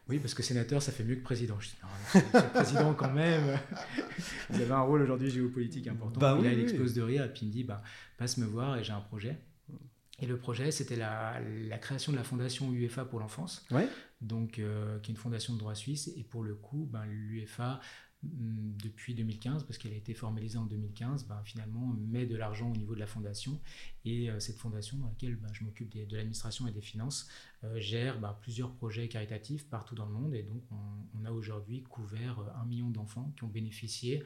Oui, 0.09 0.19
parce 0.19 0.33
que 0.33 0.43
sénateur, 0.43 0.81
ça 0.81 0.91
fait 0.91 1.05
mieux 1.05 1.15
que 1.15 1.23
président. 1.23 1.57
Je 1.61 1.69
dis 1.69 1.75
non, 1.81 2.41
président 2.53 2.93
quand 2.93 3.11
même. 3.13 3.57
Vous 4.49 4.61
avez 4.61 4.71
un 4.71 4.81
rôle 4.81 5.03
aujourd'hui 5.03 5.29
géopolitique 5.29 5.87
important. 5.87 6.19
Bah, 6.19 6.37
il 6.43 6.59
explose 6.59 6.93
de 6.93 7.03
rire 7.03 7.23
et 7.23 7.29
puis 7.29 7.43
il 7.43 7.47
me 7.47 7.53
dit 7.53 7.63
bah, 7.63 7.81
passe 8.17 8.37
me 8.37 8.45
voir 8.45 8.75
et 8.75 8.83
j'ai 8.83 8.91
un 8.91 8.99
projet. 8.99 9.37
Et 10.23 10.25
le 10.25 10.37
projet, 10.37 10.71
c'était 10.71 10.95
la, 10.95 11.37
création 11.81 12.13
de 12.13 12.17
la 12.17 12.23
fondation 12.23 12.71
UEFA 12.71 13.03
pour 13.03 13.19
l'enfance, 13.19 13.65
donc 14.21 14.57
euh, 14.57 14.97
qui 14.99 15.11
est 15.11 15.13
une 15.13 15.17
fondation 15.17 15.53
de 15.53 15.59
droit 15.59 15.75
suisse. 15.75 16.13
Et 16.15 16.23
pour 16.23 16.43
le 16.43 16.55
coup, 16.55 16.87
ben, 16.89 17.03
l'UEFA, 17.03 17.81
mm, 18.23 18.77
depuis 18.81 19.15
2015, 19.15 19.65
parce 19.65 19.77
qu'elle 19.77 19.91
a 19.91 19.97
été 19.97 20.13
formalisée 20.13 20.57
en 20.57 20.63
2015, 20.63 21.27
ben, 21.27 21.41
finalement 21.43 21.93
met 22.07 22.25
de 22.25 22.37
l'argent 22.37 22.71
au 22.71 22.75
niveau 22.77 22.95
de 22.95 23.01
la 23.01 23.05
fondation. 23.05 23.59
Et 24.05 24.29
euh, 24.29 24.39
cette 24.39 24.55
fondation, 24.55 24.95
dans 24.97 25.09
laquelle 25.09 25.35
ben, 25.35 25.49
je 25.51 25.65
m'occupe 25.65 25.89
de 25.89 26.15
l'administration 26.15 26.67
et 26.67 26.71
des 26.71 26.79
finances, 26.79 27.27
euh, 27.65 27.77
gère 27.81 28.17
ben, 28.17 28.33
plusieurs 28.39 28.71
projets 28.71 29.09
caritatifs 29.09 29.67
partout 29.69 29.93
dans 29.93 30.05
le 30.05 30.13
monde. 30.13 30.33
Et 30.35 30.43
donc, 30.43 30.63
on, 30.71 31.19
on 31.19 31.25
a 31.25 31.31
aujourd'hui 31.33 31.83
couvert 31.83 32.39
un 32.61 32.65
million 32.65 32.89
d'enfants 32.89 33.33
qui 33.35 33.43
ont 33.43 33.49
bénéficié 33.49 34.23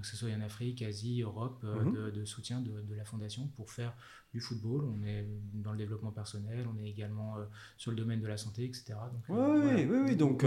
que 0.00 0.06
ce 0.06 0.16
soit 0.16 0.30
en 0.30 0.40
Afrique, 0.40 0.82
Asie, 0.82 1.22
Europe, 1.22 1.60
euh, 1.64 1.82
mhm. 1.82 2.12
de, 2.12 2.24
soutien 2.24 2.60
de, 2.60 2.94
la 2.94 3.04
Fondation 3.04 3.48
pour 3.56 3.70
faire 3.70 3.92
du 4.32 4.40
football. 4.40 4.84
On 4.84 5.04
est 5.04 5.26
dans 5.52 5.72
le 5.72 5.78
développement 5.78 6.12
personnel, 6.12 6.66
on 6.72 6.78
est 6.78 6.88
également 6.88 7.36
euh, 7.38 7.44
sur 7.76 7.90
le 7.90 7.96
domaine 7.96 8.20
de 8.20 8.28
la 8.28 8.36
santé, 8.36 8.64
etc. 8.64 8.94
Donc, 9.12 9.24
oui, 9.28 9.86
oui, 9.88 9.98
oui, 10.06 10.16
donc 10.16 10.44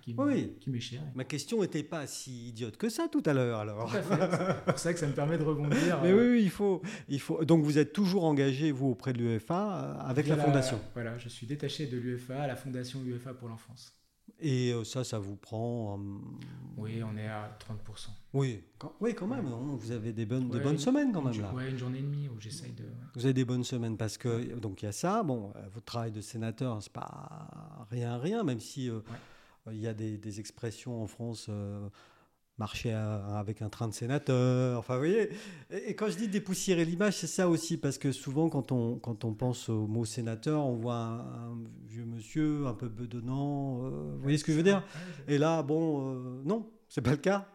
qui, 0.00 0.14
oui. 0.16 0.56
qui 0.58 0.70
m'est 0.70 0.80
cher. 0.80 1.02
Ma 1.14 1.24
question 1.24 1.60
n'était 1.60 1.82
pas 1.82 2.06
si 2.06 2.48
idiote 2.48 2.78
que 2.78 2.88
ça 2.88 3.08
tout 3.08 3.22
à 3.26 3.34
l'heure, 3.34 3.60
alors. 3.60 3.92
C'est 3.92 4.64
pour 4.64 4.78
ça 4.78 4.94
que 4.94 4.98
ça 4.98 5.06
me 5.06 5.14
permet 5.14 5.36
de 5.36 5.44
rebondir. 5.44 6.00
Mais 6.02 6.12
oui, 6.14 6.40
il 6.42 6.50
faut, 6.50 6.80
il 7.08 7.20
faut. 7.20 7.44
Donc 7.44 7.64
vous 7.64 7.76
êtes 7.76 7.92
toujours 7.92 8.24
engagé, 8.24 8.72
vous, 8.72 8.88
auprès 8.88 9.12
de 9.12 9.18
l'UEFA, 9.18 9.98
avec 10.00 10.26
la, 10.28 10.36
Fondation. 10.36 10.80
Voilà, 10.94 11.18
je 11.18 11.28
suis 11.28 11.46
détaché 11.46 11.86
de 11.86 11.98
l'UEFA 11.98 12.42
à 12.42 12.46
la 12.46 12.56
Fondation 12.56 13.02
UEFA 13.02 13.34
pour 13.34 13.48
l'enfance. 13.48 13.97
Et 14.40 14.72
euh, 14.72 14.84
ça, 14.84 15.02
ça 15.02 15.18
vous 15.18 15.36
prend. 15.36 15.98
Oui, 16.76 17.02
on 17.02 17.16
est 17.16 17.26
à 17.26 17.56
30%. 17.58 18.08
Oui, 18.34 18.62
quand, 18.78 18.94
oui, 19.00 19.14
quand 19.14 19.26
même. 19.26 19.46
Hein, 19.46 19.76
vous 19.76 19.90
avez 19.90 20.12
des 20.12 20.26
bonnes, 20.26 20.48
des 20.48 20.60
bonnes 20.60 20.78
semaines 20.78 21.12
quand 21.12 21.22
même 21.22 21.40
là. 21.40 21.50
Oui, 21.54 21.68
une 21.68 21.76
journée 21.76 21.98
et 21.98 22.02
demie 22.02 22.28
où 22.28 22.38
j'essaye 22.40 22.72
de. 22.72 22.84
Vous 23.14 23.24
avez 23.24 23.34
des 23.34 23.44
bonnes 23.44 23.64
semaines 23.64 23.96
parce 23.96 24.16
que 24.16 24.54
donc 24.56 24.82
il 24.82 24.86
y 24.86 24.88
a 24.88 24.92
ça. 24.92 25.22
Bon, 25.24 25.52
euh, 25.56 25.62
votre 25.72 25.86
travail 25.86 26.12
de 26.12 26.20
sénateur, 26.20 26.80
c'est 26.82 26.92
pas 26.92 27.86
rien, 27.90 28.16
rien, 28.18 28.44
même 28.44 28.60
si 28.60 28.88
euh, 28.88 29.00
il 29.70 29.80
y 29.80 29.88
a 29.88 29.94
des, 29.94 30.18
des, 30.18 30.38
expressions 30.38 31.02
en 31.02 31.06
France 31.06 31.50
marcher 32.58 32.92
avec 32.92 33.62
un 33.62 33.68
train 33.68 33.88
de 33.88 33.94
sénateur. 33.94 34.78
Enfin, 34.78 34.94
vous 34.94 35.00
voyez. 35.00 35.30
Et, 35.70 35.94
quand 35.94 36.10
je 36.10 36.16
dis 36.16 36.28
dépoussiérer 36.28 36.84
l'image, 36.84 37.14
c'est 37.14 37.26
ça 37.26 37.48
aussi, 37.48 37.76
parce 37.76 37.98
que 37.98 38.12
souvent, 38.12 38.48
quand 38.48 38.72
on, 38.72 38.96
quand 38.96 39.24
on 39.24 39.32
pense 39.32 39.68
au 39.68 39.86
mot 39.86 40.04
sénateur, 40.04 40.64
on 40.64 40.76
voit 40.76 40.96
un, 40.96 41.56
vieux 41.88 42.04
monsieur 42.04 42.66
un 42.66 42.74
peu 42.74 42.88
bedonnant. 42.88 43.84
Euh, 43.84 44.12
vous 44.14 44.22
voyez 44.22 44.38
ce 44.38 44.44
que 44.44 44.52
je 44.52 44.56
veux 44.56 44.62
dire? 44.62 44.82
Et 45.26 45.38
là, 45.38 45.62
bon, 45.62 46.14
euh, 46.14 46.42
non, 46.44 46.68
c'est 46.88 47.02
pas 47.02 47.12
le 47.12 47.16
cas? 47.16 47.46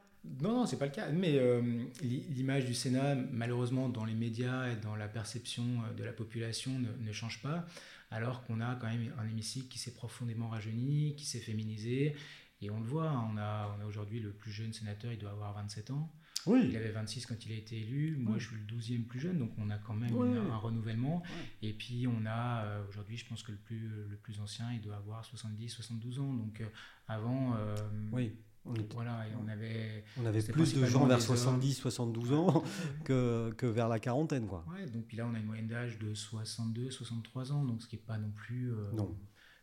Non, 0.41 0.59
non, 0.59 0.65
c'est 0.65 0.77
pas 0.77 0.85
le 0.85 0.91
cas. 0.91 1.09
Mais 1.09 1.37
euh, 1.37 1.61
l'image 2.01 2.65
du 2.65 2.73
Sénat, 2.73 3.15
malheureusement, 3.31 3.89
dans 3.89 4.05
les 4.05 4.15
médias 4.15 4.69
et 4.71 4.77
dans 4.77 4.95
la 4.95 5.07
perception 5.07 5.63
de 5.97 6.03
la 6.03 6.13
population, 6.13 6.71
ne, 6.71 7.05
ne 7.05 7.11
change 7.11 7.41
pas, 7.41 7.65
alors 8.09 8.43
qu'on 8.45 8.61
a 8.61 8.75
quand 8.75 8.87
même 8.87 9.11
un 9.19 9.27
hémicycle 9.27 9.67
qui 9.67 9.79
s'est 9.79 9.91
profondément 9.91 10.47
rajeuni, 10.47 11.15
qui 11.17 11.25
s'est 11.25 11.39
féminisé, 11.39 12.15
et 12.63 12.69
on 12.69 12.79
le 12.79 12.85
voit, 12.85 13.09
hein, 13.09 13.29
on 13.33 13.37
a, 13.37 13.75
on 13.77 13.81
a 13.81 13.85
aujourd'hui 13.85 14.19
le 14.19 14.31
plus 14.31 14.51
jeune 14.51 14.73
sénateur, 14.73 15.11
il 15.11 15.17
doit 15.17 15.31
avoir 15.31 15.53
27 15.53 15.91
ans. 15.91 16.11
Oui. 16.45 16.67
Il 16.69 16.75
avait 16.75 16.91
26 16.91 17.25
quand 17.25 17.45
il 17.45 17.51
a 17.53 17.55
été 17.55 17.77
élu. 17.77 18.17
Moi, 18.17 18.37
je 18.37 18.47
suis 18.47 18.55
le 18.55 18.77
12e 18.77 19.05
plus 19.05 19.19
jeune, 19.19 19.37
donc 19.37 19.51
on 19.57 19.69
a 19.69 19.77
quand 19.77 19.93
même 19.93 20.13
un 20.51 20.57
renouvellement. 20.57 21.23
Et 21.61 21.73
puis, 21.73 22.05
on 22.07 22.25
a 22.25 22.65
euh, 22.65 22.83
aujourd'hui, 22.89 23.17
je 23.17 23.25
pense 23.27 23.43
que 23.43 23.51
le 23.51 23.57
plus, 23.57 23.87
le 24.09 24.17
plus 24.17 24.39
ancien, 24.41 24.71
il 24.73 24.81
doit 24.81 24.97
avoir 24.97 25.23
70, 25.23 25.69
72 25.69 26.19
ans. 26.19 26.33
Donc, 26.33 26.61
euh, 26.61 26.65
avant. 27.07 27.55
Euh, 27.55 27.75
oui. 28.11 28.35
On 28.65 28.73
Voilà, 28.93 29.27
et 29.27 29.31
on 29.43 29.47
avait. 29.49 30.05
On 30.17 30.25
avait 30.25 30.41
plus 30.41 30.73
de 30.73 30.85
gens 30.85 31.05
vers 31.05 31.21
70, 31.21 31.73
72 31.73 32.31
ans 32.31 32.63
que, 33.03 33.51
que, 33.57 33.65
vers 33.65 33.89
la 33.89 33.99
quarantaine, 33.99 34.47
quoi. 34.47 34.65
Ouais, 34.71 34.85
donc 34.85 35.11
là, 35.11 35.27
on 35.29 35.33
a 35.33 35.39
une 35.39 35.45
moyenne 35.45 35.67
d'âge 35.67 35.99
de 35.99 36.13
62, 36.13 36.89
63 36.89 37.51
ans, 37.51 37.65
donc 37.65 37.81
ce 37.81 37.87
qui 37.87 37.97
n'est 37.97 38.01
pas 38.01 38.17
non 38.17 38.31
plus. 38.31 38.71
non 38.93 39.13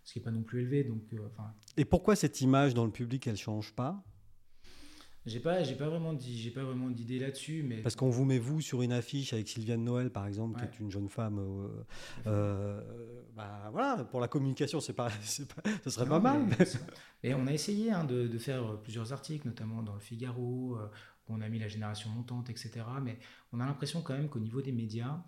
ce 0.04 0.12
qui 0.12 0.18
n'est 0.18 0.24
pas 0.24 0.30
non 0.30 0.42
plus 0.42 0.62
élevé. 0.62 0.84
Donc, 0.84 1.02
euh, 1.12 1.18
enfin. 1.26 1.52
Et 1.76 1.84
pourquoi 1.84 2.16
cette 2.16 2.40
image 2.40 2.74
dans 2.74 2.84
le 2.84 2.92
public, 2.92 3.26
elle 3.26 3.36
change 3.36 3.72
pas? 3.72 4.02
J'ai 5.26 5.40
pas, 5.40 5.62
j'ai 5.62 5.74
pas 5.74 5.88
vraiment 5.88 6.14
dit, 6.14 6.38
j'ai 6.38 6.50
pas 6.50 6.64
vraiment 6.64 6.88
d'idée 6.88 7.18
là-dessus, 7.18 7.62
mais 7.62 7.82
parce 7.82 7.94
qu'on 7.94 8.08
vous 8.08 8.24
met 8.24 8.38
vous 8.38 8.62
sur 8.62 8.80
une 8.80 8.92
affiche 8.92 9.34
avec 9.34 9.48
Sylviane 9.48 9.84
Noël 9.84 10.10
par 10.10 10.26
exemple, 10.26 10.58
qui 10.58 10.64
est 10.64 10.80
une 10.80 10.90
jeune 10.90 11.10
femme. 11.10 11.38
Euh, 11.38 11.84
euh, 12.26 13.22
bah, 13.36 13.68
voilà, 13.70 14.04
pour 14.04 14.20
la 14.20 14.28
communication, 14.28 14.80
c'est 14.80 14.94
pas, 14.94 15.10
ce 15.22 15.90
serait 15.90 16.08
pas 16.08 16.20
mal. 16.20 16.46
Mais... 17.22 17.34
on 17.34 17.46
a 17.46 17.52
essayé 17.52 17.92
hein, 17.92 18.04
de, 18.04 18.28
de, 18.28 18.38
faire 18.38 18.80
plusieurs 18.80 19.12
articles, 19.12 19.46
notamment 19.46 19.82
dans 19.82 19.92
le 19.92 20.00
Figaro, 20.00 20.78
où 21.28 21.34
on 21.34 21.42
a 21.42 21.48
mis 21.50 21.58
la 21.58 21.68
génération 21.68 22.08
montante, 22.08 22.48
etc. 22.48 22.80
Mais 23.02 23.18
on 23.52 23.60
a 23.60 23.66
l'impression 23.66 24.00
quand 24.00 24.14
même 24.14 24.30
qu'au 24.30 24.40
niveau 24.40 24.62
des 24.62 24.72
médias, 24.72 25.22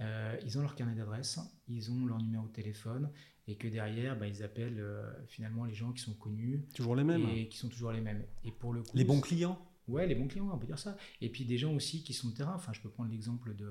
ils 0.00 0.58
ont 0.58 0.62
leur 0.62 0.74
carnet 0.74 0.94
d'adresse, 0.94 1.38
ils 1.68 1.92
ont 1.92 2.06
leur 2.06 2.18
numéro 2.18 2.46
de 2.46 2.52
téléphone, 2.52 3.10
et 3.46 3.56
que 3.56 3.68
derrière, 3.68 4.18
bah, 4.18 4.26
ils 4.26 4.42
appellent 4.42 4.80
euh, 4.80 5.10
finalement 5.26 5.64
les 5.64 5.74
gens 5.74 5.92
qui 5.92 6.02
sont 6.02 6.14
connus. 6.14 6.64
Toujours 6.74 6.96
les 6.96 7.04
mêmes. 7.04 7.28
Et 7.28 7.48
qui 7.48 7.58
sont 7.58 7.68
toujours 7.68 7.92
les 7.92 8.00
mêmes. 8.00 8.24
Et 8.44 8.50
pour 8.50 8.72
le 8.72 8.82
les 8.94 9.04
bons 9.04 9.20
clients 9.20 9.58
Ouais, 9.86 10.06
les 10.06 10.14
bons 10.14 10.28
clients, 10.28 10.48
on 10.50 10.58
peut 10.58 10.66
dire 10.66 10.78
ça. 10.78 10.96
Et 11.20 11.28
puis 11.28 11.44
des 11.44 11.58
gens 11.58 11.74
aussi 11.74 12.02
qui 12.02 12.14
sont 12.14 12.30
de 12.30 12.34
terrain. 12.34 12.54
Enfin, 12.54 12.72
je 12.72 12.80
peux 12.80 12.88
prendre 12.88 13.10
l'exemple 13.10 13.54
de, 13.54 13.70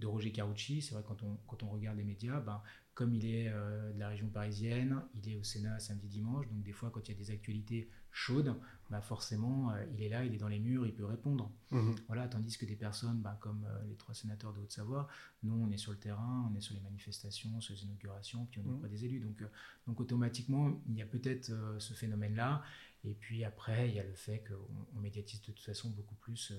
de, 0.00 0.06
Roger 0.06 0.32
Carucci. 0.32 0.82
C'est 0.82 0.94
vrai, 0.94 1.04
quand 1.06 1.22
on, 1.22 1.36
quand 1.46 1.62
on 1.62 1.68
regarde 1.68 1.96
les 1.96 2.02
médias, 2.02 2.40
ben, 2.40 2.60
comme 2.94 3.12
il 3.12 3.26
est 3.26 3.48
euh, 3.48 3.92
de 3.92 3.98
la 3.98 4.08
région 4.08 4.28
parisienne, 4.28 5.02
il 5.14 5.28
est 5.28 5.36
au 5.36 5.42
Sénat 5.42 5.80
samedi, 5.80 6.06
dimanche. 6.06 6.46
Donc, 6.48 6.62
des 6.62 6.72
fois, 6.72 6.90
quand 6.90 7.08
il 7.08 7.12
y 7.12 7.14
a 7.14 7.18
des 7.18 7.32
actualités 7.32 7.90
chaudes, 8.12 8.54
bah 8.88 9.00
forcément, 9.00 9.72
euh, 9.72 9.84
il 9.92 10.02
est 10.04 10.08
là, 10.08 10.24
il 10.24 10.32
est 10.32 10.38
dans 10.38 10.48
les 10.48 10.60
murs, 10.60 10.86
il 10.86 10.94
peut 10.94 11.04
répondre. 11.04 11.50
Mhm. 11.72 11.96
Voilà, 12.06 12.28
tandis 12.28 12.56
que 12.56 12.64
des 12.64 12.76
personnes 12.76 13.20
bah, 13.20 13.36
comme 13.40 13.64
euh, 13.64 13.84
les 13.88 13.96
trois 13.96 14.14
sénateurs 14.14 14.52
de 14.52 14.60
Haute-Savoie, 14.60 15.08
nous, 15.42 15.54
on 15.54 15.70
est 15.72 15.76
sur 15.76 15.90
le 15.90 15.98
terrain, 15.98 16.48
on 16.50 16.56
est 16.56 16.60
sur 16.60 16.74
les 16.74 16.80
manifestations, 16.82 17.60
sur 17.60 17.74
les 17.74 17.82
inaugurations, 17.82 18.46
puis 18.46 18.60
on 18.60 18.70
est 18.70 18.78
mhm. 18.78 18.88
des 18.88 19.04
élus. 19.04 19.20
Donc, 19.20 19.42
donc 19.88 20.00
automatiquement, 20.00 20.80
il 20.88 20.94
y 20.94 21.02
a 21.02 21.06
peut-être 21.06 21.52
ce 21.78 21.94
phénomène-là. 21.94 22.62
Et 23.02 23.14
puis 23.14 23.44
après, 23.44 23.88
il 23.88 23.96
y 23.96 24.00
a 24.00 24.04
le 24.04 24.14
fait 24.14 24.44
qu'on 24.48 25.00
médiatise 25.00 25.40
de 25.40 25.46
toute 25.46 25.60
façon 25.60 25.90
beaucoup 25.90 26.14
plus 26.14 26.54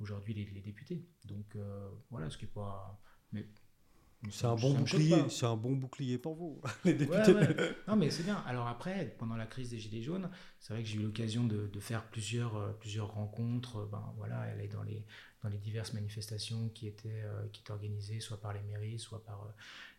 aujourd'hui 0.00 0.34
les, 0.34 0.46
les, 0.46 0.60
députés. 0.60 1.04
Donc 1.26 1.56
voilà, 2.10 2.30
ce 2.30 2.38
qui 2.38 2.46
est 2.46 2.48
pas... 2.48 3.00
Mais 3.32 3.46
C'est 4.30 4.46
un 4.46 4.56
bon 4.56 4.74
bouclier, 4.74 5.28
c'est 5.28 5.46
un 5.46 5.56
bon 5.56 5.72
bouclier 5.72 6.18
pour 6.18 6.34
vous, 6.34 6.60
les 6.84 6.94
députés. 6.94 7.34
Non, 7.88 7.96
mais 7.96 8.10
c'est 8.10 8.22
bien. 8.22 8.42
Alors 8.46 8.66
après, 8.66 9.14
pendant 9.18 9.36
la 9.36 9.46
crise 9.46 9.70
des 9.70 9.78
Gilets 9.78 10.02
jaunes, 10.02 10.30
c'est 10.60 10.72
vrai 10.72 10.82
que 10.82 10.88
j'ai 10.88 10.98
eu 10.98 11.02
l'occasion 11.02 11.44
de, 11.44 11.68
faire 11.80 12.04
plusieurs, 12.04 12.56
euh, 12.56 12.72
plusieurs 12.72 13.12
rencontres. 13.12 13.88
Ben 13.90 14.12
voilà, 14.16 14.40
aller 14.40 14.68
dans 14.68 14.82
les, 14.82 15.04
dans 15.42 15.48
les 15.48 15.58
diverses 15.58 15.92
manifestations 15.92 16.68
qui 16.70 16.86
étaient, 16.86 17.22
euh, 17.24 17.46
qui 17.52 17.60
étaient 17.60 17.72
organisées, 17.72 18.20
soit 18.20 18.40
par 18.40 18.52
les 18.52 18.62
mairies, 18.62 18.98
soit 18.98 19.24
par 19.24 19.42
euh, 19.42 19.52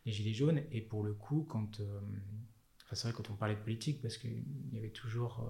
les 0.06 0.12
Gilets 0.12 0.34
jaunes. 0.34 0.62
Et 0.72 0.82
pour 0.82 1.04
le 1.04 1.14
coup, 1.14 1.46
quand, 1.48 1.80
enfin, 1.80 2.96
c'est 2.96 3.08
vrai 3.08 3.14
quand 3.16 3.30
on 3.30 3.36
parlait 3.36 3.56
de 3.56 3.62
politique, 3.62 4.02
parce 4.02 4.18
qu'il 4.18 4.44
y 4.72 4.78
avait 4.78 4.90
toujours 4.90 5.46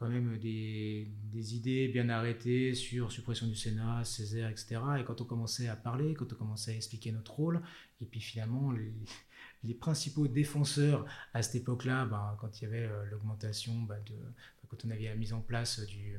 quand 0.00 0.08
même 0.08 0.38
des, 0.38 1.06
idées 1.54 1.88
bien 1.88 2.08
arrêtées 2.08 2.74
sur 2.74 3.12
suppression 3.12 3.46
du 3.46 3.54
Sénat, 3.54 4.02
Césaire, 4.04 4.48
etc. 4.48 4.80
Et 4.98 5.04
quand 5.04 5.20
on 5.20 5.24
commençait 5.24 5.68
à 5.68 5.76
parler, 5.76 6.14
quand 6.14 6.32
on 6.32 6.36
commençait 6.36 6.72
à 6.72 6.74
expliquer 6.74 7.12
notre 7.12 7.34
rôle, 7.34 7.60
et 8.00 8.06
puis 8.06 8.18
finalement, 8.18 8.72
les, 8.72 9.74
principaux 9.74 10.26
défenseurs 10.26 11.04
à 11.34 11.42
cette 11.42 11.56
époque-là, 11.56 12.06
ben, 12.06 12.34
quand 12.40 12.60
il 12.60 12.64
y 12.64 12.66
avait 12.66 12.86
euh, 12.86 13.04
l'augmentation, 13.10 13.74
ben, 13.82 14.02
de, 14.06 14.14
quand 14.68 14.86
on 14.86 14.90
avait 14.90 15.04
la 15.04 15.16
mise 15.16 15.34
en 15.34 15.42
place 15.42 15.80
du, 15.80 16.18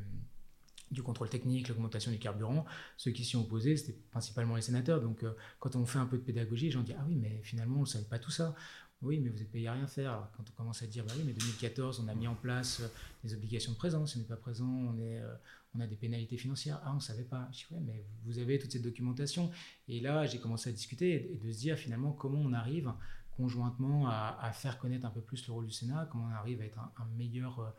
du 0.91 1.01
contrôle 1.01 1.29
technique, 1.29 1.67
l'augmentation 1.67 2.11
du 2.11 2.19
carburant, 2.19 2.65
ceux 2.97 3.09
qui 3.09 3.25
s'y 3.25 3.35
ont 3.35 3.41
opposés, 3.41 3.77
c'était 3.77 3.97
principalement 4.11 4.57
les 4.57 4.61
sénateurs. 4.61 5.01
Donc, 5.01 5.23
euh, 5.23 5.33
quand 5.59 5.75
on 5.75 5.87
fait 5.87 5.99
un 5.99 6.05
peu 6.05 6.19
de 6.19 6.23
pédagogie, 6.23 6.65
les 6.65 6.71
gens 6.71 6.83
disent 6.83 6.97
Ah 6.99 7.05
oui, 7.07 7.15
mais 7.15 7.41
finalement, 7.41 7.77
on 7.77 7.81
ne 7.81 7.85
savait 7.85 8.05
pas 8.05 8.19
tout 8.19 8.31
ça. 8.31 8.53
Oui, 9.01 9.19
mais 9.19 9.29
vous 9.29 9.41
êtes 9.41 9.51
payé 9.51 9.67
à 9.67 9.73
rien 9.73 9.87
faire. 9.87 10.29
quand 10.37 10.43
on 10.47 10.53
commence 10.53 10.83
à 10.83 10.87
dire, 10.87 11.03
bah 11.05 11.13
oui, 11.17 11.23
mais 11.25 11.33
2014, 11.33 12.01
on 12.05 12.07
a 12.07 12.13
mis 12.13 12.27
en 12.27 12.35
place 12.35 12.81
euh, 12.81 12.87
des 13.23 13.33
obligations 13.33 13.71
de 13.71 13.77
présence. 13.77 14.11
Si 14.11 14.17
on 14.17 14.21
n'est 14.21 14.27
pas 14.27 14.35
présent, 14.35 14.67
on, 14.67 14.97
est, 14.99 15.19
euh, 15.19 15.33
on 15.75 15.79
a 15.79 15.87
des 15.87 15.95
pénalités 15.95 16.37
financières. 16.37 16.79
Ah, 16.83 16.91
on 16.91 16.95
ne 16.95 16.99
savait 16.99 17.23
pas. 17.23 17.49
Je 17.51 17.57
dis, 17.59 17.65
ouais, 17.71 17.79
mais 17.83 18.05
vous 18.25 18.37
avez 18.37 18.59
toute 18.59 18.71
cette 18.71 18.83
documentation. 18.83 19.49
Et 19.87 20.01
là, 20.01 20.27
j'ai 20.27 20.39
commencé 20.39 20.69
à 20.69 20.73
discuter 20.73 21.33
et 21.33 21.37
de 21.37 21.51
se 21.51 21.59
dire 21.59 21.77
finalement 21.77 22.11
comment 22.11 22.39
on 22.39 22.53
arrive 22.53 22.93
conjointement 23.37 24.07
à, 24.07 24.51
faire 24.53 24.77
connaître 24.77 25.05
un 25.05 25.09
peu 25.09 25.21
plus 25.21 25.47
le 25.47 25.53
rôle 25.53 25.65
du 25.65 25.71
Sénat, 25.71 26.07
comment 26.11 26.27
on 26.29 26.35
arrive 26.35 26.61
à 26.61 26.65
être 26.65 26.77
un, 26.77 27.05
meilleur 27.17 27.59
euh, 27.59 27.69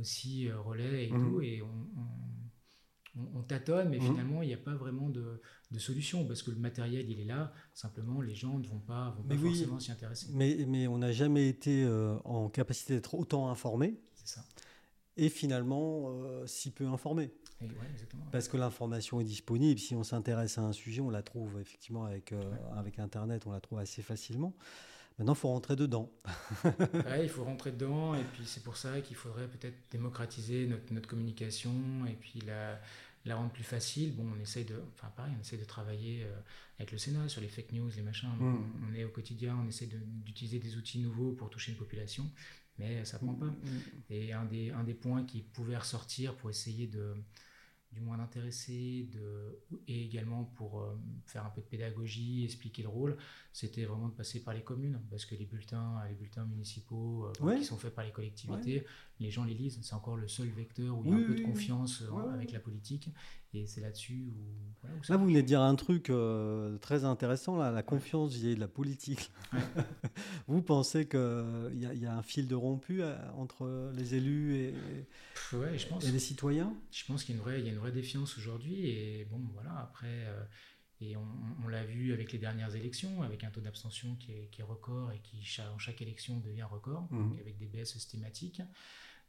aussi 0.00 0.50
relais 0.50 1.06
et 1.06 1.12
mmh. 1.12 1.20
tout. 1.20 1.40
Et 1.42 1.62
on 1.62 1.66
on, 1.66 2.51
tâtonne, 3.46 3.88
mais 3.90 3.98
mmh. 3.98 4.02
finalement, 4.02 4.42
il 4.42 4.48
n'y 4.48 4.54
a 4.54 4.58
pas 4.58 4.74
vraiment 4.74 5.08
de, 5.08 5.40
solution 5.78 6.26
parce 6.26 6.42
que 6.42 6.50
le 6.50 6.58
matériel, 6.58 7.10
il 7.10 7.20
est 7.20 7.24
là. 7.24 7.52
Simplement, 7.74 8.20
les 8.20 8.34
gens 8.34 8.58
ne 8.58 8.66
vont 8.66 8.78
pas, 8.78 9.14
vont 9.16 9.22
pas 9.22 9.36
forcément 9.36 9.78
s'y 9.78 9.92
intéresser. 9.92 10.28
Mais, 10.32 10.64
mais 10.66 10.86
on 10.86 10.98
n'a 10.98 11.12
jamais 11.12 11.48
été 11.48 11.84
euh, 11.84 12.16
en 12.24 12.48
capacité 12.48 12.94
d'être 12.94 13.14
autant 13.14 13.48
informé. 13.48 13.98
C'est 14.14 14.36
ça. 14.36 14.44
Et 15.16 15.28
finalement, 15.28 16.04
euh, 16.08 16.46
si 16.46 16.70
peu 16.70 16.86
informé. 16.86 17.30
Parce 18.32 18.48
que 18.48 18.56
l'information 18.56 19.20
est 19.20 19.24
disponible. 19.24 19.78
Si 19.78 19.94
on 19.94 20.02
s'intéresse 20.02 20.58
à 20.58 20.62
un 20.62 20.72
sujet, 20.72 21.00
on 21.00 21.10
la 21.10 21.22
trouve 21.22 21.60
effectivement 21.60 22.04
avec, 22.04 22.32
euh, 22.32 22.42
avec 22.76 22.98
Internet, 22.98 23.46
on 23.46 23.52
la 23.52 23.60
trouve 23.60 23.78
assez 23.78 24.02
facilement. 24.02 24.54
Maintenant, 25.22 25.34
il 25.34 25.38
faut 25.38 25.48
rentrer 25.50 25.76
dedans. 25.76 26.10
il 27.22 27.28
faut 27.28 27.44
rentrer 27.44 27.70
dedans, 27.70 28.16
et 28.16 28.24
puis 28.32 28.42
c'est 28.44 28.64
pour 28.64 28.76
ça 28.76 29.00
qu'il 29.02 29.14
faudrait 29.14 29.46
peut-être 29.46 29.76
démocratiser 29.92 30.66
notre, 30.66 30.92
notre, 30.92 31.08
communication, 31.08 31.72
et 32.08 32.14
puis 32.14 32.40
la, 32.44 32.80
la, 33.24 33.36
rendre 33.36 33.52
plus 33.52 33.62
facile. 33.62 34.16
Bon, 34.16 34.26
on 34.36 34.40
essaye 34.40 34.64
de, 34.64 34.82
enfin 34.96 35.12
pareil, 35.16 35.32
on 35.38 35.40
essaie 35.40 35.58
de 35.58 35.64
travailler 35.64 36.24
euh, 36.24 36.40
avec 36.80 36.90
le 36.90 36.98
Sénat 36.98 37.28
sur 37.28 37.40
les 37.40 37.46
fake 37.46 37.70
news, 37.70 37.88
les 37.94 38.02
machins. 38.02 38.30
Mm. 38.36 38.64
On, 38.90 38.94
est 38.96 39.04
au 39.04 39.10
quotidien, 39.10 39.56
on 39.64 39.68
essaie 39.68 39.86
d'utiliser 39.86 40.58
des 40.58 40.76
outils 40.76 40.98
nouveaux 40.98 41.30
pour 41.30 41.50
toucher 41.50 41.70
une 41.70 41.78
population, 41.78 42.28
mais 42.80 43.04
ça 43.04 43.20
prend 43.20 43.34
pas. 43.34 43.46
Mm, 43.46 43.50
mm, 43.50 43.80
et 44.10 44.32
un 44.32 44.44
des, 44.44 44.72
un 44.72 44.82
des 44.82 44.94
points 44.94 45.22
qui 45.22 45.42
pouvait 45.42 45.76
ressortir 45.76 46.34
pour 46.34 46.50
essayer 46.50 46.88
de 46.88 47.14
du 47.92 48.00
moins 48.00 48.16
d'intéressés 48.16 49.08
de, 49.12 49.58
et 49.86 50.04
également 50.04 50.44
pour 50.44 50.82
euh, 50.82 50.98
faire 51.26 51.44
un 51.44 51.50
peu 51.50 51.60
de 51.60 51.66
pédagogie, 51.66 52.44
expliquer 52.44 52.82
le 52.82 52.88
rôle, 52.88 53.16
c'était 53.52 53.84
vraiment 53.84 54.08
de 54.08 54.14
passer 54.14 54.42
par 54.42 54.54
les 54.54 54.62
communes, 54.62 55.00
parce 55.10 55.26
que 55.26 55.34
les 55.34 55.44
bulletins, 55.44 56.02
les 56.08 56.14
bulletins 56.14 56.46
municipaux 56.46 57.26
euh, 57.26 57.56
qui 57.56 57.64
sont 57.64 57.76
faits 57.76 57.94
par 57.94 58.04
les 58.04 58.10
collectivités, 58.10 58.86
les 59.22 59.30
gens 59.30 59.44
les 59.44 59.54
lisent, 59.54 59.78
c'est 59.82 59.94
encore 59.94 60.16
le 60.16 60.28
seul 60.28 60.48
vecteur 60.48 60.98
où 60.98 61.04
il 61.04 61.10
y 61.10 61.14
a 61.14 61.16
un 61.16 61.22
peu 61.22 61.34
de 61.34 61.42
confiance 61.42 62.02
euh, 62.02 62.32
avec 62.34 62.52
la 62.52 62.60
politique, 62.60 63.08
et 63.54 63.66
c'est 63.66 63.80
là-dessus 63.80 64.26
où... 64.30 64.86
là, 65.08 65.16
vous 65.16 65.26
venez 65.26 65.42
de 65.42 65.46
dire 65.46 65.60
un 65.60 65.74
truc 65.74 66.10
très 66.80 67.04
intéressant, 67.04 67.56
là, 67.56 67.70
la 67.70 67.82
confiance 67.82 68.34
vieille 68.34 68.54
de 68.54 68.60
la 68.60 68.68
politique. 68.68 69.30
vous 70.46 70.62
pensez 70.62 71.06
qu'il 71.06 71.72
y, 71.74 71.98
y, 71.98 72.06
a 72.06 72.16
un 72.16 72.22
fil 72.22 72.48
de 72.48 72.54
rompu 72.54 73.02
entre 73.36 73.92
les 73.94 74.14
élus 74.14 74.56
et, 74.56 74.74
je 75.76 75.86
pense, 75.86 76.04
et 76.04 76.10
les 76.10 76.18
citoyens? 76.18 76.74
Je 76.90 77.04
pense 77.04 77.24
qu'il 77.24 77.36
y 77.36 77.38
a 77.38 77.58
une 77.58 77.78
vraie 77.78 77.92
défiance 77.92 78.38
aujourd'hui. 78.38 78.86
Et 78.86 79.26
bon, 79.30 79.40
voilà, 79.52 79.78
après, 79.78 80.26
euh, 80.26 80.44
et 81.00 81.16
on, 81.16 81.68
l'a 81.68 81.84
vu 81.84 82.12
avec 82.12 82.32
les 82.32 82.38
dernières 82.38 82.74
élections, 82.74 83.22
avec 83.22 83.44
un 83.44 83.50
taux 83.50 83.60
d'abstention 83.60 84.14
qui 84.16 84.32
est, 84.32 84.48
qui 84.50 84.60
est, 84.60 84.64
record 84.64 85.10
et 85.12 85.20
qui, 85.20 85.44
en 85.60 85.78
chaque 85.78 86.00
élection, 86.00 86.38
devient 86.38 86.62
record, 86.64 87.08
mmh. 87.10 87.38
avec 87.40 87.58
des 87.58 87.66
baisses 87.66 87.92
systématiques. 87.92 88.62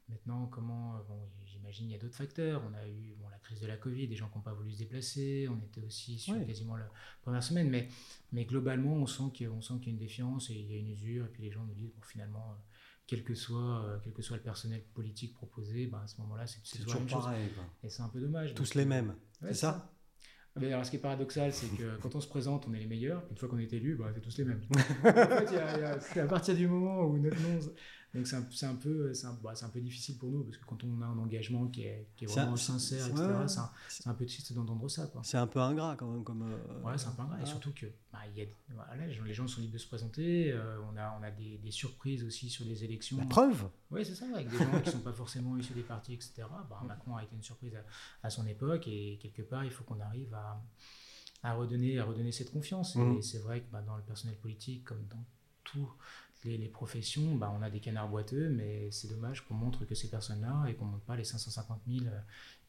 Maintenant, 0.09 0.47
comment, 0.47 1.01
bon, 1.07 1.29
j'imagine 1.45 1.87
il 1.87 1.93
y 1.93 1.95
a 1.95 1.97
d'autres 1.97 2.15
facteurs. 2.15 2.61
On 2.69 2.73
a 2.73 2.87
eu 2.87 3.15
bon, 3.19 3.29
la 3.29 3.37
crise 3.37 3.59
de 3.61 3.67
la 3.67 3.77
Covid, 3.77 4.07
des 4.07 4.15
gens 4.15 4.27
qui 4.29 4.37
n'ont 4.37 4.43
pas 4.43 4.53
voulu 4.53 4.71
se 4.71 4.79
déplacer. 4.79 5.47
On 5.49 5.57
était 5.63 5.81
aussi 5.81 6.19
sur 6.19 6.45
quasiment 6.45 6.75
la 6.75 6.89
première 7.21 7.43
semaine. 7.43 7.69
Mais, 7.69 7.87
mais 8.31 8.45
globalement, 8.45 8.93
on 8.93 9.07
sent 9.07 9.23
qu'il 9.33 9.47
qu 9.47 9.85
y 9.85 9.89
a 9.89 9.91
une 9.91 9.97
défiance 9.97 10.49
et 10.49 10.53
il 10.55 10.71
y 10.71 10.75
a 10.75 10.77
une 10.77 10.89
usure. 10.89 11.25
Et 11.25 11.29
puis 11.29 11.43
les 11.43 11.51
gens 11.51 11.63
nous 11.63 11.73
disent, 11.73 11.93
bon, 11.93 12.01
finalement, 12.01 12.57
quel 13.07 13.23
que 13.23 13.33
soit, 13.33 13.85
euh, 13.85 13.97
quel 14.03 14.13
que 14.13 14.21
soit 14.21 14.37
le 14.37 14.43
personnel 14.43 14.83
politique 14.93 15.33
proposé, 15.33 15.87
ben 15.87 15.99
à 15.99 16.07
ce 16.07 16.19
moment-là, 16.21 16.47
c'est 16.47 16.61
toujours 16.79 17.05
pareil. 17.05 17.49
Et 17.83 17.89
c'est 17.89 18.01
un 18.01 18.09
peu 18.09 18.19
dommage. 18.19 18.53
Tous 18.53 18.75
les 18.75 18.85
mêmes, 18.85 19.15
c'est 19.41 19.53
ça, 19.53 19.93
mais 20.59 20.71
alors, 20.71 20.85
ce 20.85 20.91
qui 20.91 20.97
est 20.97 20.99
paradoxal, 20.99 21.51
c'est 21.51 21.67
que 21.67 21.97
quand 22.01 22.15
on 22.15 22.21
se 22.21 22.27
présente, 22.27 22.67
on 22.67 22.73
est 22.73 22.79
les 22.79 22.87
meilleurs. 22.87 23.23
Une 23.31 23.37
fois 23.37 23.49
qu'on 23.49 23.57
est 23.57 23.73
élu, 23.73 23.95
bah, 23.95 24.11
c'est 24.13 24.21
tous 24.21 24.37
les 24.37 24.45
mêmes. 24.45 24.61
en 24.71 24.77
fait, 24.77 26.01
c'est 26.01 26.19
à 26.19 26.27
partir 26.27 26.55
du 26.55 26.67
moment 26.67 27.01
où 27.05 27.17
notre 27.17 27.39
nom 27.41 27.59
donc 28.13 28.27
c'est 28.27 28.35
un, 28.35 28.69
un, 28.69 28.75
peu, 28.75 29.11
un, 29.23 29.33
bah, 29.41 29.53
un, 29.59 29.69
peu 29.69 29.81
difficile 29.81 30.19
pour 30.19 30.29
nous 30.29 30.43
parce 30.43 30.57
que 30.57 30.65
quand 30.65 30.83
on 30.83 31.01
a 31.01 31.05
un 31.05 31.17
engagement 31.17 31.65
qui 31.67 31.81
est, 31.81 32.07
qui 32.15 32.25
est 32.25 32.27
vraiment 32.27 32.55
sincère, 32.55 33.07
etc., 33.07 33.25
c'est 33.89 34.07
un, 34.07 34.13
peu 34.13 34.27
triste 34.27 34.53
d'entendre 34.53 34.87
ça. 34.87 35.09
C'est 35.23 35.37
un 35.37 35.47
peu 35.47 35.59
ingrat 35.59 35.95
quand 35.97 36.11
même. 36.11 36.23
Comme, 36.23 36.43
euh, 36.43 36.81
ouais, 36.83 36.95
c'est 36.95 37.07
un 37.07 37.11
peu 37.13 37.23
ingrat. 37.23 37.41
Et 37.41 37.45
surtout 37.47 37.71
que 37.73 37.87
bah, 38.11 38.19
y 38.35 38.41
a, 38.43 38.45
voilà, 38.69 39.07
les 39.07 39.33
gens 39.33 39.47
sont 39.47 39.61
libres 39.61 39.73
de 39.73 39.79
se 39.79 39.87
présenter. 39.87 40.51
Euh, 40.51 40.77
on, 40.91 40.95
a, 40.95 41.17
on 41.19 41.23
a 41.23 41.31
des, 41.31 41.57
des, 41.57 41.71
surprises 41.71 42.23
aussi 42.23 42.51
sur 42.51 42.65
les 42.65 42.83
élections. 42.83 43.17
La 43.17 43.25
preuve 43.25 43.67
Oui, 43.89 44.05
c'est 44.05 44.13
ça, 44.13 44.25
avec 44.31 44.47
des 44.47 44.59
gens 44.59 44.79
qui 44.81 44.89
ne 44.89 44.91
sont 44.91 44.99
pas 44.99 45.13
forcément 45.13 45.57
issus 45.57 45.73
des 45.73 45.81
partis, 45.81 46.13
etc. 46.13 46.43
Bah, 46.69 46.83
Macron 46.85 47.15
a 47.15 47.23
été 47.23 47.35
une 47.35 47.43
surprise 47.43 47.73
à, 48.21 48.29
son 48.29 48.45
époque 48.45 48.87
et 48.87 49.17
quelque 49.23 49.41
part, 49.41 49.65
il 49.65 49.71
faut 49.71 49.83
qu'on 49.85 49.99
arrive 49.99 50.35
à, 50.35 50.63
à, 51.41 51.55
redonner, 51.55 51.97
à 51.97 52.05
redonner 52.05 52.31
cette 52.31 52.51
confiance. 52.51 52.95
Et 52.95 52.99
mmh. 52.99 53.21
c'est 53.23 53.39
vrai 53.39 53.61
que 53.61 53.71
bah, 53.71 53.81
dans 53.81 53.97
le 53.97 54.03
personnel 54.03 54.37
politique, 54.37 54.83
comme 54.83 55.03
dans 55.09 55.25
tout 55.63 55.89
les, 56.45 56.69
professions, 56.69 57.35
bah, 57.35 57.53
on 57.57 57.61
a 57.61 57.69
des 57.69 57.79
canards 57.79 58.09
boiteux, 58.09 58.49
mais 58.49 58.89
c'est 58.91 59.07
dommage 59.07 59.45
qu'on 59.45 59.53
montre 59.53 59.85
que 59.85 59.95
ces 59.95 60.09
personnes-là 60.09 60.65
et 60.67 60.75
qu'on 60.75 60.85
ne 60.85 60.91
montre 60.91 61.05
pas 61.05 61.15
les 61.15 61.23
550 61.23 61.81
000 61.87 62.05
euh, 62.05 62.19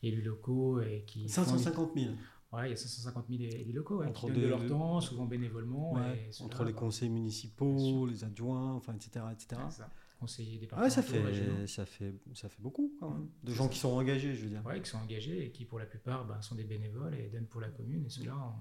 élus 0.03 0.23
locaux. 0.23 0.81
Et 0.81 1.05
qui 1.07 1.29
550 1.29 1.93
000 1.95 2.13
Ouais, 2.53 2.69
il 2.69 2.71
y 2.71 2.73
a 2.73 2.77
550 2.77 3.27
000 3.29 3.43
élus 3.43 3.73
locaux 3.73 4.03
entre 4.05 4.21
qui 4.21 4.27
donnent 4.33 4.43
de 4.43 4.47
leur 4.47 4.67
temps, 4.67 5.01
souvent 5.01 5.27
bénévolement. 5.27 5.97
entre 6.41 6.65
les 6.65 6.73
conseils 6.73 7.11
municipaux, 7.11 8.07
les 8.07 8.23
adjoints, 8.23 8.75
enfin, 8.75 8.95
etc. 8.95 9.25
etc. 9.33 9.61
Ça. 9.71 9.91
Conseillers 10.21 10.59
départementaux, 10.59 10.95
ça, 10.95 11.03
fait, 11.03 11.67
ça, 11.67 11.85
fait, 11.85 12.15
ça 12.35 12.49
fait 12.49 12.63
beaucoup 12.63 12.95
quand 13.01 13.11
même, 13.11 13.29
de 13.43 13.53
gens 13.53 13.69
qui 13.69 13.79
sont 13.79 13.91
engagés, 13.91 14.35
je 14.35 14.45
veux 14.45 14.51
dire. 14.51 14.63
Oui, 14.65 14.81
qui 14.81 14.89
sont 14.89 14.99
engagés 14.99 15.45
et 15.45 15.51
qui 15.51 15.65
pour 15.65 15.81
la 15.81 15.87
plupart 15.87 16.25
bah, 16.25 16.41
sont 16.41 16.55
des 16.55 16.65
bénévoles 16.65 17.15
et 17.17 17.29
donnent 17.29 17.49
pour 17.49 17.61
la 17.61 17.69
commune. 17.69 18.07
Et 18.07 18.09
ceux-là, 18.09 18.37
on 18.37 18.53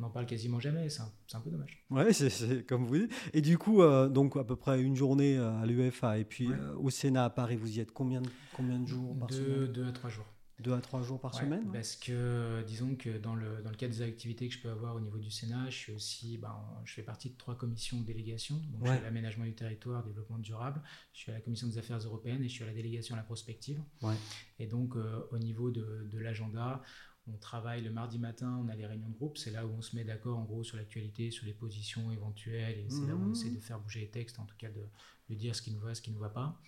n'en 0.00 0.10
parle 0.10 0.26
quasiment 0.26 0.60
jamais, 0.60 0.88
c'est 0.88 1.02
un, 1.34 1.40
peu 1.40 1.50
dommage. 1.50 1.84
Ouais, 1.90 2.12
c'est 2.12 2.66
comme 2.66 2.84
vous 2.84 2.98
dites. 2.98 3.12
Et 3.32 3.40
du 3.40 3.58
coup, 3.58 3.82
euh, 3.82 4.08
donc 4.08 4.36
à 4.36 4.44
peu 4.44 4.56
près 4.56 4.80
une 4.80 4.96
journée 4.96 5.36
euh, 5.36 5.60
à 5.60 5.66
l'UFA 5.66 6.18
et 6.18 6.24
puis 6.24 6.50
euh, 6.50 6.74
au 6.76 6.90
Sénat 6.90 7.24
à 7.24 7.30
Paris, 7.30 7.56
vous 7.56 7.76
y 7.76 7.80
êtes 7.80 7.92
combien 7.92 8.20
de, 8.20 8.28
combien 8.54 8.78
de 8.78 8.86
jours 8.86 9.16
par 9.18 9.30
semaine? 9.32 9.66
Deux 9.66 9.86
à 9.86 9.92
trois 9.92 10.10
jours. 10.10 10.26
Deux 10.58 10.74
à 10.74 10.80
trois 10.82 11.00
jours 11.02 11.18
par 11.18 11.34
semaine? 11.34 11.70
Parce 11.72 11.96
que, 11.96 12.62
disons 12.66 12.94
que 12.94 13.16
dans 13.16 13.34
le, 13.34 13.62
dans 13.62 13.70
le 13.70 13.76
cadre 13.76 13.94
des 13.94 14.02
activités 14.02 14.46
que 14.46 14.54
je 14.54 14.60
peux 14.60 14.68
avoir 14.68 14.94
au 14.94 15.00
niveau 15.00 15.16
du 15.16 15.30
Sénat, 15.30 15.70
je 15.70 15.76
suis 15.76 15.92
aussi, 15.94 16.36
ben, 16.36 16.54
je 16.84 16.92
fais 16.92 17.02
partie 17.02 17.30
de 17.30 17.36
trois 17.38 17.56
commissions 17.56 17.98
de 17.98 18.04
délégation. 18.04 18.56
Donc, 18.56 18.84
je 18.84 18.90
suis 18.90 18.98
à 18.98 19.02
l'aménagement 19.02 19.46
du 19.46 19.54
territoire, 19.54 20.04
développement 20.04 20.36
durable, 20.36 20.82
je 21.14 21.20
suis 21.20 21.32
à 21.32 21.34
la 21.34 21.40
commission 21.40 21.66
des 21.66 21.78
affaires 21.78 21.96
européennes 21.98 22.42
et 22.42 22.48
je 22.50 22.52
suis 22.52 22.64
à 22.64 22.66
la 22.66 22.74
délégation 22.74 23.14
à 23.14 23.18
la 23.18 23.24
prospective. 23.24 23.80
Et 24.58 24.66
donc, 24.66 24.96
au 25.30 25.38
niveau 25.38 25.70
de, 25.70 26.06
de 26.10 26.18
l'agenda, 26.18 26.82
on 27.26 27.36
travaille 27.36 27.82
le 27.82 27.90
mardi 27.90 28.18
matin, 28.18 28.60
on 28.64 28.68
a 28.68 28.74
les 28.74 28.86
réunions 28.86 29.08
de 29.08 29.14
groupe, 29.14 29.36
c'est 29.36 29.50
là 29.50 29.66
où 29.66 29.70
on 29.70 29.82
se 29.82 29.94
met 29.94 30.04
d'accord 30.04 30.38
en 30.38 30.44
gros 30.44 30.64
sur 30.64 30.76
l'actualité, 30.76 31.30
sur 31.30 31.46
les 31.46 31.52
positions 31.52 32.10
éventuelles, 32.10 32.78
et 32.78 32.90
c'est 32.90 33.06
là 33.06 33.14
où 33.14 33.22
on 33.22 33.32
essaie 33.32 33.50
de 33.50 33.60
faire 33.60 33.78
bouger 33.78 34.00
les 34.00 34.10
textes, 34.10 34.38
en 34.38 34.46
tout 34.46 34.56
cas 34.56 34.70
de, 34.70 34.86
de 35.28 35.34
dire 35.34 35.54
ce 35.54 35.62
qui 35.62 35.70
nous 35.72 35.80
va, 35.80 35.94
ce 35.94 36.02
qui 36.02 36.10
ne 36.10 36.18
va 36.18 36.30
pas. 36.30 36.60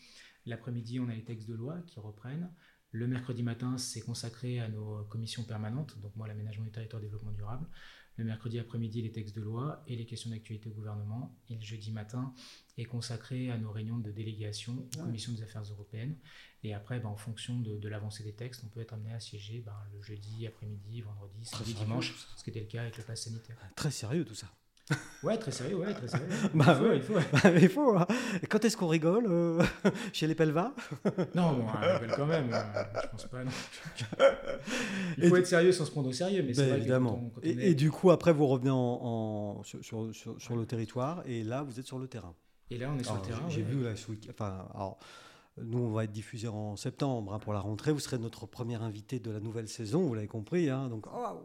L'après-midi, 0.47 1.01
on 1.01 1.09
a 1.09 1.15
les 1.15 1.25
textes 1.25 1.49
de 1.49 1.55
loi 1.55 1.81
qui 1.87 2.01
reprennent. 2.01 2.51
Le 2.91 3.07
mercredi 3.07 3.43
matin, 3.43 3.79
c'est 3.79 4.03
consacré 4.03 4.61
à 4.61 4.69
nos 4.69 5.05
commissions 5.05 5.45
permanentes, 5.45 5.99
donc 6.01 6.15
moi 6.15 6.29
l'aménagement 6.29 6.65
du 6.65 6.71
territoire 6.71 7.01
et 7.01 7.07
développement 7.07 7.33
durable. 7.33 7.67
Le 8.17 8.25
mercredi 8.25 8.59
après-midi, 8.59 9.01
les 9.03 9.11
textes 9.11 9.35
de 9.35 9.41
loi 9.41 9.83
et 9.87 9.97
les 9.97 10.05
questions 10.05 10.31
d'actualité 10.31 10.69
au 10.69 10.73
gouvernement. 10.73 11.35
Et 11.49 11.55
le 11.55 11.63
jeudi 11.63 11.91
matin 11.91 12.35
est 12.77 12.85
consacré 12.85 13.51
à 13.51 13.59
nos 13.59 13.71
réunions 13.71 13.99
de 13.99 14.11
délégation 14.11 14.87
aux 14.95 14.99
commissions 14.99 15.33
des 15.33 15.43
affaires 15.43 15.63
européennes. 15.63 16.17
Et 16.63 16.75
après, 16.75 17.01
ben, 17.01 17.09
en 17.09 17.17
fonction 17.17 17.59
de, 17.59 17.89
l'avancée 17.89 18.23
des 18.23 18.35
textes, 18.35 18.63
on 18.65 18.69
peut 18.69 18.81
être 18.81 18.93
amené 18.93 19.13
à 19.13 19.21
siéger 19.21 19.61
ben, 19.61 19.77
le 19.93 20.03
jeudi 20.03 20.47
après-midi, 20.47 21.01
vendredi, 21.01 21.45
samedi, 21.45 21.75
dimanche, 21.75 22.15
ce 22.37 22.45
qui 22.45 22.51
était 22.51 22.61
le 22.61 22.67
cas 22.67 22.83
avec 22.83 22.97
le 22.99 23.05
pass 23.05 23.23
sanitaire. 23.23 23.57
Très 23.75 23.91
sérieux 23.91 24.25
tout 24.25 24.35
ça. 24.35 24.53
Ouais, 25.23 25.39
très 25.39 25.53
sérieux, 25.53 25.77
ouais, 25.77 25.95
très 25.95 26.09
sérieux. 26.09 26.27
Bah 26.55 26.77
il 26.95 27.01
faut, 27.03 27.15
il 27.15 27.23
faut. 27.23 27.31
Bah, 27.33 27.51
il 27.61 27.69
faut. 27.69 27.97
hein. 27.97 28.07
Et 28.43 28.47
quand 28.47 28.65
est-ce 28.65 28.77
qu'on 28.77 28.89
rigole 28.89 29.27
euh, 29.29 29.63
chez 30.13 30.27
les 30.27 30.35
Pelva? 30.35 30.75
Non, 31.35 31.53
bon, 31.53 31.65
on 31.67 31.81
rigole 31.81 32.17
quand 32.17 32.27
même. 32.27 32.53
euh, 32.53 32.83
je 33.03 33.09
pense 33.09 33.27
pas. 33.27 33.45
Non. 33.45 33.51
Il 35.19 35.29
faut 35.29 35.37
être 35.37 35.47
sérieux 35.47 35.73
sans 35.73 35.85
se 35.85 35.91
prendre 35.93 36.09
au 36.09 36.13
sérieux, 36.13 36.43
mais 36.47 36.53
c'est 36.55 36.67
vrai 36.69 36.79
évidemment. 36.79 37.15
que 37.15 37.21
quand 37.21 37.27
on, 37.27 37.31
quand 37.31 37.41
on 37.45 37.47
Et, 37.47 37.51
est- 37.51 37.71
et 37.71 37.75
du 37.75 37.91
coup, 37.91 38.11
après, 38.11 38.33
vous 38.33 38.47
revenez 38.47 38.71
en, 38.71 38.77
en- 38.77 39.63
sur, 39.63 39.83
sur, 39.85 40.15
sur- 40.15 40.41
sur 40.41 40.57
le 40.57 40.67
territoire 40.67 41.23
et 41.27 41.43
là, 41.45 41.63
vous 41.63 41.79
êtes 41.79 41.87
sur 41.87 41.99
le 41.99 42.09
terrain. 42.09 42.35
Et 42.71 42.79
là, 42.79 42.91
on 42.95 42.99
est 42.99 43.03
sur 43.05 43.13
Alors, 43.13 43.25
le 43.25 43.29
terrain. 43.31 43.49
J'ai 43.49 43.63
ouais. 43.63 43.69
vu 43.69 43.87
week- 44.09 44.29
enfin, 44.31 44.67
alors, 44.75 44.99
nous, 45.63 45.79
on 45.81 45.91
va 45.93 46.05
être 46.05 46.13
diffusé 46.13 46.49
en 46.49 46.77
septembre 46.77 47.35
hein, 47.35 47.39
pour 47.39 47.53
la 47.53 47.61
rentrée. 47.61 47.93
Vous 47.93 47.99
serez 48.01 48.19
notre 48.19 48.47
premier 48.47 48.77
invité 48.77 49.19
de 49.21 49.31
la 49.31 49.39
nouvelle 49.41 49.69
saison, 49.69 50.01
vous 50.03 50.15
l'avez 50.15 50.27
compris. 50.27 50.71
hein, 50.71 50.89
donc, 50.89 51.07
oh, 51.15 51.43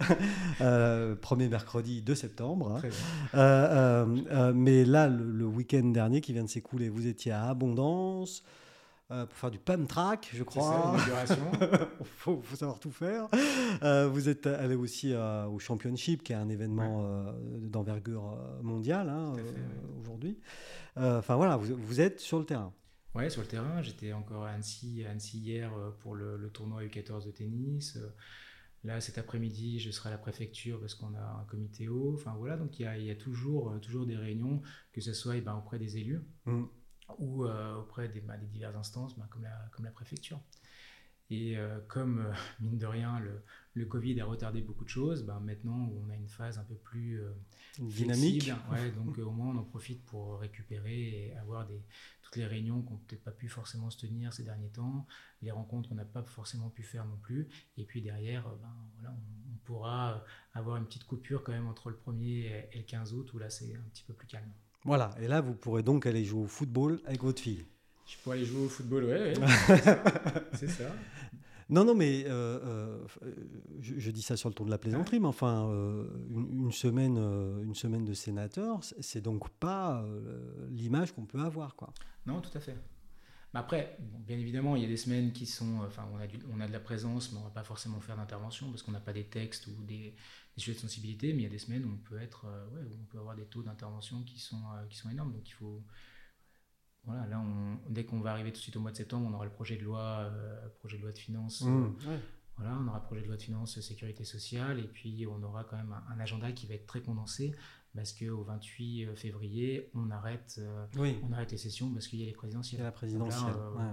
Euh, 0.60 1.16
premier 1.16 1.48
mercredi 1.48 2.02
de 2.02 2.14
septembre. 2.14 2.72
hein. 2.72 2.78
Très 2.78 2.88
bien. 2.88 2.98
Euh, 3.34 4.16
euh, 4.30 4.52
mais 4.54 4.84
là, 4.84 5.08
le, 5.08 5.24
le 5.30 5.46
week-end 5.46 5.84
dernier 5.86 6.20
qui 6.20 6.32
vient 6.32 6.44
de 6.44 6.48
s'écouler, 6.48 6.88
vous 6.88 7.06
étiez 7.06 7.32
à 7.32 7.44
Abondance 7.48 8.42
euh, 9.10 9.24
pour 9.26 9.36
faire 9.38 9.50
du 9.50 9.58
pump 9.58 9.88
track, 9.88 10.30
je 10.34 10.42
crois. 10.44 10.94
Il 11.28 12.04
faut, 12.18 12.40
faut 12.42 12.56
savoir 12.56 12.78
tout 12.78 12.90
faire. 12.90 13.26
Euh, 13.82 14.06
vous 14.08 14.28
êtes 14.28 14.46
allé 14.46 14.74
aussi 14.74 15.12
euh, 15.14 15.46
au 15.46 15.58
Championship, 15.58 16.22
qui 16.22 16.32
est 16.32 16.36
un 16.36 16.48
événement 16.48 17.04
d'envergure 17.60 18.36
mondiale 18.62 19.08
hein, 19.08 19.32
aujourd'hui. 20.00 20.38
Enfin 20.96 21.36
voilà, 21.36 21.56
vous, 21.56 21.74
vous 21.76 22.00
êtes 22.00 22.20
sur 22.20 22.38
le 22.38 22.44
terrain. 22.44 22.72
Ouais, 23.14 23.30
sur 23.30 23.40
le 23.42 23.48
terrain, 23.48 23.82
j'étais 23.82 24.12
encore 24.12 24.44
à 24.44 24.50
Annecy, 24.50 25.04
à 25.04 25.10
Annecy 25.10 25.38
hier 25.38 25.72
euh, 25.74 25.90
pour 26.00 26.14
le, 26.14 26.36
le 26.36 26.50
tournoi 26.50 26.82
U14 26.84 27.26
de 27.26 27.30
tennis. 27.30 27.96
Euh, 27.96 28.08
Là, 28.84 29.00
cet 29.00 29.18
après-midi, 29.18 29.80
je 29.80 29.90
serai 29.90 30.08
à 30.10 30.12
la 30.12 30.18
préfecture 30.18 30.78
parce 30.78 30.94
qu'on 30.94 31.12
a 31.14 31.20
un 31.40 31.44
comité 31.46 31.88
haut. 31.88 32.14
Enfin 32.14 32.34
voilà, 32.38 32.56
donc 32.56 32.78
il 32.78 32.82
y 32.84 32.86
a, 32.86 32.96
il 32.96 33.04
y 33.06 33.10
a 33.10 33.16
toujours, 33.16 33.70
euh, 33.72 33.78
toujours 33.80 34.06
des 34.06 34.16
réunions, 34.16 34.62
que 34.92 35.00
ce 35.00 35.12
soit 35.12 35.36
eh 35.36 35.40
ben, 35.40 35.56
auprès 35.56 35.80
des 35.80 35.98
élus 35.98 36.20
Mm. 36.46 36.62
ou 37.18 37.44
euh, 37.44 37.74
auprès 37.76 38.08
des, 38.08 38.20
bah, 38.20 38.36
des 38.36 38.46
diverses 38.46 38.76
instances, 38.76 39.18
bah, 39.18 39.26
comme, 39.30 39.42
la, 39.42 39.68
comme 39.72 39.84
la 39.84 39.90
préfecture. 39.90 40.40
Et 41.30 41.58
euh, 41.58 41.80
comme, 41.88 42.20
euh, 42.20 42.32
mine 42.60 42.78
de 42.78 42.86
rien, 42.86 43.18
le, 43.18 43.42
le 43.74 43.84
Covid 43.84 44.20
a 44.20 44.24
retardé 44.26 44.62
beaucoup 44.62 44.84
de 44.84 44.88
choses, 44.90 45.24
bah, 45.24 45.40
maintenant 45.44 45.90
on 46.06 46.08
a 46.08 46.14
une 46.14 46.28
phase 46.28 46.58
un 46.58 46.64
peu 46.64 46.76
plus 46.76 47.20
euh, 47.20 47.32
Dynamique. 47.80 48.52
Ouais, 48.70 48.90
donc 48.96 49.18
au 49.18 49.30
moins 49.32 49.48
on 49.54 49.58
en 49.58 49.64
profite 49.64 50.04
pour 50.04 50.38
récupérer 50.38 51.26
et 51.26 51.36
avoir 51.36 51.66
des, 51.66 51.82
toutes 52.28 52.36
les 52.36 52.46
réunions 52.46 52.82
qu'on 52.82 52.96
peut-être 52.98 53.24
pas 53.24 53.30
pu 53.30 53.48
forcément 53.48 53.88
se 53.88 53.96
tenir 53.98 54.34
ces 54.34 54.42
derniers 54.42 54.68
temps, 54.68 55.06
les 55.40 55.50
rencontres 55.50 55.88
qu'on 55.88 55.94
n'a 55.94 56.04
pas 56.04 56.22
forcément 56.22 56.68
pu 56.68 56.82
faire 56.82 57.06
non 57.06 57.16
plus. 57.16 57.48
Et 57.78 57.84
puis 57.84 58.02
derrière, 58.02 58.46
euh, 58.46 58.54
ben, 58.60 58.74
voilà, 58.96 59.14
on, 59.16 59.54
on 59.54 59.56
pourra 59.64 60.12
euh, 60.12 60.18
avoir 60.58 60.76
une 60.76 60.84
petite 60.84 61.04
coupure 61.04 61.42
quand 61.42 61.52
même 61.52 61.66
entre 61.66 61.88
le 61.88 61.96
1er 61.96 62.66
et 62.72 62.76
le 62.78 62.82
15 62.84 63.14
août 63.14 63.32
où 63.32 63.38
là 63.38 63.48
c'est 63.48 63.74
un 63.74 63.88
petit 63.92 64.04
peu 64.04 64.12
plus 64.12 64.26
calme. 64.26 64.50
Voilà, 64.84 65.10
et 65.20 65.26
là, 65.26 65.40
vous 65.40 65.54
pourrez 65.54 65.82
donc 65.82 66.04
aller 66.06 66.24
jouer 66.24 66.42
au 66.42 66.46
football 66.46 67.00
avec 67.06 67.22
votre 67.22 67.40
fille. 67.40 67.64
Je 68.06 68.16
pourrais 68.22 68.36
aller 68.36 68.44
jouer 68.46 68.64
au 68.66 68.68
football, 68.68 69.04
ouais, 69.04 69.38
ouais, 69.38 69.46
c'est 70.54 70.68
ça. 70.68 70.84
Non, 71.70 71.84
non, 71.84 71.94
mais 71.94 72.24
euh, 72.26 73.04
je, 73.80 73.98
je 73.98 74.10
dis 74.10 74.22
ça 74.22 74.38
sur 74.38 74.48
le 74.48 74.54
ton 74.54 74.64
de 74.64 74.70
la 74.70 74.78
plaisanterie, 74.78 75.20
mais 75.20 75.26
enfin, 75.26 75.68
euh, 75.68 76.06
une, 76.30 76.60
une 76.64 76.72
semaine, 76.72 77.16
euh, 77.18 77.62
une 77.62 77.74
semaine 77.74 78.06
de 78.06 78.14
sénateur, 78.14 78.82
c'est- 78.82 79.02
c'est 79.02 79.20
donc 79.20 79.50
pas 79.50 80.02
euh, 80.02 80.66
l'image 80.70 81.12
qu'on 81.12 81.26
peut 81.26 81.40
avoir, 81.40 81.76
quoi. 81.76 81.92
Non, 82.28 82.40
tout 82.40 82.56
à 82.56 82.60
fait. 82.60 82.76
Mais 83.54 83.60
après, 83.60 83.96
bon, 83.98 84.18
bien 84.18 84.38
évidemment, 84.38 84.76
il 84.76 84.82
y 84.82 84.84
a 84.84 84.88
des 84.88 84.96
semaines 84.98 85.32
qui 85.32 85.46
sont. 85.46 85.80
euh, 85.82 85.86
Enfin, 85.86 86.06
on, 86.12 86.18
a 86.18 86.26
du- 86.26 86.38
on 86.52 86.60
a 86.60 86.66
de 86.68 86.72
la 86.72 86.80
présence, 86.80 87.32
mais 87.32 87.38
on 87.38 87.44
va 87.44 87.50
pas 87.50 87.64
forcément 87.64 87.98
faire 88.00 88.16
d'intervention 88.16 88.68
parce 88.70 88.82
qu'on 88.82 88.92
n'a 88.92 89.00
pas 89.00 89.14
des 89.14 89.24
textes 89.24 89.66
ou 89.68 89.82
des, 89.84 90.14
des 90.54 90.60
sujets 90.62 90.74
de 90.74 90.80
sensibilité. 90.80 91.32
Mais 91.32 91.40
il 91.40 91.44
y 91.44 91.46
a 91.46 91.50
des 91.50 91.58
semaines 91.58 91.84
où 91.86 91.92
on 91.92 91.96
peut 91.96 92.20
être, 92.20 92.44
euh, 92.46 92.68
ouais, 92.74 92.82
où 92.82 92.94
on 93.00 93.04
peut 93.06 93.18
avoir 93.18 93.34
des 93.34 93.46
taux 93.46 93.62
d'intervention 93.62 94.22
qui 94.24 94.38
sont 94.38 94.60
euh, 94.76 94.84
qui 94.90 94.96
sont 94.98 95.08
énormes. 95.10 95.32
Donc 95.32 95.48
il 95.48 95.52
faut. 95.54 95.82
Voilà, 97.04 97.26
là, 97.26 97.40
on- 97.40 97.78
dès 97.90 98.04
qu'on 98.04 98.20
va 98.20 98.32
arriver 98.32 98.50
tout 98.52 98.58
de 98.58 98.62
suite 98.62 98.76
au 98.76 98.80
mois 98.80 98.90
de 98.90 98.96
septembre, 98.96 99.26
on 99.30 99.32
aura 99.34 99.46
le 99.46 99.50
projet 99.50 99.76
de 99.76 99.82
loi, 99.84 100.28
euh, 100.30 100.68
projet 100.80 100.98
de 100.98 101.02
loi 101.02 101.12
de 101.12 101.18
finances. 101.18 101.62
Mmh, 101.62 101.84
ouais. 102.06 102.20
voilà, 102.58 102.76
on 102.78 102.86
aura 102.88 103.00
projet 103.02 103.22
de 103.22 103.28
loi 103.28 103.36
de 103.36 103.42
finances, 103.42 103.80
sécurité 103.80 104.24
sociale, 104.24 104.78
et 104.78 104.88
puis 104.88 105.26
on 105.26 105.42
aura 105.42 105.64
quand 105.64 105.76
même 105.76 105.92
un, 105.92 106.04
un 106.12 106.20
agenda 106.20 106.52
qui 106.52 106.66
va 106.66 106.74
être 106.74 106.86
très 106.86 107.00
condensé 107.00 107.54
parce 107.94 108.12
qu'au 108.12 108.42
28 108.44 109.14
février, 109.16 109.90
on 109.94 110.10
arrête, 110.10 110.56
euh, 110.58 110.86
Oui, 110.96 111.18
on 111.28 111.32
arrête 111.32 111.50
les 111.52 111.58
sessions 111.58 111.90
parce 111.92 112.06
qu'il 112.08 112.20
y 112.20 112.22
a 112.22 112.26
les 112.26 112.30
il 112.30 112.34
y 112.34 112.36
présidentielles. 112.36 112.80
a 112.80 112.84
la 112.84 112.90
là, 112.90 112.92
présidentielle. 112.92 113.54
euh, 113.56 113.74
ouais. 113.76 113.92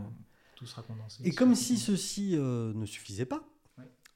Tout 0.56 0.66
sera 0.66 0.84
condensé. 0.84 1.24
Et 1.26 1.32
comme 1.32 1.54
si 1.56 1.78
ceci 1.78 2.36
euh, 2.38 2.74
ne 2.74 2.86
suffisait 2.86 3.26
pas, 3.26 3.44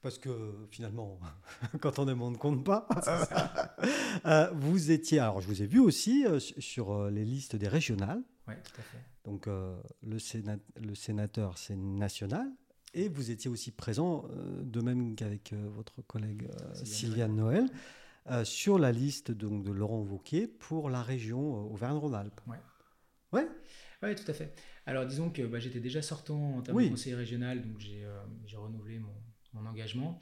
parce 0.02 0.16
que 0.18 0.66
finalement, 0.70 1.18
quand 1.80 1.98
on 1.98 2.08
aime, 2.08 2.22
on 2.22 2.30
ne 2.30 2.36
compte 2.38 2.64
pas, 2.64 2.88
euh, 4.26 4.50
vous 4.54 4.90
étiez, 4.90 5.18
alors 5.18 5.40
je 5.40 5.46
vous 5.46 5.62
ai 5.62 5.66
vu 5.66 5.78
aussi 5.80 6.24
euh, 6.26 6.38
su- 6.40 6.60
sur 6.60 6.92
euh, 6.92 7.10
les 7.10 7.24
listes 7.24 7.56
des 7.56 7.68
régionales, 7.68 8.22
Ouais, 8.48 8.56
tout 8.62 8.72
à 8.80 8.82
fait. 8.82 8.98
donc 9.24 9.46
euh, 9.46 9.76
le, 10.02 10.18
sénat- 10.18 10.58
le 10.80 10.94
sénateur 10.94 11.58
c'est 11.58 11.76
national, 11.76 12.50
et 12.94 13.08
vous 13.08 13.30
étiez 13.30 13.50
aussi 13.50 13.70
présent, 13.70 14.24
euh, 14.30 14.62
de 14.64 14.80
même 14.80 15.14
qu'avec 15.14 15.52
euh, 15.52 15.68
votre 15.68 16.00
collègue 16.02 16.48
euh, 16.50 16.74
Sylviane 16.74 16.86
Sylviane 16.86 17.36
Noël, 17.36 17.66
euh, 18.28 18.44
sur 18.44 18.78
la 18.78 18.92
liste 18.92 19.30
donc, 19.30 19.64
de 19.64 19.70
Laurent 19.70 20.00
Wauquiez 20.00 20.46
pour 20.46 20.90
la 20.90 21.02
région 21.02 21.56
euh, 21.56 21.72
Auvergne-Rhône-Alpes. 21.72 22.40
Ouais. 22.46 22.58
Ouais. 23.32 23.48
Ouais, 24.02 24.14
tout 24.14 24.28
à 24.30 24.34
fait. 24.34 24.54
Alors 24.86 25.06
disons 25.06 25.30
que 25.30 25.42
bah, 25.42 25.58
j'étais 25.58 25.80
déjà 25.80 26.02
sortant 26.02 26.56
en 26.56 26.62
termes 26.62 26.76
Oui. 26.78 26.86
de 26.86 26.90
conseiller 26.90 27.14
régional, 27.14 27.62
donc 27.62 27.78
j'ai 27.78 28.04
euh, 28.04 28.20
renouvelé 28.56 28.98
mon, 28.98 29.14
mon 29.54 29.66
engagement. 29.66 30.18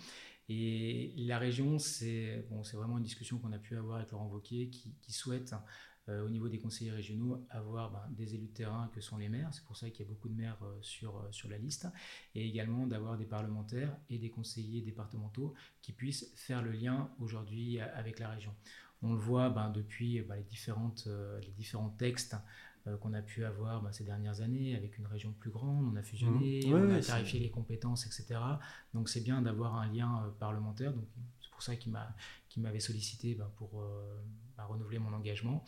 Et 0.49 1.12
la 1.16 1.38
région, 1.38 1.78
c'est 1.78 2.46
bon, 2.51 2.64
c'est 2.64 2.76
vraiment 2.76 2.99
une 2.99 3.05
discussion 3.05 3.38
qu'on 3.38 3.53
a 3.53 3.59
pu 3.59 3.76
avoir 3.76 3.99
avec 3.99 4.11
Laurent 4.12 4.28
Wauquiez 4.28 4.70
qui, 4.70 4.94
qui 5.03 5.12
souhaite, 5.12 5.55
au 6.09 6.30
niveau 6.30 6.48
des 6.48 6.59
conseillers 6.59 6.90
régionaux, 6.90 7.46
avoir 7.50 7.90
bah, 7.90 8.09
des 8.11 8.34
élus 8.34 8.46
de 8.46 8.52
terrain 8.52 8.90
que 8.94 9.00
sont 9.00 9.18
les 9.18 9.28
maires. 9.28 9.50
C'est 9.52 9.64
pour 9.64 9.76
ça 9.76 9.90
qu'il 9.90 10.06
y 10.06 10.09
a 10.09 10.11
beaucoup 10.11 10.28
de 10.28 10.34
maires 10.34 10.59
euh, 10.62 10.78
sur, 10.80 11.16
euh, 11.16 11.28
sur 11.30 11.48
la 11.48 11.59
liste. 11.59 11.86
Et 12.34 12.46
également 12.46 12.86
d'avoir 12.86 13.18
des 13.18 13.26
parlementaires 13.26 13.94
et 14.09 14.18
des 14.18 14.30
conseillers 14.30 14.80
départementaux 14.80 15.54
qui 15.82 15.92
puissent 15.92 16.32
faire 16.34 16.62
le 16.62 16.70
lien 16.70 17.11
aujourd'hui 17.18 17.78
euh, 17.78 17.86
avec 17.94 18.18
la 18.18 18.30
région. 18.30 18.54
On 19.02 19.12
le 19.12 19.18
voit 19.18 19.50
ben, 19.50 19.70
depuis 19.70 20.20
bah, 20.22 20.36
les, 20.36 20.42
différentes, 20.42 21.04
euh, 21.06 21.40
les 21.40 21.52
différents 21.52 21.90
textes 21.90 22.36
euh, 22.86 22.96
qu'on 22.96 23.12
a 23.12 23.22
pu 23.22 23.44
avoir 23.44 23.82
ben, 23.82 23.92
ces 23.92 24.04
dernières 24.04 24.40
années 24.40 24.76
avec 24.76 24.98
une 24.98 25.06
région 25.06 25.32
plus 25.32 25.50
grande, 25.50 25.86
on 25.92 25.96
a 25.96 26.02
fusionné. 26.02 26.64
Ouais, 26.66 26.80
on 26.80 26.90
a 26.90 27.00
clarifié 27.00 27.40
les 27.40 27.50
compétences, 27.50 28.06
etc. 28.06 28.40
Donc 28.94 29.09
c'est 29.09 29.20
bien 29.20 29.40
d'avoir 29.42 29.76
un 29.76 29.86
lien 29.92 30.24
euh, 30.24 30.30
parlementaire. 30.38 30.92
Donc 30.92 31.06
c'est 31.40 31.50
pour 31.50 31.62
ça 31.62 31.76
qu'il 31.76 31.92
m'a 31.92 32.14
qu'il 32.48 32.62
m'avait 32.62 32.80
sollicité 32.80 33.34
ben, 33.34 33.50
pour 33.56 33.84
euh, 34.59 34.64
renouveler 34.64 34.98
mon 34.98 35.12
engagement. 35.12 35.64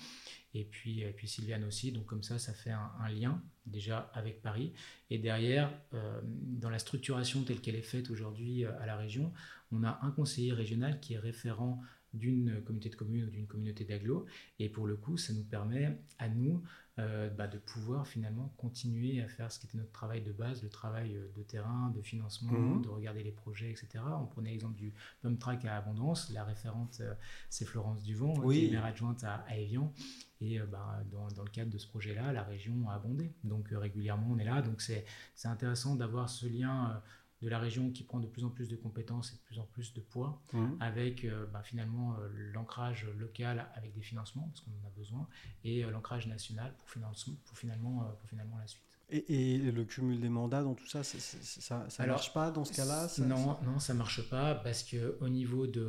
Et 0.55 0.65
puis, 0.65 1.01
et 1.01 1.13
puis 1.13 1.29
Sylviane 1.29 1.65
aussi. 1.65 1.93
Donc 1.93 2.07
comme 2.07 2.23
ça, 2.23 2.39
ça 2.39 2.53
fait 2.53 2.71
un, 2.71 2.91
un 3.01 3.09
lien 3.09 3.43
déjà 3.67 4.11
avec 4.15 4.43
Paris. 4.43 4.73
Et 5.11 5.19
derrière, 5.19 5.73
euh, 5.95 6.21
dans 6.25 6.71
la 6.71 6.79
structuration 6.79 7.43
telle 7.43 7.61
qu'elle 7.61 7.77
est 7.77 7.83
faite 7.83 8.11
aujourd'hui 8.11 8.65
euh, 8.65 8.81
à 8.81 8.87
la 8.87 8.97
région, 8.97 9.33
on 9.73 9.85
a 9.85 9.99
un 10.03 10.11
conseiller 10.11 10.53
régional 10.53 11.01
qui 11.01 11.15
est 11.15 11.19
référent 11.19 11.81
d'une 12.13 12.63
communauté 12.65 12.89
de 12.91 12.97
communes 12.97 13.25
ou 13.25 13.31
d'une 13.31 13.47
communauté 13.47 13.85
d'agglo. 13.85 14.27
Et 14.59 14.69
pour 14.69 14.87
le 14.87 14.97
coup, 14.97 15.17
ça 15.17 15.33
nous 15.33 15.45
permet 15.45 15.99
à 16.19 16.29
nous 16.29 16.63
euh, 16.99 17.31
bah, 17.31 17.47
de 17.47 17.57
pouvoir 17.57 18.07
finalement 18.07 18.53
continuer 18.59 19.23
à 19.23 19.29
faire 19.29 19.51
ce 19.51 19.59
qui 19.59 19.67
était 19.67 19.79
notre 19.79 19.93
travail 19.93 20.21
de 20.23 20.33
base, 20.33 20.63
le 20.63 20.69
travail 20.69 21.17
euh, 21.17 21.29
de 21.37 21.43
terrain, 21.43 21.91
de 21.97 22.03
financement, 22.03 22.53
Mhm. 22.53 22.83
de 22.83 22.89
regarder 22.89 23.23
les 23.23 23.31
projets, 23.31 23.71
etc. 23.71 24.05
On 24.21 24.27
prenait 24.27 24.51
l'exemple 24.51 24.77
du 24.77 24.93
Pump 25.23 25.39
Track 25.39 25.65
à 25.65 25.77
Abondance. 25.79 26.31
La 26.31 26.45
référente, 26.45 26.99
euh, 27.01 27.15
c'est 27.49 27.65
Florence 27.65 28.03
Duvant, 28.03 28.35
euh, 28.39 28.43
Oui. 28.45 28.59
qui 28.59 28.67
est 28.67 28.71
maire 28.73 28.85
adjointe 28.85 29.23
à, 29.25 29.37
à 29.49 29.57
Évian. 29.57 29.95
Et 30.43 30.61
euh, 30.61 30.67
bah, 30.67 31.03
dans, 31.11 31.29
dans 31.29 31.45
le 31.45 31.51
cadre 31.51 31.71
de 31.71 31.79
ce 31.79 31.87
projet-là, 31.87 32.33
la 32.33 32.43
région 32.43 32.91
a 32.91 32.95
abondé. 32.95 33.33
Donc 33.45 33.69
régulièrement, 33.71 34.27
on 34.33 34.39
est 34.39 34.45
là. 34.45 34.61
Donc 34.61 34.83
c'est 34.83 35.07
c'est 35.35 35.49
intéressant 35.49 35.95
d'avoir 35.95 36.29
ce 36.29 36.47
lien 36.47 37.01
de 37.43 37.49
la 37.49 37.59
région 37.59 37.91
qui 37.91 38.03
prend 38.05 38.21
de 38.21 38.27
plus 38.27 38.45
en 38.45 38.51
plus 38.51 38.69
de 38.69 38.77
compétences 38.77 39.33
et 39.33 39.37
de 39.37 39.41
plus 39.41 39.59
en 39.59 39.65
plus 39.65 39.95
de 39.95 40.01
poids 40.01 40.43
avec 40.81 41.25
euh, 41.25 41.47
bah, 41.47 41.63
finalement 41.63 42.17
euh, 42.19 42.29
l'ancrage 42.53 43.07
local 43.19 43.67
avec 43.75 43.95
des 43.95 44.03
financements, 44.03 44.47
parce 44.49 44.61
qu'on 44.61 44.73
en 44.73 44.87
a 44.87 44.91
besoin, 44.97 45.27
et 45.65 45.85
euh, 45.85 45.91
l'ancrage 45.91 46.27
national 46.27 46.75
pour, 46.77 46.91
finance- 46.91 47.31
pour, 47.47 47.57
finalement, 47.57 48.05
pour 48.19 48.29
finalement 48.29 48.59
la 48.59 48.67
suite. 48.67 48.85
Et, 49.13 49.55
et 49.55 49.73
le 49.73 49.85
cumul 49.85 50.21
des 50.21 50.29
mandats 50.29 50.63
dans 50.63 50.75
tout 50.75 50.87
ça, 50.87 51.03
c'est- 51.03 51.19
ça 51.19 51.85
ne 52.05 52.09
marche 52.13 52.33
pas 52.33 52.53
dans 52.53 52.65
ce 52.65 52.73
cas-là 52.73 53.09
ça- 53.09 53.25
Non, 53.25 53.59
non, 53.65 53.81
ça 53.81 53.93
marche 53.93 54.23
pas 54.29 54.55
parce 54.55 54.85
que 54.85 55.17
au 55.21 55.29
niveau 55.29 55.67
de, 55.67 55.83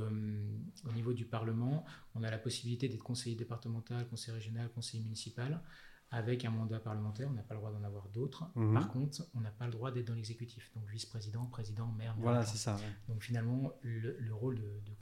au 0.89 0.91
niveau 0.93 1.13
du 1.13 1.25
Parlement, 1.25 1.85
on 2.15 2.23
a 2.23 2.31
la 2.31 2.39
possibilité 2.39 2.89
d'être 2.89 3.03
conseiller 3.03 3.35
départemental, 3.35 4.07
conseiller 4.07 4.33
régional, 4.37 4.69
conseiller 4.69 5.03
municipal. 5.03 5.61
Avec 6.13 6.43
un 6.43 6.49
mandat 6.51 6.79
parlementaire, 6.79 7.29
on 7.29 7.33
n'a 7.33 7.41
pas 7.41 7.53
le 7.53 7.61
droit 7.61 7.71
d'en 7.71 7.83
avoir 7.85 8.09
d'autres. 8.09 8.43
Mhm. 8.55 8.73
Par 8.73 8.89
contre, 8.89 9.25
on 9.33 9.39
n'a 9.39 9.51
pas 9.51 9.65
le 9.65 9.71
droit 9.71 9.91
d'être 9.91 10.07
dans 10.07 10.13
l'exécutif. 10.13 10.69
Donc 10.75 10.85
vice-président, 10.89 11.45
président, 11.45 11.87
maire. 11.87 12.13
maire 12.15 12.21
Voilà, 12.23 12.45
c'est 12.45 12.57
ça. 12.57 12.75
ouais. 12.75 12.81
Donc 13.07 13.23
finalement, 13.23 13.71
le, 13.81 14.17
le 14.19 14.33
rôle 14.33 14.55
de, 14.55 14.61
de 14.85 14.93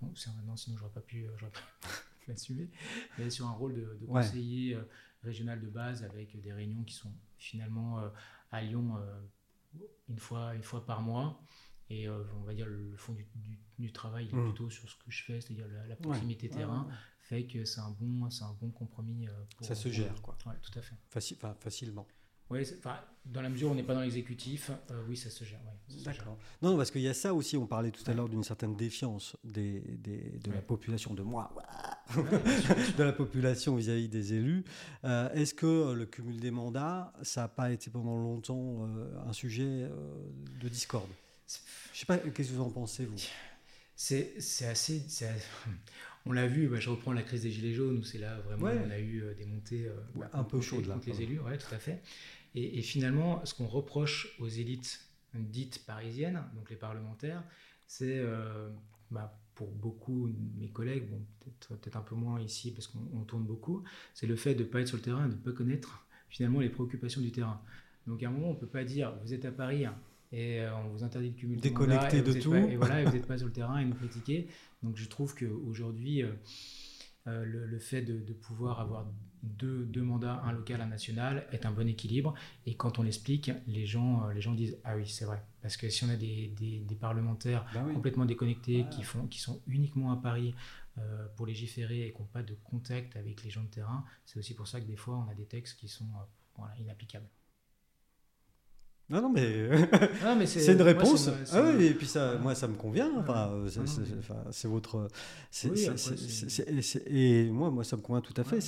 sinon 0.55 0.77
j'aurais 0.77 0.91
pas 0.91 1.01
pu, 1.01 1.25
euh, 1.25 1.31
l'assumer, 2.27 2.69
mais 3.17 3.29
sur 3.31 3.47
un 3.47 3.51
rôle 3.53 3.73
de, 3.73 4.05
conseiller 4.05 4.75
euh, 4.75 4.83
régional 5.23 5.59
de 5.59 5.67
base 5.67 6.03
avec 6.03 6.39
des 6.39 6.53
réunions 6.53 6.83
qui 6.83 6.93
sont 6.93 7.11
finalement 7.37 7.99
euh, 7.99 8.09
à 8.51 8.61
Lyon 8.61 8.97
euh, 8.97 9.19
une 10.09 10.19
fois 10.19 10.53
une 10.55 10.63
fois 10.63 10.85
par 10.85 11.01
mois. 11.01 11.41
Et 11.89 12.07
euh, 12.07 12.23
on 12.39 12.43
va 12.43 12.53
dire 12.53 12.67
le 12.67 12.95
fond 12.97 13.13
du, 13.13 13.25
du- 13.33 13.57
du 13.79 13.91
travail 13.91 14.27
il 14.31 14.37
est 14.37 14.41
Mm. 14.41 14.45
plutôt 14.45 14.69
sur 14.69 14.87
ce 14.87 14.95
que 14.95 15.09
je 15.09 15.23
fais, 15.23 15.41
c'est-à-dire 15.41 15.67
la, 15.69 15.87
la 15.87 15.95
proximité 15.95 16.47
Ouais, 16.47 16.53
terrain, 16.55 16.85
ouais, 16.87 16.93
fait 17.29 17.43
que 17.45 17.65
c'est 17.65 17.79
un 17.79 17.95
bon, 17.99 18.29
c'est 18.29 18.43
un 18.43 18.55
bon 18.59 18.69
compromis. 18.71 19.27
Pour, 19.57 19.67
ça 19.67 19.75
se 19.75 19.89
gère, 19.89 20.21
quoi. 20.21 20.37
Ouais, 20.45 20.55
tout 20.61 20.77
à 20.77 20.81
fait. 20.81 20.95
facilement. 21.59 22.07
Oui, 22.51 22.63
dans 23.25 23.43
la 23.43 23.49
mesure 23.49 23.69
où 23.69 23.71
on 23.73 23.75
n'est 23.75 23.83
pas 23.83 23.93
dans 23.93 24.01
l'exécutif, 24.01 24.71
euh, 24.89 25.03
oui, 25.07 25.15
ça 25.15 25.29
se 25.29 25.43
gère. 25.43 25.59
D'accord. 26.03 26.35
Non, 26.63 26.77
parce 26.77 26.89
qu'il 26.89 27.01
y 27.01 27.07
a 27.07 27.13
ça 27.13 27.31
aussi, 27.33 27.55
on 27.57 27.67
parlait 27.67 27.91
tout 27.91 28.03
à 28.09 28.13
l'heure 28.15 28.27
d'une 28.27 28.43
certaine 28.43 28.75
défiance 28.75 29.37
des, 29.43 29.81
de 29.81 30.51
la 30.51 30.61
population, 30.61 31.13
de 31.13 31.21
moi, 31.21 31.53
de 32.97 33.03
la 33.03 33.13
population 33.13 33.75
vis-à-vis 33.75 34.09
des 34.09 34.33
élus. 34.33 34.63
Euh, 35.03 35.31
est-ce 35.33 35.53
que 35.53 35.93
le 35.93 36.07
cumul 36.07 36.39
des 36.39 36.49
mandats, 36.49 37.13
ça 37.21 37.41
n'a 37.41 37.47
pas 37.49 37.71
été 37.71 37.91
pendant 37.91 38.17
longtemps 38.17 38.87
euh, 38.87 39.27
un 39.27 39.33
sujet 39.33 39.87
de 40.59 40.69
discorde? 40.69 41.09
Je 41.47 41.53
ne 41.53 41.97
sais 41.99 42.05
pas, 42.07 42.17
qu'est-ce 42.17 42.49
que 42.49 42.55
vous 42.55 42.63
en 42.63 42.71
pensez, 42.71 43.05
vous? 43.05 43.17
C'est 44.01 44.65
assez, 44.65 45.03
On 46.25 46.31
l'a 46.31 46.47
vu, 46.47 46.69
bah, 46.69 46.79
je 46.79 46.89
reprends 46.89 47.11
la 47.11 47.21
crise 47.21 47.41
des 47.43 47.51
Gilets 47.51 47.73
jaunes, 47.73 47.97
où 47.97 48.03
c'est 48.03 48.17
là 48.17 48.39
vraiment 48.39 48.67
on 48.67 48.89
a 48.91 48.99
eu 48.99 49.23
des 49.37 49.45
montées 49.45 49.91
un 50.31 50.43
peu 50.43 50.61
chaudes 50.61 50.87
contre 50.87 51.09
les 51.09 51.21
élus, 51.21 51.39
ouais, 51.41 51.57
tout 51.57 51.73
à 51.75 51.79
fait. 51.79 52.01
Et, 52.55 52.81
finalement, 52.81 53.45
ce 53.45 53.53
qu'on 53.53 53.67
reproche 53.67 54.35
aux 54.39 54.47
élites 54.47 55.01
dites 55.33 55.85
parisiennes, 55.85 56.43
donc 56.55 56.69
les 56.69 56.75
parlementaires, 56.75 57.43
c'est 57.87 58.17
euh, 58.19 58.69
bah, 59.11 59.37
pour 59.53 59.67
beaucoup 59.71 60.29
de 60.29 60.59
mes 60.59 60.69
collègues, 60.69 61.09
bon, 61.09 61.21
peut-être 61.67 61.97
un 61.97 62.01
peu 62.01 62.15
moins 62.15 62.39
ici 62.39 62.71
parce 62.71 62.87
qu'on 62.87 63.23
tourne 63.25 63.43
beaucoup, 63.43 63.83
c'est 64.13 64.27
le 64.27 64.35
fait 64.35 64.55
de 64.55 64.63
ne 64.63 64.69
pas 64.69 64.81
être 64.81 64.87
sur 64.87 64.97
le 64.97 65.03
terrain 65.03 65.25
et 65.25 65.29
de 65.29 65.33
ne 65.33 65.39
pas 65.39 65.51
connaître 65.51 66.07
finalement 66.29 66.59
les 66.59 66.69
préoccupations 66.69 67.21
du 67.21 67.31
terrain. 67.31 67.61
Donc 68.07 68.23
à 68.23 68.27
un 68.27 68.31
moment, 68.31 68.49
on 68.49 68.53
ne 68.53 68.59
peut 68.59 68.67
pas 68.67 68.83
dire 68.83 69.13
vous 69.23 69.33
êtes 69.33 69.45
à 69.45 69.51
Paris 69.51 69.85
et 70.31 70.61
euh, 70.61 70.75
on 70.75 70.89
vous 70.89 71.03
interdit 71.03 71.31
de 71.31 71.35
cumuler 71.35 71.61
déconnecté 71.61 72.21
de, 72.21 72.33
tout. 72.33 72.53
et 72.53 72.75
voilà, 72.75 73.01
et 73.01 73.05
vous 73.05 73.13
n'êtes 73.13 73.25
pas 73.25 73.37
sur 73.37 73.47
le 73.47 73.53
terrain 73.53 73.79
et 73.79 73.85
nous 73.85 73.95
critiquer. 73.95 74.47
Donc 74.83 74.97
je 74.97 75.07
trouve 75.07 75.35
qu'aujourd'hui, 75.35 76.23
euh, 76.23 76.31
euh, 77.27 77.43
le, 77.45 77.79
fait 77.79 78.01
de, 78.01 78.33
pouvoir 78.33 78.79
avoir 78.79 79.05
deux, 79.43 79.85
deux, 79.85 80.01
mandats, 80.01 80.41
un 80.45 80.51
local, 80.51 80.81
un 80.81 80.87
national, 80.87 81.45
est 81.51 81.65
un 81.65 81.71
bon 81.71 81.87
équilibre. 81.87 82.33
Et 82.65 82.75
quand 82.75 82.97
on 82.97 83.03
l'explique, 83.03 83.51
les 83.67 83.85
gens, 83.85 84.23
euh, 84.23 84.33
les 84.33 84.41
gens 84.41 84.53
disent 84.53 84.77
Ah 84.83 84.95
oui, 84.95 85.07
c'est 85.07 85.25
vrai. 85.25 85.43
Parce 85.61 85.77
que 85.77 85.89
si 85.89 86.03
on 86.05 86.09
a 86.09 86.15
des, 86.15 86.53
des, 86.57 86.95
parlementaires 86.95 87.65
bah 87.73 87.85
complètement 87.93 88.25
déconnectés, 88.25 88.85
qui, 88.91 89.03
font, 89.03 89.27
qui 89.27 89.39
sont 89.39 89.61
uniquement 89.67 90.11
à 90.11 90.17
Paris 90.17 90.55
pour 91.37 91.45
légiférer 91.45 92.07
et 92.07 92.11
qui 92.11 92.19
n'ont 92.19 92.27
pas 92.27 92.43
de 92.43 92.55
contact 92.65 93.15
avec 93.15 93.43
les 93.43 93.49
gens 93.49 93.63
de 93.63 93.69
terrain, 93.69 94.03
c'est 94.25 94.37
aussi 94.37 94.53
pour 94.53 94.67
ça 94.67 94.81
que 94.81 94.85
des 94.85 94.97
fois, 94.97 95.17
on 95.17 95.29
a 95.29 95.33
des 95.33 95.45
textes 95.45 95.79
qui 95.79 95.87
sont 95.87 96.07
inapplicables. 96.77 97.27
Non, 99.09 99.21
non, 99.23 99.29
mais, 99.29 99.69
mais 100.37 100.45
c'est 100.45 100.73
une 100.73 100.81
réponse. 100.83 101.29
ah 101.51 101.63
oui, 101.75 101.85
et 101.85 101.93
puis 101.93 102.05
ça, 102.05 102.37
moi, 102.37 102.53
ça 102.53 102.67
me 102.67 102.75
convient. 102.75 103.11
Enfin, 103.17 103.51
c'est 104.51 104.67
votre. 104.67 105.07
et 107.07 107.49
moi, 107.49 107.71
moi, 107.71 107.83
ça 107.83 107.97
me 107.97 108.01
convient 108.01 108.21
tout 108.21 108.39
à 108.39 108.43
fait. 108.43 108.59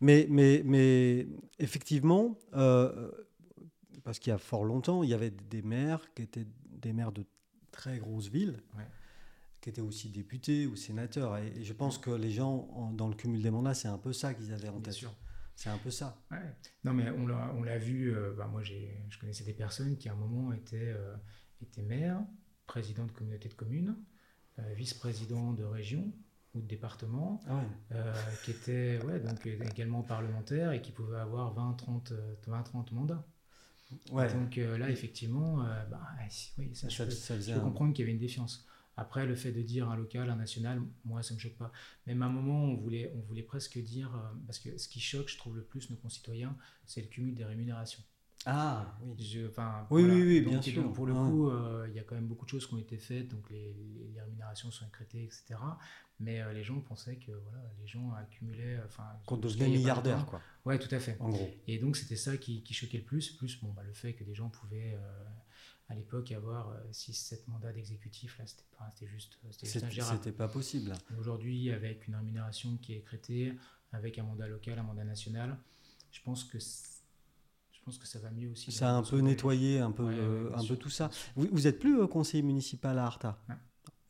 Mais, 0.00 0.26
mais, 0.30 0.62
mais 0.64 1.26
effectivement, 1.58 2.38
euh, 2.54 3.10
parce 4.04 4.20
qu'il 4.20 4.30
y 4.30 4.34
a 4.34 4.38
fort 4.38 4.64
longtemps, 4.64 5.02
il 5.02 5.10
y 5.10 5.14
avait 5.14 5.32
des 5.50 5.62
maires 5.62 6.00
qui 6.14 6.22
étaient 6.22 6.46
des 6.70 6.92
maires 6.92 7.12
de 7.12 7.24
très 7.72 7.98
grosses 7.98 8.28
villes. 8.28 8.62
qui 9.60 9.68
étaient 9.68 9.80
aussi 9.80 10.08
députés 10.10 10.66
ou 10.66 10.76
sénateurs. 10.76 11.36
Et, 11.38 11.64
je 11.64 11.72
pense 11.72 11.98
que 11.98 12.10
les 12.10 12.30
gens, 12.30 12.92
dans 12.94 13.08
le 13.08 13.14
cumul 13.14 13.42
des 13.42 13.50
mandats, 13.50 13.74
c'est 13.74 13.88
un 13.88 13.98
peu 13.98 14.12
ça 14.12 14.34
qu'ils 14.34 14.52
avaient 14.52 14.68
en 14.68 14.80
tête. 14.80 14.82
Bien 14.82 14.92
sûr. 14.92 15.14
C'est 15.62 15.70
un 15.70 15.78
peu 15.78 15.92
ça. 15.92 16.20
Non, 16.82 16.92
mais 16.92 17.08
on 17.10 17.62
l'a 17.62 17.78
vu, 17.78 18.12
euh, 18.12 18.32
bah, 18.36 18.48
moi 18.48 18.62
je 18.64 19.18
connaissais 19.20 19.44
des 19.44 19.52
personnes 19.52 19.96
qui 19.96 20.08
à 20.08 20.12
un 20.12 20.16
moment 20.16 20.52
étaient, 20.52 20.88
euh, 20.88 21.14
étaient 21.62 21.82
maires, 21.82 22.20
président 22.66 23.06
de 23.06 23.12
communauté 23.12 23.48
de 23.48 23.54
communes, 23.54 23.94
euh, 24.58 24.74
vice-président 24.74 25.52
de 25.52 25.62
région 25.62 26.12
ou 26.56 26.62
de 26.62 26.66
département, 26.66 27.40
ah 27.48 27.62
qui 28.42 28.50
étaient 28.50 28.98
ouais, 29.04 29.20
donc, 29.20 29.46
également 29.46 30.02
parlementaires 30.02 30.72
et 30.72 30.82
qui 30.82 30.90
pouvaient 30.90 31.20
avoir 31.20 31.54
20-30 31.54 32.12
20, 32.48 32.90
mandats. 32.90 33.24
Ouais. 34.10 34.34
Donc 34.34 34.56
là, 34.56 34.90
effectivement, 34.90 35.58
bah, 35.88 36.00
oui, 36.58 36.74
ça, 36.74 36.88
je, 36.88 37.04
peux, 37.04 37.60
comprendre 37.60 37.92
qu'il 37.92 38.02
y 38.02 38.06
avait 38.06 38.12
une 38.12 38.18
défiance. 38.18 38.66
Après, 38.96 39.26
le 39.26 39.34
fait 39.34 39.52
de 39.52 39.62
dire 39.62 39.88
un 39.90 39.96
local, 39.96 40.28
un 40.28 40.36
national, 40.36 40.82
moi, 41.04 41.22
ça 41.22 41.32
ne 41.32 41.36
me 41.36 41.40
choque 41.40 41.56
pas. 41.56 41.72
Même 42.06 42.22
à 42.22 42.26
un 42.26 42.30
moment, 42.30 42.64
on 42.64 42.74
voulait, 42.74 43.12
on 43.16 43.20
voulait 43.20 43.42
presque 43.42 43.78
dire, 43.78 44.14
euh, 44.14 44.34
parce 44.46 44.58
que 44.58 44.76
ce 44.76 44.88
qui 44.88 45.00
choque, 45.00 45.28
je 45.28 45.38
trouve, 45.38 45.56
le 45.56 45.62
plus 45.62 45.88
nos 45.90 45.96
concitoyens, 45.96 46.54
c'est 46.84 47.00
le 47.00 47.08
cumul 47.08 47.34
des 47.34 47.44
rémunérations. 47.44 48.02
Ah, 48.44 48.98
oui. 49.02 49.22
Je, 49.22 49.40
oui, 49.90 50.02
oui, 50.02 50.22
oui, 50.22 50.40
bien 50.40 50.60
sûr. 50.60 50.82
Donc, 50.82 50.94
pour 50.94 51.06
le 51.06 51.14
coup, 51.14 51.48
euh, 51.48 51.86
il 51.88 51.94
y 51.94 52.00
a 52.00 52.02
quand 52.02 52.16
même 52.16 52.26
beaucoup 52.26 52.44
de 52.44 52.50
choses 52.50 52.66
qui 52.66 52.74
ont 52.74 52.78
été 52.78 52.98
faites, 52.98 53.28
donc 53.28 53.48
les, 53.50 53.72
les, 54.12 54.20
rémunérations 54.20 54.70
sont 54.72 54.84
écrétées, 54.84 55.22
etc. 55.22 55.54
Mais 56.18 56.40
euh, 56.40 56.52
les 56.52 56.64
gens 56.64 56.80
pensaient 56.80 57.16
que 57.16 57.30
voilà, 57.30 57.62
les 57.80 57.86
gens 57.86 58.12
accumulaient. 58.14 58.80
Enfin, 58.84 59.04
Qu'on 59.26 59.36
devenait 59.36 59.68
milliardaire, 59.68 60.26
quoi. 60.26 60.40
Ouais, 60.64 60.78
tout 60.78 60.92
à 60.92 60.98
fait. 60.98 61.16
En 61.20 61.30
gros. 61.30 61.50
Et 61.68 61.78
donc, 61.78 61.96
c'était 61.96 62.16
ça 62.16 62.36
qui, 62.36 62.64
qui, 62.64 62.74
choquait 62.74 62.98
le 62.98 63.04
plus, 63.04 63.30
plus 63.30 63.60
bon, 63.62 63.72
bah, 63.72 63.82
le 63.84 63.92
fait 63.92 64.12
que 64.12 64.24
des 64.24 64.34
gens 64.34 64.48
pouvaient 64.48 64.98
à 65.92 65.94
l'époque, 65.94 66.32
avoir 66.32 66.74
6-7 66.90 67.34
euh, 67.34 67.36
mandats 67.48 67.72
d'exécutif, 67.72 68.38
là, 68.38 68.46
c'était 68.46 69.06
juste, 69.06 69.38
euh, 69.44 69.48
C'était 69.52 70.32
pas 70.32 70.48
possible. 70.48 70.94
Aujourd'hui, 71.18 71.70
avec 71.70 72.08
une 72.08 72.16
rémunération 72.16 72.78
qui 72.80 72.94
est 72.94 72.98
écrétée, 72.98 73.52
avec 73.92 74.18
un 74.18 74.22
mandat 74.22 74.48
local, 74.48 74.78
un 74.78 74.84
mandat 74.84 75.04
national, 75.04 75.58
je 76.10 76.20
pense 76.22 76.44
que 76.44 76.58
je 76.58 77.84
pense 77.84 77.98
que 77.98 78.06
ça 78.06 78.20
va 78.20 78.30
mieux 78.30 78.50
aussi. 78.50 78.72
Ça 78.72 78.90
a 78.90 78.92
un 78.92 79.02
peu 79.02 79.18
nettoyé 79.18 79.80
un 79.80 79.90
peu, 79.90 80.50
un 80.54 80.64
peu 80.64 80.76
tout 80.76 80.88
ça. 80.88 81.10
Vous, 81.36 81.48
vous 81.52 81.66
êtes 81.66 81.78
plus 81.78 82.00
euh, 82.00 82.06
conseiller 82.06 82.42
municipal 82.42 82.98
à 82.98 83.04
Arta? 83.04 83.38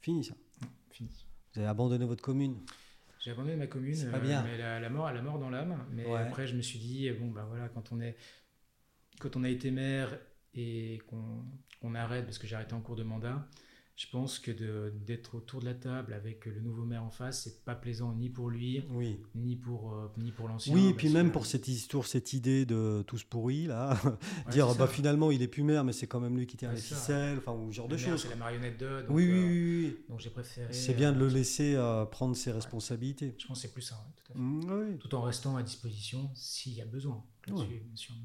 Fini 0.01 0.25
ça 0.25 0.35
Fini. 0.91 1.11
Vous 1.53 1.61
avez 1.61 1.69
abandonné 1.69 2.05
votre 2.05 2.23
commune 2.23 2.59
J'ai 3.19 3.33
abandonné 3.33 3.57
ma 3.57 3.67
commune, 3.67 4.09
pas 4.11 4.21
bien. 4.21 4.45
mais 4.45 4.57
la, 4.57 4.89
mort, 4.89 5.11
la 5.11 5.23
mort 5.23 5.39
dans 5.41 5.51
l'âme. 5.51 5.85
Mais 5.91 6.15
après, 6.15 6.47
je 6.47 6.55
me 6.55 6.63
suis 6.63 6.79
dit, 6.79 7.11
bon, 7.11 7.29
ben 7.31 7.45
voilà, 7.47 7.69
quand 7.71 7.91
on, 7.91 8.01
est, 8.01 8.17
quand 9.19 9.37
on 9.37 9.43
a 9.43 9.49
été 9.49 9.73
maire 9.73 10.17
et 10.55 11.01
qu'on 11.07 11.95
arrête, 11.95 12.25
parce 12.25 12.39
que 12.39 12.47
j'ai 12.47 12.57
arrêté 12.57 12.75
en 12.75 12.81
cours 12.81 12.97
de 12.97 13.03
mandat, 13.03 13.49
je 13.95 14.07
pense 14.11 14.39
que 14.39 14.51
d'être 14.91 15.37
autour 15.37 15.61
de 15.61 15.67
la 15.67 15.75
table 15.75 16.15
avec 16.15 16.47
le 16.47 16.61
nouveau 16.61 16.85
maire 16.85 17.05
en 17.05 17.11
face, 17.11 17.43
c'est 17.43 17.65
pas 17.65 17.75
plaisant 17.75 18.15
ni 18.15 18.31
pour 18.31 18.49
lui, 18.49 18.83
oui. 18.91 19.21
ni 19.35 19.55
pour 19.55 19.93
euh, 19.93 20.11
ni 20.17 20.33
pour 20.33 20.49
l'ancien. 20.49 20.75
Oui, 20.75 20.89
et 20.89 20.95
puis 20.95 21.11
même 21.11 21.31
pour 21.31 21.45
cette 21.45 21.69
histoire, 21.69 22.07
cette 22.07 22.33
idée 22.33 22.65
de 22.65 23.05
tous 23.07 23.23
pourris 23.23 23.67
là, 23.67 24.01
dire 24.51 24.75
bah 24.77 24.87
finalement 24.87 25.31
il 25.31 25.43
est 25.43 25.49
plus 25.49 25.63
maire, 25.63 25.85
mais 25.85 25.93
c'est 25.93 26.07
quand 26.07 26.21
même 26.21 26.37
lui 26.37 26.47
qui 26.47 26.57
tient 26.57 26.73
les 26.73 26.81
ficelles, 26.81 27.39
enfin 27.39 27.53
ou 27.53 27.71
ce 27.71 27.77
genre 27.77 27.89
de 27.89 27.99
choses. 27.99 28.23
C'est 28.23 28.31
la 28.31 28.37
marionnette 28.37 28.79
de. 28.79 29.03
Donc, 29.03 29.11
oui, 29.11 29.31
oui, 29.31 29.41
oui, 29.41 29.87
euh, 29.87 30.05
Donc 30.09 30.21
j'ai 30.21 30.31
préféré. 30.31 30.73
C'est 30.73 30.95
bien 30.95 31.13
de 31.13 31.19
le 31.19 31.27
euh, 31.27 31.31
laisser 31.31 32.05
prendre 32.11 32.35
ses 32.35 32.51
responsabilités. 32.51 33.35
Je 33.39 33.47
pense 33.47 33.59
que 33.59 33.69
c'est 33.69 33.75
plus 33.75 33.83
ça, 33.83 34.05
tout, 34.17 34.33
à 34.33 34.35
fait. 34.35 34.41
Mmh, 34.41 34.99
tout 34.99 35.15
en 35.15 35.21
restant 35.21 35.57
à 35.57 35.63
disposition 35.63 36.31
s'il 36.35 36.73
y 36.73 36.81
a 36.81 36.87
besoin. 36.87 37.23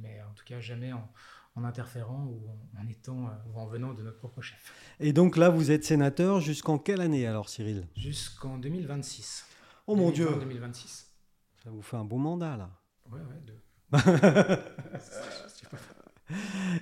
Mais 0.01 0.21
en 0.21 0.33
tout 0.33 0.45
cas 0.45 0.61
jamais 0.61 0.93
en 0.93 1.11
en 1.57 1.63
interférant 1.63 2.25
ou 2.25 2.39
en, 2.79 2.87
étant 2.87 3.25
euh, 3.25 3.31
ou 3.51 3.59
en 3.59 3.65
venant 3.65 3.93
de 3.93 4.03
notre 4.03 4.19
propre 4.19 4.41
chef. 4.41 4.71
Et 4.99 5.11
donc 5.11 5.37
là, 5.37 5.49
vous 5.49 5.71
êtes 5.71 5.83
sénateur 5.83 6.39
jusqu'en 6.39 6.77
quelle 6.77 7.01
année 7.01 7.25
alors, 7.25 7.49
Cyril? 7.49 7.87
Jusqu'en 7.95 8.57
2026. 8.59 9.45
Oh 9.87 9.95
mon 9.95 10.11
Dieu 10.11 10.27
2026. 10.39 11.11
Ça 11.63 11.71
vous 11.71 11.81
fait 11.81 11.97
un 11.97 12.05
beau 12.05 12.17
mandat 12.17 12.57
là. 12.57 12.69
Ouais, 13.11 13.19
ouais, 13.19 13.41
deux. 13.45 13.59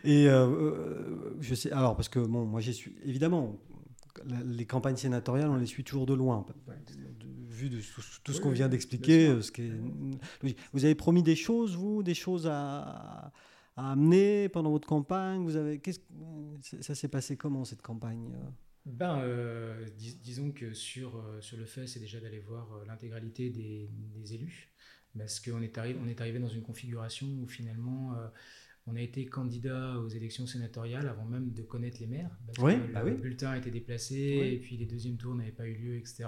Et 0.04 0.28
euh, 0.28 0.48
euh, 0.48 1.38
je 1.40 1.54
sais, 1.54 1.72
alors 1.72 1.96
parce 1.96 2.10
que 2.10 2.20
bon, 2.20 2.46
moi 2.46 2.62
j'ai 2.62 2.74
su, 2.74 2.98
évidemment, 3.06 3.60
les 4.44 4.66
campagnes 4.66 4.98
sénatoriales, 4.98 5.50
on 5.50 5.58
les 5.58 5.68
suit 5.68 5.84
toujours 5.84 6.08
de 6.08 6.16
loin, 6.16 6.44
vu 7.48 7.70
de 7.70 7.80
tout, 8.24 8.34
ce 8.34 8.42
qu'on 8.42 8.50
vient 8.50 8.68
d'expliquer. 8.68 9.40
Ce 9.44 9.52
qui 9.52 9.72
Vous 10.74 10.84
avez 10.84 10.96
promis 10.96 11.22
des 11.22 11.36
choses, 11.36 11.76
vous, 11.76 12.02
des 12.02 12.16
choses 12.16 12.48
à, 12.52 13.32
à 13.76 13.92
amener 13.92 14.50
pendant 14.50 14.72
votre 14.72 14.88
campagne 14.88 15.44
Vous 15.44 15.56
avez, 15.56 15.82
ça 16.62 16.96
s'est 16.96 17.08
passé 17.08 17.38
comment 17.38 17.66
cette 17.66 17.82
campagne 17.82 18.34
ben, 18.86 19.20
euh, 19.22 19.88
disons 20.22 20.52
que 20.52 20.74
sur, 20.74 21.18
euh, 21.18 21.42
sur 21.42 21.58
le 21.58 21.66
fait, 21.66 21.88
c'est 21.88 22.00
déjà 22.00 22.20
d'aller 22.20 22.40
voir 22.40 22.72
euh, 22.74 22.86
l'intégralité 22.86 23.50
des, 23.50 23.90
des, 24.14 24.36
élus, 24.36 24.72
parce 25.18 25.40
qu'on 25.40 25.62
est, 25.64 25.78
arrivé, 25.80 26.00
on 26.04 26.08
est 26.08 26.22
arrivé 26.22 26.38
dans 26.38 26.48
une 26.48 26.62
configuration 26.62 27.26
où 27.42 27.48
finalement 27.48 28.14
on 28.86 28.96
a 28.96 29.02
été 29.02 29.26
candidat 29.26 29.98
aux 29.98 30.10
élections 30.10 30.46
sénatoriales 30.46 31.08
avant 31.08 31.26
même 31.26 31.52
de 31.52 31.64
connaître 31.64 32.00
les 32.00 32.06
maires. 32.06 32.38
Parce 32.46 32.60
oui, 32.60 32.76
que 32.76 32.94
bah 32.94 33.02
le 33.04 33.16
bulletin 33.16 33.52
a 33.52 33.58
été 33.58 33.72
déplacé 33.72 34.16
et 34.16 34.60
puis 34.60 34.78
les 34.78 34.86
deuxièmes 34.86 35.18
tours 35.18 35.34
n'avaient 35.34 35.52
pas 35.52 35.66
eu 35.66 35.74
lieu, 35.74 35.96
etc. 35.96 36.26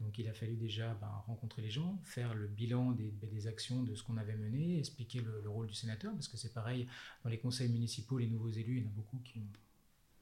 Donc 0.00 0.18
il 0.18 0.28
a 0.28 0.32
fallu 0.32 0.56
déjà 0.56 0.94
ben, 1.00 1.08
rencontrer 1.26 1.62
les 1.62 1.70
gens, 1.70 1.98
faire 2.04 2.34
le 2.34 2.46
bilan 2.46 2.92
des, 2.92 3.10
ben, 3.10 3.28
des 3.28 3.46
actions 3.46 3.82
de 3.82 3.94
ce 3.94 4.02
qu'on 4.02 4.16
avait 4.16 4.36
mené, 4.36 4.78
expliquer 4.78 5.20
le, 5.20 5.48
rôle 5.48 5.66
du 5.66 5.74
sénateur, 5.74 6.12
parce 6.12 6.28
que 6.28 6.36
c'est 6.36 6.52
pareil, 6.52 6.86
dans 7.24 7.30
les 7.30 7.38
conseils 7.38 7.68
municipaux, 7.68 8.18
les 8.18 8.28
nouveaux 8.28 8.50
élus, 8.50 8.78
il 8.78 8.84
y 8.84 8.86
en 8.86 8.90
a 8.90 8.94
beaucoup 8.94 9.18
qui 9.24 9.42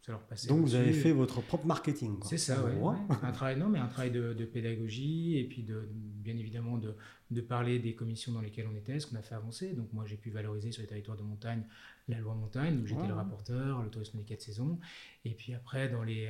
ça 0.00 0.12
leur 0.12 0.22
passait. 0.22 0.48
Donc 0.48 0.60
vous 0.60 0.76
avez 0.76 0.92
fait 0.92 1.12
votre 1.12 1.42
propre 1.42 1.66
marketing. 1.66 2.16
C'est 2.24 2.38
ça, 2.38 2.64
oui. 2.64 2.96
un 3.22 3.32
travail, 3.32 3.58
non, 3.58 3.68
mais 3.68 3.80
un 3.80 3.88
travail 3.88 4.12
de, 4.12 4.44
pédagogie 4.44 5.36
et 5.36 5.44
puis 5.44 5.62
de, 5.62 5.88
bien 5.92 6.36
évidemment 6.38 6.78
de, 6.78 6.94
de, 7.32 7.40
parler 7.40 7.80
des 7.80 7.94
commissions 7.94 8.32
dans 8.32 8.40
lesquelles 8.40 8.68
on 8.72 8.76
était, 8.76 9.00
ce 9.00 9.08
qu'on 9.08 9.16
a 9.16 9.22
fait 9.22 9.34
avancer. 9.34 9.72
Donc 9.72 9.92
moi 9.92 10.06
j'ai 10.06 10.16
pu 10.16 10.30
valoriser 10.30 10.70
sur 10.70 10.80
les 10.80 10.88
territoires 10.88 11.16
de 11.16 11.24
montagne 11.24 11.64
la 12.08 12.18
loi 12.18 12.34
montagne, 12.34 12.80
où 12.82 12.86
j'étais 12.86 13.06
le 13.06 13.14
rapporteur, 13.14 13.82
le 13.82 13.90
tourisme 13.90 14.18
des 14.18 14.24
quatre 14.24 14.42
saisons. 14.42 14.78
Et 15.24 15.30
puis 15.30 15.54
après, 15.54 15.88
dans 15.88 16.04
les... 16.04 16.28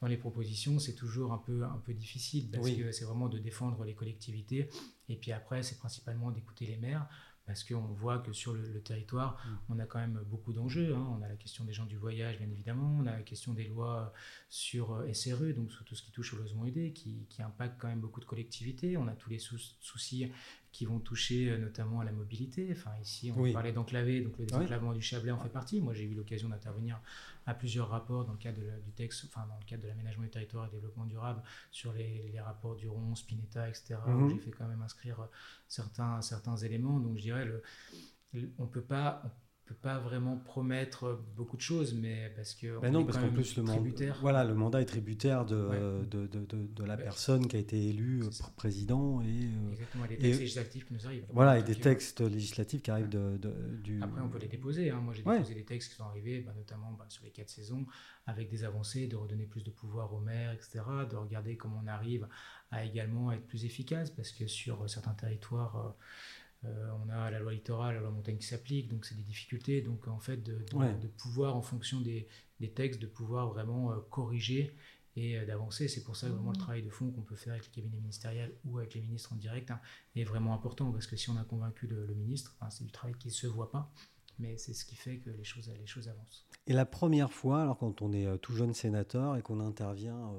Dans 0.00 0.08
les 0.08 0.16
propositions, 0.16 0.78
c'est 0.78 0.94
toujours 0.94 1.32
un 1.32 1.38
peu, 1.38 1.62
un 1.64 1.82
peu 1.84 1.92
difficile 1.92 2.50
parce 2.50 2.70
que 2.70 2.90
c'est 2.90 3.04
vraiment 3.04 3.28
de 3.28 3.38
défendre 3.38 3.84
les 3.84 3.94
collectivités. 3.94 4.68
Et 5.08 5.16
puis 5.16 5.32
après, 5.32 5.62
c'est 5.62 5.78
principalement 5.78 6.30
d'écouter 6.30 6.66
les 6.66 6.78
maires 6.78 7.06
parce 7.50 7.64
qu'on 7.64 7.80
voit 7.80 8.18
que 8.18 8.32
sur 8.32 8.54
le, 8.54 8.80
territoire, 8.80 9.44
mm. 9.44 9.58
on 9.70 9.78
a 9.80 9.84
quand 9.84 9.98
même 9.98 10.22
beaucoup 10.26 10.52
d'enjeux. 10.52 10.94
Hein. 10.94 11.18
On 11.18 11.20
a 11.20 11.28
la 11.28 11.34
question 11.34 11.64
des 11.64 11.72
gens 11.72 11.84
du 11.84 11.96
voyage, 11.96 12.38
bien 12.38 12.48
évidemment, 12.48 12.96
on 13.00 13.06
a 13.06 13.12
la 13.12 13.22
question 13.22 13.52
des 13.54 13.64
lois 13.64 14.12
sur 14.48 14.92
euh, 14.94 15.12
SRE, 15.12 15.52
donc 15.56 15.72
sur 15.72 15.84
tout 15.84 15.96
ce 15.96 16.02
qui 16.02 16.12
touche 16.12 16.32
au 16.32 16.36
logement 16.36 16.64
aidé, 16.64 16.92
qui, 16.92 17.26
qui 17.28 17.42
impacte 17.42 17.74
quand 17.80 17.88
même 17.88 18.00
beaucoup 18.00 18.20
de 18.20 18.24
collectivités. 18.24 18.96
On 18.96 19.08
a 19.08 19.14
tous 19.14 19.30
les 19.30 19.40
soucis 19.40 20.30
qui 20.72 20.84
vont 20.84 21.00
toucher 21.00 21.50
euh, 21.50 21.58
notamment 21.58 22.00
à 22.00 22.04
la 22.04 22.12
mobilité. 22.12 22.68
Enfin, 22.72 22.92
ici, 23.02 23.32
on 23.36 23.52
parlait 23.52 23.72
d'enclaver, 23.72 24.20
donc 24.20 24.38
le 24.38 24.46
désenclavement 24.46 24.92
du 24.92 25.02
Chablais 25.02 25.32
en 25.32 25.38
fait 25.38 25.48
partie. 25.48 25.80
Moi, 25.80 25.94
j'ai 25.94 26.04
eu 26.04 26.14
l'occasion 26.14 26.48
d'intervenir 26.48 27.00
à 27.46 27.54
plusieurs 27.54 27.88
rapports 27.88 28.24
dans 28.24 28.32
le 28.32 28.38
cadre 28.38 28.60
du 28.84 28.92
texte, 28.92 29.24
enfin, 29.26 29.46
dans 29.48 29.58
le 29.58 29.64
cadre 29.64 29.82
de 29.82 29.88
l'aménagement 29.88 30.24
du 30.24 30.30
territoire 30.30 30.66
et 30.66 30.70
développement 30.70 31.06
durable 31.06 31.42
sur 31.70 31.92
les, 31.92 32.32
rapports 32.40 32.76
du 32.76 32.88
Ron, 32.88 33.14
Spinetta, 33.14 33.68
etc. 33.68 33.96
Mhm. 34.06 34.30
J'ai 34.30 34.38
fait 34.38 34.50
quand 34.50 34.68
même 34.68 34.82
inscrire 34.82 35.28
certains, 35.66 36.22
certains 36.22 36.56
éléments. 36.56 37.00
Donc, 37.00 37.16
je 37.16 37.22
dirais, 37.22 37.44
le, 37.44 37.62
on 38.58 38.66
peut 38.66 38.82
pas, 38.82 39.22
pas 39.74 39.98
vraiment 39.98 40.36
promettre 40.36 41.20
beaucoup 41.36 41.56
de 41.56 41.62
choses, 41.62 41.94
mais 41.94 42.32
parce 42.36 42.54
que 42.54 42.86
non, 42.88 43.04
parce 43.04 43.18
qu'en 43.18 43.30
plus 43.30 43.56
le 43.56 43.62
mandat, 43.62 44.12
voilà, 44.20 44.44
le 44.44 44.54
mandat 44.54 44.80
est 44.80 44.86
tributaire 44.86 45.44
de, 45.44 46.04
de, 46.10 46.26
de, 46.26 46.44
de, 46.46 46.84
la 46.84 46.96
personne 46.96 47.46
qui 47.46 47.56
a 47.56 47.58
été 47.58 47.88
élue 47.88 48.22
président 48.56 49.20
et 49.22 49.26
euh, 49.26 49.72
exactement 49.72 50.06
des 50.06 50.18
textes 50.18 50.40
législatifs 50.40 50.86
qui 50.86 50.94
nous 50.94 51.06
arrivent. 51.06 51.26
Voilà, 51.32 51.58
et 51.58 51.62
des 51.62 51.74
textes 51.74 52.20
législatifs 52.20 52.82
qui 52.82 52.90
arrivent 52.90 53.08
de, 53.08 53.38
du. 53.82 54.02
Après, 54.02 54.20
on 54.20 54.28
peut 54.28 54.38
les 54.38 54.48
déposer. 54.48 54.90
Hein. 54.90 55.00
Moi, 55.00 55.14
j'ai 55.14 55.22
déposé 55.22 55.54
des 55.54 55.64
textes 55.64 55.90
qui 55.90 55.96
sont 55.96 56.04
arrivés, 56.04 56.40
bah, 56.40 56.52
notamment 56.56 56.92
bah, 56.98 57.06
sur 57.08 57.24
les 57.24 57.30
quatre 57.30 57.50
saisons, 57.50 57.86
avec 58.26 58.48
des 58.48 58.64
avancées, 58.64 59.06
de 59.06 59.16
redonner 59.16 59.46
plus 59.46 59.64
de 59.64 59.70
pouvoir 59.70 60.12
aux 60.12 60.20
maires, 60.20 60.52
etc., 60.52 60.80
de 61.10 61.16
regarder 61.16 61.56
comment 61.56 61.80
on 61.84 61.88
arrive 61.88 62.28
à 62.70 62.84
également 62.84 63.32
être 63.32 63.46
plus 63.46 63.64
efficace, 63.64 64.10
parce 64.10 64.32
que 64.32 64.46
sur 64.46 64.88
certains 64.88 65.14
territoires. 65.14 65.76
Euh, 65.76 65.88
euh, 65.88 65.92
on 66.64 67.08
a 67.08 67.30
la 67.30 67.38
loi 67.38 67.52
littorale, 67.52 67.94
la 67.94 68.00
loi 68.00 68.10
montagne 68.10 68.36
qui 68.36 68.46
s'applique, 68.46 68.88
donc 68.88 69.04
c'est 69.06 69.14
des 69.14 69.22
difficultés. 69.22 69.80
Donc 69.80 70.06
en 70.08 70.18
fait, 70.18 70.38
de, 70.38 70.64
pouvoir, 71.18 71.56
en 71.56 71.62
fonction 71.62 72.00
des, 72.00 72.26
textes, 72.74 73.00
de 73.00 73.06
pouvoir 73.06 73.48
vraiment 73.48 73.92
euh, 73.92 73.96
corriger 74.10 74.74
et 75.16 75.38
euh, 75.38 75.46
d'avancer. 75.46 75.88
C'est 75.88 76.04
pour 76.04 76.16
ça 76.16 76.28
que 76.28 76.32
vraiment 76.32 76.52
le 76.52 76.58
mmh. 76.58 76.60
travail 76.60 76.82
de 76.82 76.90
fond 76.90 77.10
qu'on 77.10 77.22
peut 77.22 77.36
faire 77.36 77.54
avec 77.54 77.66
le 77.66 77.72
cabinet 77.72 77.98
ministériel 77.98 78.54
ou 78.64 78.78
avec 78.78 78.94
les 78.94 79.00
ministres 79.00 79.32
en 79.32 79.36
direct 79.36 79.70
hein, 79.70 79.80
est 80.14 80.24
vraiment 80.24 80.54
important 80.54 80.92
parce 80.92 81.06
que 81.06 81.16
si 81.16 81.30
on 81.30 81.36
a 81.36 81.44
convaincu 81.44 81.86
le, 81.86 82.06
ministre, 82.14 82.54
c'est 82.70 82.84
du 82.84 82.92
travail 82.92 83.16
qui 83.18 83.28
ne 83.28 83.32
se 83.32 83.46
voit 83.46 83.70
pas, 83.70 83.90
mais 84.38 84.56
c'est 84.58 84.74
ce 84.74 84.84
qui 84.84 84.96
fait 84.96 85.18
que 85.18 85.30
les 85.30 85.44
choses, 85.44 85.72
les 85.78 85.86
choses 85.86 86.08
avancent. 86.08 86.46
Et 86.66 86.74
la 86.74 86.86
première 86.86 87.32
fois, 87.32 87.62
alors 87.62 87.78
quand 87.78 88.02
on 88.02 88.12
est 88.12 88.38
tout 88.38 88.54
jeune 88.54 88.74
sénateur 88.74 89.36
et 89.36 89.42
qu'on 89.42 89.60
intervient 89.60 90.32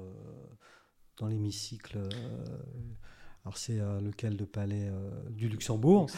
dans 1.18 1.26
l'hémicycle 1.26 1.98
alors 3.44 3.58
c'est 3.58 3.80
euh, 3.80 4.00
lequel 4.00 4.36
de 4.36 4.44
palais 4.44 4.88
euh, 4.88 5.10
du 5.30 5.48
Luxembourg, 5.48 6.08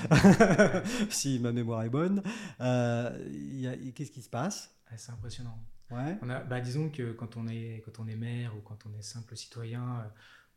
si 1.08 1.38
ma 1.38 1.52
mémoire 1.52 1.82
est 1.82 1.88
bonne. 1.88 2.22
Euh, 2.60 3.92
qu'est-ce 3.94 4.10
qui 4.10 4.20
se 4.20 4.28
passe? 4.28 4.74
C'est 4.96 5.10
impressionnant. 5.10 5.58
Ouais. 5.90 6.18
On 6.20 6.28
a, 6.28 6.40
bah, 6.40 6.60
disons 6.60 6.90
que 6.90 7.12
quand 7.12 7.36
on, 7.36 7.48
est, 7.48 7.82
quand 7.84 7.98
on 7.98 8.06
est 8.08 8.16
maire 8.16 8.54
ou 8.56 8.60
quand 8.60 8.78
on 8.86 8.98
est 8.98 9.02
simple 9.02 9.36
citoyen, 9.36 10.06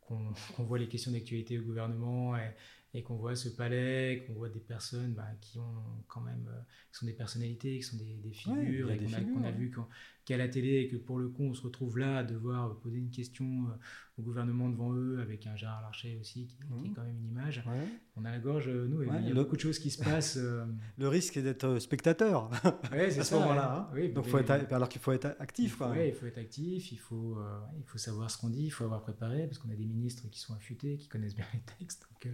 qu'on 0.00 0.64
voit 0.64 0.78
les 0.78 0.88
questions 0.88 1.12
d'actualité 1.12 1.58
au 1.58 1.62
gouvernement 1.62 2.36
et, 2.36 2.54
et 2.94 3.02
qu'on 3.02 3.16
voit 3.16 3.34
ce 3.34 3.48
palais, 3.48 4.24
qu'on 4.26 4.34
voit 4.34 4.48
des 4.50 4.60
personnes 4.60 5.14
bah, 5.14 5.28
qui 5.40 5.58
ont 5.58 6.04
quand 6.06 6.20
même, 6.20 6.48
qui 6.92 6.98
sont 6.98 7.06
des 7.06 7.12
personnalités, 7.14 7.78
qui 7.78 7.82
sont 7.82 7.96
des, 7.96 8.16
des 8.16 8.32
figures, 8.32 8.90
et 8.90 8.98
qu'on 8.98 9.44
a, 9.44 9.50
vu 9.50 9.70
qu'à 10.28 10.36
la 10.36 10.48
télé 10.48 10.80
et 10.80 10.88
que 10.88 10.96
pour 10.96 11.18
le 11.18 11.28
coup 11.28 11.44
on 11.44 11.54
se 11.54 11.62
retrouve 11.62 11.98
là 11.98 12.18
à 12.18 12.22
devoir 12.22 12.76
poser 12.80 12.98
une 12.98 13.10
question 13.10 13.66
au 14.18 14.22
gouvernement 14.22 14.68
devant 14.68 14.92
eux, 14.92 15.20
avec 15.20 15.46
un 15.46 15.54
Gérard 15.54 15.80
Larcher 15.80 16.18
aussi, 16.20 16.46
qui, 16.46 16.56
est 16.56 16.90
mmh. 16.90 16.94
quand 16.94 17.04
même 17.04 17.16
une 17.16 17.28
image. 17.28 17.62
On 18.16 18.24
a 18.24 18.32
la 18.32 18.38
gorge, 18.40 18.66
euh, 18.66 18.88
nous, 18.88 19.02
il 19.02 19.28
y 19.28 19.30
a 19.30 19.34
beaucoup 19.34 19.54
de 19.54 19.60
choses 19.60 19.78
qui 19.78 19.90
se 19.90 20.02
passent. 20.02 20.38
Euh. 20.38 20.64
Le 20.98 21.08
risque 21.08 21.36
est 21.36 21.42
d'être 21.42 21.64
euh, 21.64 21.78
spectateur 21.78 22.50
ouais, 22.92 23.10
c'est 23.10 23.20
à 23.20 23.24
ce 23.24 23.34
moment-là. 23.36 23.88
Hein. 23.94 24.08
Donc, 24.08 24.26
faut 24.26 24.38
être, 24.38 24.50
alors 24.72 24.88
qu'il 24.88 25.00
faut 25.00 25.12
être 25.12 25.36
actif. 25.38 25.80
Oui, 25.80 26.08
il 26.08 26.12
faut 26.12 26.26
être 26.26 26.38
actif, 26.38 26.90
il 26.90 26.98
faut, 26.98 27.38
il 27.78 27.84
faut 27.84 27.98
savoir 27.98 28.30
ce 28.30 28.38
qu'on 28.38 28.48
dit, 28.50 28.66
il 28.66 28.70
faut 28.70 28.84
avoir 28.84 29.02
préparé, 29.02 29.46
parce 29.46 29.58
qu'on 29.58 29.70
a 29.70 29.76
des 29.76 29.86
ministres 29.86 30.28
qui 30.30 30.40
sont 30.40 30.54
affûtés, 30.54 30.96
qui 30.96 31.08
connaissent 31.08 31.36
bien 31.36 31.46
les 31.54 31.60
textes. 31.78 32.08
Donc, 32.10 32.32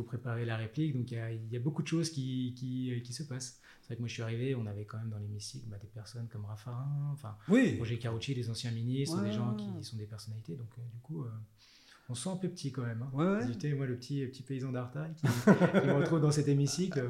faut 0.00 0.06
préparer 0.06 0.44
la 0.44 0.56
réplique. 0.56 0.96
Donc, 0.96 1.10
il 1.10 1.14
y 1.14 1.20
a, 1.20 1.30
il 1.32 1.52
y 1.52 1.56
a 1.56 1.60
beaucoup 1.60 1.82
de 1.82 1.88
choses 1.88 2.10
qui, 2.10 2.54
qui, 2.56 3.00
qui 3.04 3.12
se 3.12 3.22
passent. 3.22 3.60
C'est 3.80 3.88
vrai 3.88 3.96
que 3.96 4.00
moi, 4.00 4.08
je 4.08 4.14
suis 4.14 4.22
arrivé, 4.22 4.54
on 4.54 4.66
avait 4.66 4.84
quand 4.84 4.98
même 4.98 5.10
dans 5.10 5.18
l'hémicycle 5.18 5.66
bah, 5.68 5.76
des 5.80 5.88
personnes 5.88 6.28
comme 6.28 6.44
Raffarin, 6.44 7.10
enfin, 7.12 7.36
Roger 7.48 7.98
Carucci, 7.98 8.34
les 8.34 8.48
anciens 8.48 8.70
ministres, 8.70 9.22
des 9.22 9.32
gens 9.32 9.54
qui 9.54 9.84
sont 9.84 9.96
des 9.96 10.06
personnalités. 10.06 10.54
Donc, 10.54 10.68
du 10.92 11.00
coup, 11.00 11.22
euh, 11.22 11.28
on 12.08 12.14
se 12.14 12.24
sent 12.24 12.30
un 12.30 12.36
peu 12.36 12.48
petit 12.48 12.72
quand 12.72 12.82
même. 12.82 13.02
Hein. 13.02 13.10
moi, 13.12 13.86
le 13.86 13.96
petit, 13.96 14.26
petit 14.26 14.42
paysan 14.42 14.72
d'Artail 14.72 15.12
qui, 15.14 15.26
me 15.26 15.92
retrouve 15.92 16.20
dans 16.20 16.30
cet 16.30 16.48
hémicycle. 16.48 17.06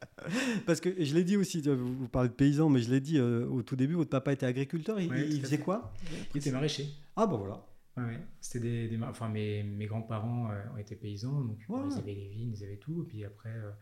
Parce 0.66 0.80
que 0.80 1.02
je 1.02 1.14
l'ai 1.14 1.24
dit 1.24 1.36
aussi, 1.36 1.62
vous 1.62 2.08
parlez 2.08 2.28
de 2.28 2.34
paysan, 2.34 2.68
mais 2.68 2.80
je 2.80 2.90
l'ai 2.90 3.00
dit 3.00 3.18
euh, 3.18 3.46
au 3.46 3.62
tout 3.62 3.76
début, 3.76 3.94
votre 3.94 4.10
papa 4.10 4.32
était 4.32 4.46
agriculteur. 4.46 5.00
Il, 5.00 5.12
il 5.14 5.40
faisait 5.40 5.58
quoi? 5.58 5.92
Il 6.34 6.38
était 6.38 6.50
maraîcher. 6.50 6.88
Ah, 7.16 7.26
ben 7.26 7.36
voilà. 7.36 7.66
Ouais, 7.96 8.20
c'était 8.40 8.88
des, 8.88 8.98
enfin 9.02 9.28
mes, 9.28 9.62
mes 9.64 9.86
grands-parents 9.86 10.50
euh, 10.50 10.62
ont 10.72 10.76
été 10.76 10.94
paysans, 10.94 11.40
donc 11.40 11.58
ils 11.68 11.98
avaient 11.98 12.14
les 12.14 12.28
vignes, 12.28 12.52
ils 12.56 12.64
avaient 12.64 12.76
tout. 12.76 13.02
Et 13.02 13.06
puis 13.06 13.24
après, 13.24 13.50
euh, 13.50 13.72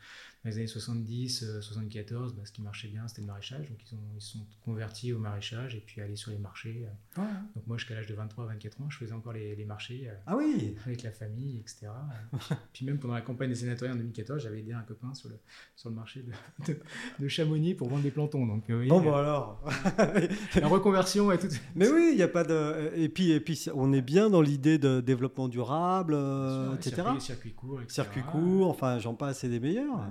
dans 0.49 0.55
les 0.55 0.59
années 0.59 0.67
70, 0.67 1.61
74, 1.61 2.33
euh, 2.33 2.35
bah, 2.37 2.43
ce 2.45 2.53
qui 2.53 2.63
marchait 2.63 2.89
bien, 2.89 3.07
c'était 3.09 3.21
le 3.21 3.27
maraîchage. 3.27 3.69
Donc 3.69 3.79
ils 3.87 3.95
ont 3.95 3.99
ils 4.17 4.21
sont 4.21 4.47
convertis 4.65 5.13
au 5.13 5.19
maraîchage 5.19 5.75
et 5.75 5.81
puis 5.81 6.01
aller 6.01 6.17
sur 6.17 6.31
les 6.31 6.39
marchés. 6.39 6.87
Donc 7.17 7.67
moi, 7.67 7.77
jusqu'à 7.77 7.95
l'âge 7.95 8.07
de 8.07 8.15
23 8.15 8.47
24 8.47 8.81
ans, 8.81 8.91
je 8.91 8.99
faisais 8.99 9.13
encore 9.13 9.33
les, 9.33 9.55
les 9.55 9.65
marchés 9.65 10.09
ah 10.27 10.37
oui 10.37 10.75
avec 10.87 11.03
la 11.03 11.11
famille, 11.11 11.59
etc. 11.59 11.89
puis 12.73 12.85
même 12.85 12.99
pendant 12.99 13.15
la 13.15 13.21
campagne 13.21 13.49
des 13.49 13.57
sénatoriales 13.57 13.97
en 13.97 13.99
2014, 13.99 14.43
j'avais 14.43 14.61
aidé 14.61 14.73
un 14.73 14.83
copain 14.83 15.15
sur 15.15 15.29
le, 15.29 15.37
sur 15.77 15.89
le 15.89 15.95
marché 15.95 16.25
de, 16.67 16.77
de, 17.19 17.29
Chamonix 17.29 17.75
pour 17.75 17.89
vendre 17.89 18.03
des 18.03 18.11
plantons. 18.11 18.47
Donc, 18.47 18.71
bon, 18.71 19.01
bah 19.01 19.19
alors 19.19 19.65
La 20.61 20.69
reconversion 20.69 21.31
et 21.33 21.39
tout. 21.39 21.49
Mais 21.75 21.89
oui, 21.89 22.11
il 22.13 22.17
n'y 22.17 22.23
a 22.23 22.29
pas 22.29 22.45
de. 22.45 22.93
Et 22.97 23.09
puis, 23.09 23.31
et 23.31 23.41
puis 23.41 23.67
on 23.75 23.93
est 23.93 24.03
bien 24.03 24.31
dans 24.31 24.43
l'idée 24.43 24.79
de 24.79 25.01
développement 25.01 25.49
durable, 25.49 26.15
euh, 26.15 26.75
etc. 26.75 27.03
Circuit, 27.19 27.53
court, 27.53 27.81
Circuit 27.89 28.23
court, 28.23 28.69
enfin, 28.69 28.99
j'en 28.99 29.15
passe, 29.15 29.41
c'est 29.41 29.49
des 29.49 29.61
meilleurs. 29.61 30.07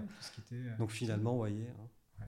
Euh, 0.51 0.77
Donc 0.77 0.91
finalement, 0.91 1.31
vous 1.31 1.37
voyez, 1.37 1.67
hein, 1.69 2.25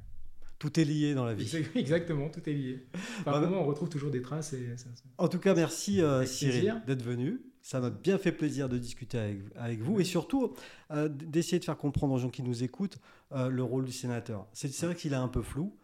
tout 0.57 0.79
est 0.79 0.83
lié 0.83 1.13
dans 1.13 1.25
la 1.25 1.33
vie. 1.33 1.65
Exactement, 1.75 2.29
tout 2.29 2.47
est 2.49 2.53
lié. 2.53 2.87
Par 3.23 3.39
moment, 3.39 3.61
on 3.61 3.65
retrouve 3.65 3.89
toujours 3.89 4.11
des 4.11 4.21
traces. 4.21 4.53
Et 4.53 4.75
En 5.17 5.27
tout 5.27 5.39
cas, 5.39 5.55
merci 5.55 6.01
euh, 6.01 6.25
Cyril 6.25 6.81
d'être 6.85 7.03
venu. 7.03 7.41
Ça 7.61 7.79
m'a 7.79 7.89
bien 7.89 8.17
fait 8.17 8.31
plaisir 8.31 8.67
de 8.67 8.77
discuter 8.77 9.43
avec, 9.55 9.79
vous 9.81 9.99
et 9.99 10.03
surtout 10.03 10.53
d'essayer 10.89 11.59
de 11.59 11.65
faire 11.65 11.77
comprendre 11.77 12.13
aux 12.13 12.17
gens 12.17 12.29
qui 12.29 12.41
nous 12.41 12.63
écoutent 12.63 12.97
le 13.31 13.61
rôle 13.61 13.85
du 13.85 13.91
sénateur. 13.91 14.47
C'est 14.53 14.73
vrai 14.85 14.95
qu'il 14.95 15.13
est 15.13 15.17
un 15.17 15.27
peu 15.27 15.41
flou 15.41 15.77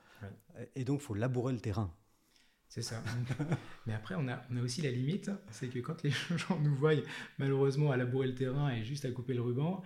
et 0.76 0.84
donc 0.84 1.02
il 1.02 1.04
faut 1.04 1.14
labourer 1.14 1.54
le 1.54 1.60
terrain. 1.60 1.94
C'est 2.76 2.82
ça. 2.82 3.02
Mais 3.88 3.94
après, 3.94 4.16
on 4.16 4.28
a, 4.28 4.42
on 4.52 4.58
a 4.58 4.62
aussi 4.62 4.82
la 4.82 4.92
limite, 4.92 5.32
c'est 5.50 5.70
que 5.70 5.80
quand 5.80 6.04
les 6.04 6.10
gens 6.36 6.60
nous 6.60 6.76
voient 6.76 6.92
malheureusement 7.38 7.92
à 7.92 7.96
labourer 7.96 8.28
le 8.28 8.36
terrain 8.36 8.70
et 8.70 8.84
juste 8.84 9.06
à 9.06 9.12
couper 9.12 9.34
le 9.34 9.42
ruban, 9.42 9.82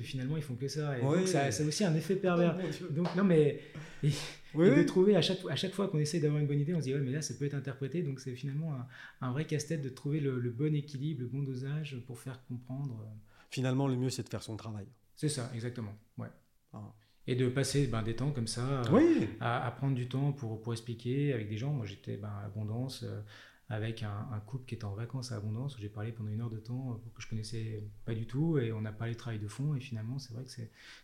finalement 0.00 0.38
ils 0.38 0.42
font 0.42 0.54
que 0.54 0.66
ça. 0.66 0.98
Et 0.98 1.02
donc 1.02 1.28
ça, 1.28 1.44
a 1.44 1.48
aussi 1.48 1.84
un 1.84 1.94
effet 1.94 2.16
pervers. 2.16 2.58
Oh, 2.58 2.92
donc 2.92 3.14
non 3.14 3.24
mais 3.24 3.60
et, 4.02 4.08
de 4.54 4.82
trouver 4.84 5.16
à 5.16 5.20
chaque, 5.20 5.40
à 5.50 5.56
chaque 5.56 5.74
fois 5.74 5.88
qu'on 5.88 5.98
essaie 5.98 6.18
d'avoir 6.18 6.40
une 6.40 6.46
bonne 6.46 6.60
idée, 6.60 6.72
on 6.72 6.78
se 6.78 6.84
dit 6.84 6.94
ouais 6.94 7.00
mais 7.00 7.12
là 7.12 7.20
ça 7.20 7.34
peut 7.34 7.44
être 7.44 7.52
interprété. 7.52 8.02
Donc 8.02 8.20
c'est 8.20 8.34
finalement 8.34 8.74
un, 9.20 9.32
vrai 9.32 9.44
casse-tête 9.44 9.82
de 9.82 9.90
trouver 9.90 10.20
le, 10.20 10.40
bon 10.48 10.74
équilibre, 10.74 11.20
le 11.20 11.26
bon 11.26 11.42
dosage 11.42 12.02
pour 12.06 12.18
faire 12.18 12.42
comprendre. 12.46 13.02
Euh. 13.02 13.14
Finalement, 13.50 13.86
le 13.86 13.96
mieux 13.96 14.08
c'est 14.08 14.22
de 14.22 14.30
faire 14.30 14.42
son 14.42 14.56
travail. 14.56 14.86
C'est 15.14 15.28
ça, 15.28 15.50
exactement. 15.52 15.94
Ouais. 16.16 16.28
Ah 16.72 16.90
et 17.26 17.36
de 17.36 17.48
passer 17.48 17.86
ben, 17.86 18.02
des 18.02 18.16
temps 18.16 18.30
comme 18.30 18.46
ça 18.46 18.82
euh, 18.92 19.26
à, 19.40 19.70
prendre 19.70 19.94
du 19.94 20.08
temps 20.08 20.32
pour, 20.32 20.60
pour 20.60 20.72
expliquer 20.72 21.32
avec 21.32 21.48
des 21.48 21.56
gens. 21.56 21.72
Moi, 21.72 21.86
j'étais 21.86 22.16
ben, 22.16 22.28
à 22.28 22.46
Abondance 22.46 23.02
euh, 23.04 23.20
avec 23.68 24.02
un, 24.02 24.42
couple 24.46 24.64
qui 24.66 24.74
était 24.74 24.84
en 24.84 24.94
vacances 24.94 25.30
à 25.30 25.36
Abondance. 25.36 25.76
J'ai 25.78 25.88
parlé 25.88 26.12
pendant 26.12 26.30
une 26.30 26.40
heure 26.40 26.50
de 26.50 26.58
temps 26.58 26.92
euh, 26.92 27.10
que 27.14 27.22
je 27.22 27.28
connaissais 27.28 27.84
pas 28.04 28.14
du 28.14 28.26
tout 28.26 28.58
et 28.58 28.72
on 28.72 28.84
a 28.84 28.92
parlé 28.92 29.12
de 29.12 29.18
travail 29.18 29.38
de 29.38 29.48
fond. 29.48 29.74
Et 29.74 29.80
finalement, 29.80 30.18
c'est 30.18 30.32
vrai 30.32 30.44
que 30.44 30.50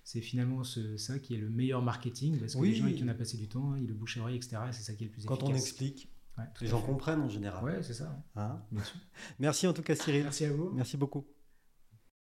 c'est 0.04 0.20
finalement 0.20 0.64
ce, 0.64 0.96
ça 0.96 1.18
qui 1.18 1.34
est 1.34 1.38
le 1.38 1.48
meilleur 1.48 1.82
marketing 1.82 2.38
parce 2.40 2.56
que 2.56 2.62
les 2.62 2.74
gens 2.74 2.84
avec 2.84 2.96
qui 2.96 3.04
on 3.04 3.08
a 3.08 3.14
passé 3.14 3.36
du 3.36 3.48
temps, 3.48 3.76
ils 3.76 3.86
le 3.86 3.94
bouche 3.94 4.16
à 4.16 4.22
oreille, 4.22 4.36
etc. 4.36 4.56
C'est 4.72 4.82
ça 4.82 4.94
qui 4.94 5.04
est 5.04 5.06
le 5.06 5.12
plus 5.12 5.20
efficace. 5.20 5.38
Quand 5.38 5.48
on 5.48 5.54
explique. 5.54 6.08
les 6.60 6.66
gens 6.66 6.82
comprennent 6.82 7.20
en 7.20 7.28
général. 7.28 7.62
Ouais, 7.62 7.82
c'est 7.82 7.94
ça. 7.94 8.20
Hein 8.34 8.60
Merci 9.38 9.66
en 9.66 9.72
tout 9.72 9.82
cas 9.82 9.94
Cyril. 9.94 10.24
Merci 10.24 10.46
à 10.46 10.52
vous. 10.52 10.72
Merci 10.74 10.96
beaucoup. 10.96 11.24